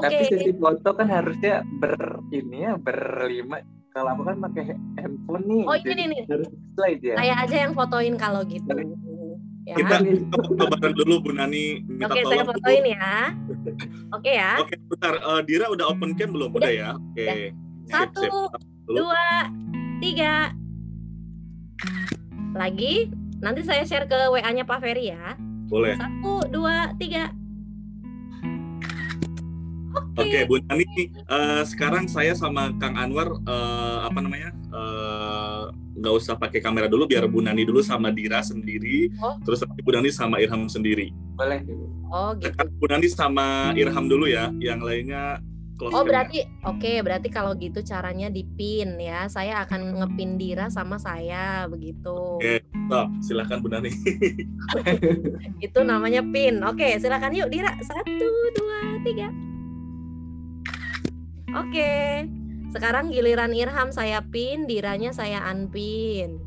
Okay. 0.00 0.08
Tapi 0.08 0.22
sesi 0.32 0.50
foto 0.56 0.96
kan 0.96 1.12
harusnya 1.12 1.60
ber 1.76 2.24
ini 2.32 2.64
ya 2.64 2.80
berlima. 2.80 3.60
Kalau 3.90 4.14
aku 4.16 4.22
kan 4.22 4.38
pakai 4.38 4.72
handphone 4.96 5.44
nih. 5.44 5.64
Oh 5.66 5.76
ini 5.76 6.04
nih. 6.08 6.22
Harus 6.30 6.48
slide 6.78 7.02
ya. 7.04 7.14
Saya 7.20 7.34
aja 7.42 7.56
yang 7.68 7.72
fotoin 7.76 8.14
kalau 8.16 8.40
gitu. 8.46 8.70
Ya. 9.68 9.76
Kita 9.76 9.96
foto 10.40 10.64
bareng 10.72 10.94
dulu 10.94 11.14
Bu 11.20 11.30
Nani. 11.36 11.84
Oke, 12.00 12.16
okay, 12.16 12.22
saya 12.24 12.42
fotoin 12.48 12.84
ya. 12.86 13.34
Oke 13.36 13.68
okay, 14.14 14.34
ya. 14.40 14.50
Oke, 14.62 14.72
okay, 14.72 14.76
bentar. 14.88 15.14
Uh, 15.20 15.40
Dira 15.44 15.66
udah 15.68 15.84
open 15.90 16.16
cam 16.16 16.32
belum? 16.32 16.54
Udah, 16.54 16.64
udah 16.64 16.72
ya? 16.72 16.90
Oke. 16.96 17.20
Okay. 17.20 17.44
Satu, 17.90 18.22
sip, 18.22 18.30
sip 18.30 18.79
dua, 18.94 19.26
tiga. 20.02 20.50
Lagi, 22.50 23.08
nanti 23.38 23.62
saya 23.62 23.86
share 23.86 24.10
ke 24.10 24.18
WA-nya 24.34 24.66
Pak 24.66 24.82
Ferry 24.82 25.14
ya. 25.14 25.38
Boleh. 25.70 25.94
Satu, 25.94 26.42
dua, 26.50 26.90
tiga. 26.98 27.30
Oke, 29.90 30.22
okay. 30.22 30.42
okay, 30.42 30.42
Bu 30.46 30.62
Nani, 30.70 30.86
uh, 31.26 31.62
sekarang 31.66 32.06
saya 32.06 32.30
sama 32.34 32.70
Kang 32.78 32.94
Anwar 32.94 33.26
uh, 33.42 34.06
apa 34.06 34.22
namanya 34.22 34.54
uh, 34.70 35.66
nggak 35.98 36.14
usah 36.14 36.38
pakai 36.38 36.62
kamera 36.62 36.86
dulu, 36.86 37.10
biar 37.10 37.26
Bu 37.26 37.42
Nani 37.42 37.66
dulu 37.66 37.82
sama 37.82 38.14
Dira 38.14 38.38
sendiri, 38.38 39.10
oh. 39.18 39.34
terus 39.42 39.66
nanti 39.66 39.82
Bu 39.82 39.90
Nani 39.90 40.10
sama 40.14 40.38
Irham 40.38 40.70
sendiri. 40.70 41.10
Boleh. 41.34 41.66
Oh 42.06 42.38
gitu. 42.38 42.54
Bu 42.78 42.86
Nani 42.86 43.08
sama 43.10 43.74
Irham 43.74 44.06
dulu 44.06 44.30
ya, 44.30 44.54
yang 44.62 44.78
lainnya 44.78 45.42
close 45.80 45.96
oh 45.96 46.04
berarti 46.04 46.44
oke 46.60 46.76
okay, 46.76 47.00
berarti 47.00 47.32
kalau 47.32 47.56
gitu 47.56 47.80
caranya 47.80 48.28
dipin 48.28 49.00
ya. 49.00 49.24
Saya 49.32 49.64
akan 49.64 49.96
ngepin 49.96 50.36
Dira 50.36 50.68
sama 50.68 51.00
saya 51.00 51.64
begitu. 51.72 52.36
Oke 52.36 52.60
okay. 52.60 52.92
oh, 52.92 53.08
silakan 53.24 53.64
Bu 53.64 53.72
Nani. 53.72 53.88
Itu 55.64 55.80
namanya 55.80 56.20
pin. 56.20 56.60
Oke 56.60 56.84
okay, 56.84 56.92
silakan 57.00 57.32
yuk 57.32 57.48
Dira. 57.48 57.72
Satu 57.80 58.28
dua 58.52 59.00
tiga. 59.00 59.32
Oke 61.56 61.72
okay. 61.72 62.08
sekarang 62.76 63.08
giliran 63.08 63.56
Irham 63.56 63.88
saya 63.90 64.20
pin 64.28 64.68
Diranya 64.68 65.16
saya 65.16 65.40
unpin. 65.48 66.44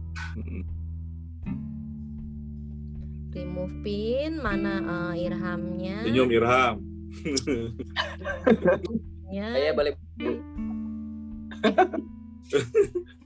Remove 3.33 3.81
pin 3.81 4.37
mana 4.37 4.77
uh, 4.85 5.13
Irhamnya? 5.17 6.05
Senyum 6.05 6.29
Irham 6.29 6.93
Ya. 9.33 9.49
Saya 9.49 9.73
balik 9.73 9.97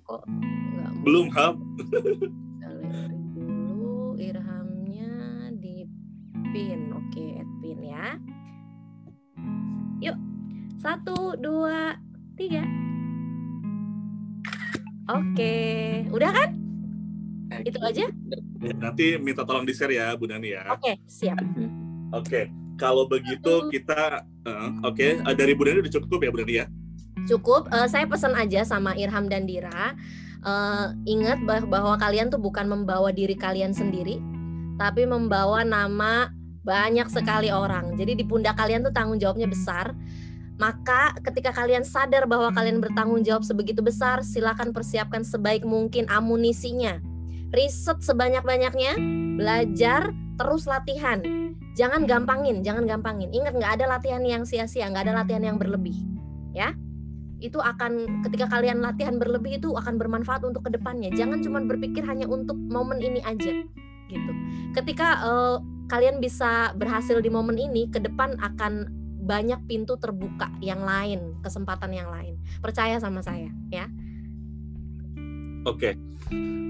Kok 0.07 0.23
belum 1.03 1.27
ham? 1.35 1.59
dulu 3.35 4.15
irhamnya 4.15 5.51
di 5.59 5.83
pin. 6.55 6.95
Oke, 6.95 7.43
add 7.43 7.51
pin 7.59 7.79
ya. 7.83 8.15
Yuk. 9.99 10.15
Satu, 10.79 11.35
dua, 11.35 11.99
tiga. 12.39 12.63
Oke, 15.11 15.55
udah 16.07 16.31
kan? 16.31 16.49
Itu 17.67 17.83
aja? 17.83 18.07
Nanti 18.79 19.19
minta 19.19 19.43
tolong 19.43 19.67
di-share 19.67 19.95
ya, 19.95 20.15
Bu 20.15 20.27
Dani 20.27 20.55
ya. 20.55 20.71
Oke, 20.71 21.03
siap. 21.03 21.43
Oke 22.15 22.47
kalau 22.77 23.09
begitu 23.09 23.67
kita 23.73 24.21
uh, 24.47 24.71
oke 24.87 24.95
okay. 24.95 25.19
uh, 25.21 25.35
dari 25.35 25.53
Bu 25.53 25.67
Dani 25.67 25.83
udah 25.83 25.91
cukup 25.91 26.19
ya 26.23 26.29
Bu 26.31 26.39
Dani 26.41 26.53
ya? 26.63 26.65
Cukup. 27.27 27.67
Uh, 27.69 27.85
saya 27.91 28.07
pesan 28.07 28.33
aja 28.33 28.63
sama 28.63 28.95
Irham 28.95 29.27
dan 29.27 29.43
Dira. 29.43 29.93
Uh, 30.47 30.95
ingat 31.03 31.43
bahwa 31.43 31.99
kalian 31.99 32.31
tuh 32.31 32.39
bukan 32.39 32.71
membawa 32.71 33.11
diri 33.11 33.35
kalian 33.35 33.75
sendiri, 33.75 34.21
tapi 34.79 35.03
membawa 35.03 35.67
nama 35.67 36.31
banyak 36.63 37.11
sekali 37.11 37.51
orang. 37.51 37.99
Jadi 37.99 38.23
di 38.23 38.23
pundak 38.23 38.55
kalian 38.55 38.87
tuh 38.87 38.93
tanggung 38.95 39.19
jawabnya 39.19 39.49
besar. 39.49 39.91
Maka 40.57 41.13
ketika 41.21 41.53
kalian 41.53 41.85
sadar 41.85 42.25
bahwa 42.25 42.49
kalian 42.49 42.81
bertanggung 42.81 43.21
jawab 43.21 43.45
sebegitu 43.45 43.83
besar, 43.85 44.25
silakan 44.25 44.73
persiapkan 44.73 45.21
sebaik 45.21 45.61
mungkin 45.61 46.09
amunisinya. 46.09 46.97
Riset 47.53 48.01
sebanyak-banyaknya, 48.01 48.97
belajar 49.37 50.11
terus 50.37 50.65
latihan 50.65 51.36
jangan 51.77 52.09
gampangin 52.09 52.65
jangan 52.65 52.89
gampangin. 52.89 53.29
Ingat 53.29 53.53
nggak 53.53 53.71
ada 53.79 53.85
latihan 53.85 54.25
yang 54.25 54.43
sia-sia 54.43 54.89
nggak 54.89 55.05
ada 55.07 55.23
latihan 55.23 55.45
yang 55.45 55.57
berlebih 55.61 55.93
ya. 56.57 56.73
Itu 57.37 57.61
akan 57.61 58.25
ketika 58.25 58.49
kalian 58.49 58.81
latihan 58.81 59.21
berlebih 59.21 59.61
itu 59.61 59.69
akan 59.77 60.01
bermanfaat 60.01 60.41
untuk 60.41 60.65
ke 60.65 60.73
depannya. 60.73 61.13
Jangan 61.13 61.45
cuma 61.45 61.61
berpikir 61.61 62.01
hanya 62.01 62.25
untuk 62.25 62.57
momen 62.57 62.97
ini 62.97 63.21
aja 63.21 63.53
gitu. 64.09 64.31
Ketika 64.73 65.21
uh, 65.21 65.61
kalian 65.85 66.17
bisa 66.17 66.73
berhasil 66.73 67.21
di 67.21 67.29
momen 67.29 67.61
ini 67.61 67.85
ke 67.93 68.01
depan 68.01 68.33
akan 68.41 68.89
banyak 69.27 69.59
pintu 69.69 69.99
terbuka 70.01 70.49
yang 70.65 70.81
lain 70.81 71.37
kesempatan 71.45 71.93
yang 71.93 72.09
lain. 72.09 72.41
Percaya 72.57 72.97
sama 72.97 73.21
saya 73.21 73.53
ya 73.69 73.85
oke 75.67 75.79
okay. 75.83 75.93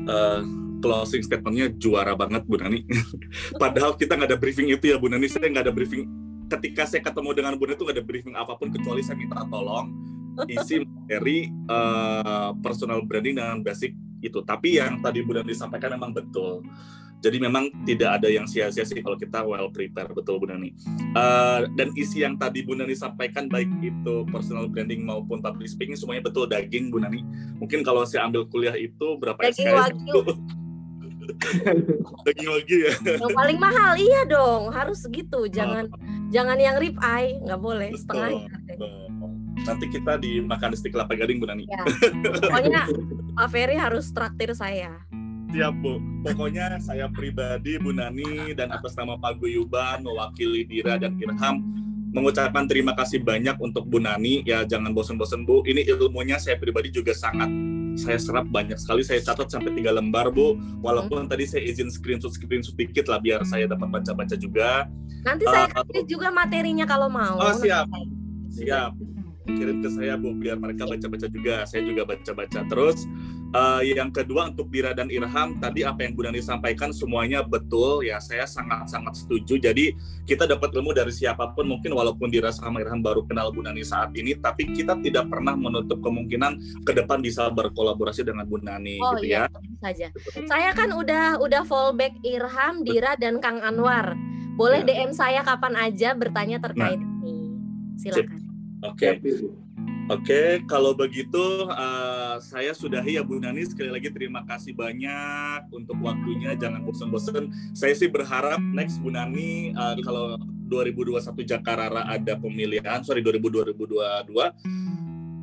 uh, 0.09 0.41
eh, 0.41 0.41
closing 0.81 1.21
statementnya 1.21 1.73
juara 1.77 2.13
banget 2.17 2.45
Bu 2.45 2.57
Nani. 2.57 2.85
Padahal 3.61 3.97
kita 3.97 4.17
nggak 4.17 4.29
ada 4.33 4.39
briefing 4.39 4.69
itu 4.73 4.93
ya 4.93 4.97
Bu 4.97 5.09
Nani. 5.09 5.29
Saya 5.29 5.49
nggak 5.49 5.69
ada 5.69 5.73
briefing. 5.73 6.05
Ketika 6.47 6.87
saya 6.89 7.01
ketemu 7.05 7.29
dengan 7.33 7.53
Bu 7.57 7.65
Nani 7.65 7.75
itu 7.77 7.83
nggak 7.85 7.97
ada 7.97 8.05
briefing 8.05 8.35
apa 8.37 8.53
pun 8.57 8.69
kecuali 8.73 9.01
saya 9.01 9.17
minta 9.17 9.41
tolong 9.49 9.89
isi 10.45 10.85
materi 10.85 11.49
uh, 11.65 12.53
personal 12.61 13.01
branding 13.09 13.41
dengan 13.41 13.65
basic 13.65 13.97
itu. 14.21 14.39
Tapi 14.43 14.81
yang 14.81 14.99
tadi 14.99 15.23
Bu 15.23 15.37
Nani 15.37 15.53
sampaikan 15.53 15.95
memang 15.95 16.13
betul. 16.13 16.63
Jadi 17.17 17.41
memang 17.41 17.73
tidak 17.81 18.21
ada 18.21 18.29
yang 18.29 18.45
sia-sia 18.45 18.85
sih 18.85 19.01
kalau 19.01 19.17
kita 19.17 19.41
well 19.41 19.73
prepare 19.73 20.13
betul 20.13 20.37
Bu 20.37 20.45
Nani. 20.45 20.69
Uh, 21.17 21.65
dan 21.73 21.89
isi 21.97 22.21
yang 22.21 22.37
tadi 22.37 22.61
Bu 22.61 22.77
Nani 22.77 22.93
sampaikan 22.93 23.49
baik 23.49 23.69
itu 23.81 24.21
personal 24.29 24.69
branding 24.69 25.01
maupun 25.01 25.41
public 25.41 25.65
speaking 25.65 25.97
semuanya 25.97 26.29
betul 26.29 26.45
daging 26.45 26.93
Bu 26.93 27.01
Nani. 27.01 27.25
Mungkin 27.57 27.81
kalau 27.81 28.05
saya 28.05 28.29
ambil 28.29 28.45
kuliah 28.45 28.77
itu 28.77 29.17
berapa 29.17 29.37
daging 29.41 29.65
SKS? 29.65 30.37
daging 32.25 32.49
lagi 32.49 32.75
ya 32.87 32.93
yang 33.19 33.35
paling 33.35 33.59
mahal 33.59 33.93
iya 33.99 34.23
dong 34.23 34.71
harus 34.71 35.03
segitu 35.03 35.47
jangan 35.51 35.91
oh. 35.91 35.99
jangan 36.31 36.55
yang 36.55 36.79
rib 36.79 36.95
eye 37.03 37.35
nggak 37.43 37.59
boleh 37.59 37.91
setengah 37.93 38.47
nanti 39.65 39.85
kita 39.89 40.19
dimakan 40.21 40.75
di 40.75 40.89
kelapa 40.91 41.13
gading 41.17 41.41
Bu 41.41 41.47
Nani. 41.49 41.65
Ya. 41.65 41.81
pokoknya 42.43 42.83
Pak 43.33 43.47
Ferry 43.49 43.77
harus 43.79 44.11
traktir 44.13 44.53
saya. 44.53 44.93
Siap 45.55 45.73
Bu. 45.79 45.97
Pokoknya 46.27 46.75
saya 46.83 47.07
pribadi 47.07 47.79
Bu 47.79 47.95
Nani 47.95 48.51
dan 48.53 48.69
atas 48.75 48.93
nama 48.99 49.15
Pak 49.15 49.39
Guyuban 49.39 50.03
mewakili 50.03 50.67
Dira 50.67 50.99
dan 50.99 51.15
Irham 51.17 51.63
mengucapkan 52.07 52.65
terima 52.65 52.95
kasih 52.95 53.23
banyak 53.23 53.55
untuk 53.63 53.87
Bu 53.87 54.03
Nani. 54.03 54.43
Ya 54.43 54.67
jangan 54.67 54.91
bosan-bosan 54.91 55.47
Bu. 55.47 55.63
Ini 55.63 55.87
ilmunya 55.87 56.37
saya 56.37 56.59
pribadi 56.59 56.91
juga 56.91 57.15
sangat 57.15 57.47
saya 57.97 58.21
serap 58.21 58.45
banyak 58.53 58.77
sekali. 58.77 59.01
Saya 59.01 59.23
catat 59.23 59.49
sampai 59.49 59.73
tiga 59.73 59.89
lembar 59.95 60.29
bu. 60.29 60.59
Walaupun 60.85 61.25
hmm. 61.25 61.31
tadi 61.33 61.49
saya 61.49 61.65
izin 61.65 61.89
screenshot 61.89 62.29
screenshot 62.29 62.77
dikit 62.77 63.09
lah 63.09 63.17
biar 63.17 63.41
saya 63.47 63.65
dapat 63.65 63.89
baca-baca 63.89 64.35
juga. 64.37 64.85
Nanti 65.25 65.43
uh, 65.47 65.51
saya 65.51 65.65
eh, 65.65 65.73
kasih 65.73 66.03
juga 66.05 66.29
materinya 66.29 66.85
kalau 66.85 67.09
mau. 67.09 67.41
Oh 67.41 67.55
siap. 67.57 67.89
Siap 68.53 69.16
kirim 69.47 69.79
ke 69.79 69.89
saya 69.91 70.19
bu 70.19 70.35
biar 70.35 70.59
mereka 70.59 70.83
baca-baca 70.83 71.27
juga. 71.31 71.63
Saya 71.63 71.87
juga 71.87 72.03
baca-baca. 72.03 72.59
Terus 72.67 73.07
uh, 73.55 73.79
yang 73.79 74.11
kedua 74.11 74.51
untuk 74.51 74.67
Dira 74.67 74.91
dan 74.91 75.07
Irham 75.07 75.55
tadi 75.63 75.87
apa 75.87 76.03
yang 76.03 76.13
Bu 76.17 76.27
Nani 76.27 76.43
sampaikan 76.43 76.91
semuanya 76.91 77.45
betul. 77.45 78.03
Ya 78.03 78.19
saya 78.19 78.43
sangat-sangat 78.43 79.23
setuju. 79.23 79.55
Jadi 79.61 79.95
kita 80.27 80.43
dapat 80.43 80.75
ilmu 80.75 80.91
dari 80.91 81.13
siapa 81.15 81.55
pun 81.55 81.71
mungkin 81.71 81.95
walaupun 81.95 82.27
Dira 82.27 82.51
sama 82.51 82.83
Irham 82.83 82.99
baru 82.99 83.23
kenal 83.23 83.55
Bu 83.55 83.63
Nani 83.63 83.87
saat 83.87 84.11
ini 84.19 84.35
tapi 84.35 84.67
kita 84.75 84.99
tidak 84.99 85.31
pernah 85.31 85.55
menutup 85.55 86.03
kemungkinan 86.03 86.83
ke 86.83 86.91
depan 86.91 87.23
bisa 87.23 87.47
berkolaborasi 87.47 88.27
dengan 88.27 88.43
Bu 88.43 88.59
Nani 88.59 88.99
oh, 88.99 89.15
gitu 89.15 89.31
iya, 89.31 89.47
ya. 89.47 89.79
saja. 89.79 90.07
Saya 90.43 90.69
kan 90.75 90.91
udah 90.91 91.39
udah 91.39 91.63
fallback 91.63 92.19
Irham 92.27 92.83
Dira 92.83 93.15
dan 93.15 93.39
Kang 93.39 93.63
Anwar. 93.63 94.17
Boleh 94.57 94.81
ya. 94.81 95.05
DM 95.05 95.13
saya 95.13 95.45
kapan 95.45 95.77
aja 95.77 96.17
bertanya 96.17 96.57
terkait 96.57 96.97
nah. 96.97 97.21
ini. 97.21 97.53
Silakan 98.01 98.46
Oke. 98.85 99.17
Okay. 99.17 99.41
Oke, 100.07 100.31
okay, 100.31 100.47
kalau 100.63 100.95
begitu 100.95 101.67
uh, 101.67 102.39
saya 102.39 102.71
sudahi 102.71 103.19
ya 103.19 103.27
Bu 103.27 103.43
Nani. 103.43 103.67
Sekali 103.67 103.91
lagi 103.91 104.07
terima 104.07 104.39
kasih 104.47 104.71
banyak 104.71 105.67
untuk 105.67 105.99
waktunya. 105.99 106.55
Jangan 106.55 106.79
bosan-bosan. 106.87 107.51
Saya 107.75 107.91
sih 107.91 108.07
berharap 108.07 108.55
next 108.71 109.03
Bu 109.03 109.11
Nani 109.11 109.75
uh, 109.75 109.99
kalau 109.99 110.39
2021 110.71 111.43
Jakarta 111.43 112.07
ada 112.07 112.39
pemilihan, 112.39 113.03
sorry 113.03 113.19
2022, 113.19 113.83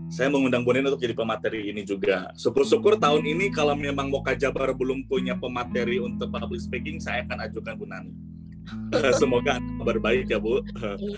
saya 0.09 0.28
mengundang 0.32 0.64
Bu 0.64 0.72
Nani 0.72 0.89
untuk 0.89 1.05
jadi 1.05 1.12
pemateri 1.12 1.68
ini 1.68 1.85
juga. 1.85 2.32
Syukur-syukur 2.32 2.97
tahun 2.97 3.20
ini 3.20 3.53
kalau 3.53 3.76
memang 3.76 4.09
Moka 4.09 4.32
Jabar 4.32 4.72
belum 4.72 5.05
punya 5.05 5.37
pemateri 5.37 6.01
untuk 6.01 6.32
public 6.32 6.64
speaking, 6.64 6.97
saya 7.05 7.20
akan 7.28 7.53
ajukan 7.53 7.74
Bu 7.76 7.85
Nani. 7.85 8.12
Semoga 9.20 9.61
kabar 9.61 10.01
baik 10.01 10.32
ya 10.32 10.41
Bu. 10.41 10.64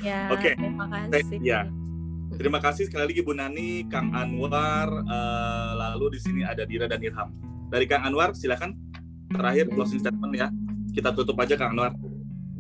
Iya. 0.03 0.35
Oke. 0.35 0.51
Okay. 0.51 0.55
Terima 0.59 0.87
kasih. 0.91 1.39
Ya 1.47 1.63
Terima 2.37 2.61
kasih 2.61 2.85
sekali 2.85 3.09
lagi 3.09 3.25
Bu 3.25 3.33
Nani, 3.33 3.89
Kang 3.89 4.13
Anwar, 4.13 4.93
uh, 4.93 5.73
lalu 5.73 6.15
di 6.15 6.21
sini 6.21 6.45
ada 6.45 6.69
Dira 6.69 6.85
dan 6.85 7.01
Irham. 7.01 7.33
Dari 7.73 7.89
Kang 7.89 8.05
Anwar, 8.05 8.37
silakan 8.37 8.77
terakhir 9.33 9.73
closing 9.73 10.05
statement 10.05 10.37
ya. 10.37 10.53
Kita 10.93 11.17
tutup 11.17 11.41
aja 11.41 11.57
Kang 11.57 11.73
Anwar. 11.73 11.97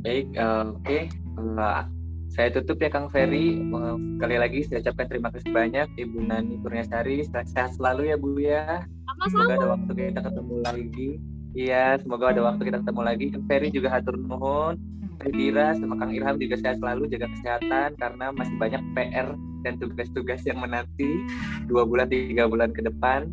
Baik, 0.00 0.32
uh, 0.40 0.72
oke. 0.72 0.80
Okay. 0.80 1.02
Uh, 1.36 1.84
saya 2.32 2.48
tutup 2.56 2.80
ya 2.80 2.88
Kang 2.88 3.12
Ferry. 3.12 3.60
Uh, 3.68 4.00
sekali 4.16 4.36
lagi 4.40 4.64
saya 4.64 4.80
ucapkan 4.80 5.06
terima 5.12 5.28
kasih 5.28 5.50
banyak 5.52 5.86
Ibu 6.00 6.18
Nani 6.24 6.56
Kurniasari. 6.64 7.28
Sehat 7.28 7.76
selalu 7.76 8.08
ya 8.08 8.16
Bu 8.16 8.32
ya. 8.40 8.80
Sama-sama. 8.80 9.28
Semoga 9.28 9.52
ada 9.52 9.68
waktu 9.76 9.92
kita 9.92 10.20
ketemu 10.24 10.54
lagi. 10.64 11.08
Iya, 11.56 11.84
semoga 12.00 12.24
ada 12.32 12.42
waktu 12.48 12.62
kita 12.64 12.78
ketemu 12.80 13.00
lagi. 13.04 13.24
Kang 13.28 13.44
Ferry 13.44 13.68
juga 13.68 13.88
hatur 13.92 14.16
nuhun. 14.16 14.80
Dira 15.24 15.72
sama 15.76 15.96
Kang 15.96 16.12
Irham 16.12 16.36
juga 16.36 16.56
sehat 16.60 16.78
selalu 16.78 17.08
jaga 17.10 17.26
kesehatan 17.32 17.88
karena 17.96 18.26
masih 18.36 18.56
banyak 18.60 18.82
PR 18.92 19.28
dan 19.64 19.74
tugas-tugas 19.80 20.44
yang 20.46 20.62
menanti 20.62 21.24
dua 21.66 21.82
bulan 21.88 22.06
tiga 22.06 22.46
bulan 22.46 22.70
ke 22.70 22.84
depan 22.84 23.32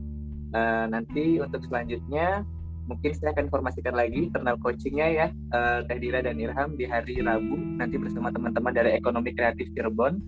uh, 0.56 0.86
nanti 0.90 1.38
untuk 1.44 1.62
selanjutnya 1.68 2.48
mungkin 2.84 3.16
saya 3.16 3.32
akan 3.32 3.48
informasikan 3.48 3.96
lagi 3.96 4.28
internal 4.28 4.60
coachingnya 4.60 5.08
ya 5.08 5.28
uh, 5.56 5.86
Teh 5.88 6.00
Dira 6.00 6.20
dan 6.20 6.40
Irham 6.40 6.76
di 6.76 6.84
hari 6.84 7.20
Rabu 7.24 7.56
nanti 7.80 7.96
bersama 7.96 8.34
teman-teman 8.34 8.76
dari 8.76 8.96
Ekonomi 8.98 9.32
Kreatif 9.32 9.72
Cirebon 9.72 10.20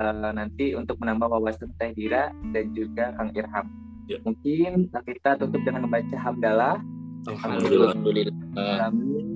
uh, 0.00 0.32
nanti 0.32 0.72
untuk 0.72 0.96
menambah 1.02 1.28
wawasan 1.28 1.72
Teh 1.76 1.92
Dira 1.92 2.32
dan 2.56 2.72
juga 2.72 3.12
Kang 3.20 3.32
Irham 3.36 3.66
ya. 4.08 4.16
mungkin 4.24 4.88
kita 4.88 5.36
tutup 5.36 5.60
dengan 5.60 5.84
membaca 5.88 6.16
hamdalah 6.16 6.80
Alhamdulillah. 7.28 7.92
Alhamdulillah. 8.56 9.29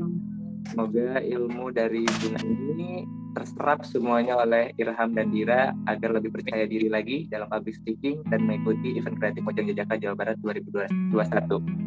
Semoga 0.71 1.21
ilmu 1.21 1.71
dari 1.75 2.05
Bunda 2.21 2.41
ini 2.45 3.05
terserap 3.35 3.83
semuanya 3.83 4.39
oleh 4.39 4.71
Irham 4.79 5.12
dan 5.12 5.29
Dira 5.35 5.75
agar 5.91 6.15
lebih 6.17 6.31
percaya 6.31 6.65
diri 6.65 6.87
lagi 6.87 7.27
dalam 7.29 7.51
public 7.51 7.75
speaking 7.77 8.23
dan 8.31 8.47
mengikuti 8.47 8.97
event 8.97 9.19
kreatif 9.19 9.43
Mojang 9.43 9.67
Jajaka 9.75 9.99
Jawa 9.99 10.15
Barat 10.15 10.37
2021. 10.41 11.85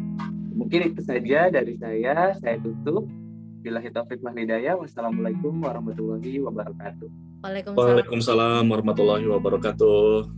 Mungkin 0.58 0.80
itu 0.92 1.00
saja 1.00 1.48
dari 1.48 1.74
saya. 1.80 2.36
Saya 2.36 2.60
tutup. 2.60 3.08
Bila 3.58 3.82
taufik 3.82 4.22
wal 4.22 4.36
hidayah. 4.36 4.78
Wassalamualaikum 4.78 5.58
warahmatullahi 5.62 6.38
wabarakatuh. 6.42 7.08
Waalaikumsalam, 7.42 7.78
Waalaikumsalam 7.78 8.62
warahmatullahi 8.68 9.26
wabarakatuh. 9.26 10.28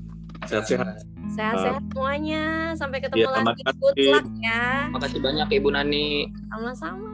Sehat-sehat. 0.49 1.05
Sehat-sehat 1.37 1.83
semuanya. 1.93 2.73
Sampai 2.79 3.03
ketemu 3.05 3.29
ya, 3.29 3.31
lagi. 3.33 3.63
Good 3.77 3.97
luck 4.09 4.29
ya. 4.41 4.89
Makasih 4.95 5.21
banyak 5.21 5.49
Ibu 5.53 5.69
Nani. 5.75 6.31
Sama-sama. 6.49 7.10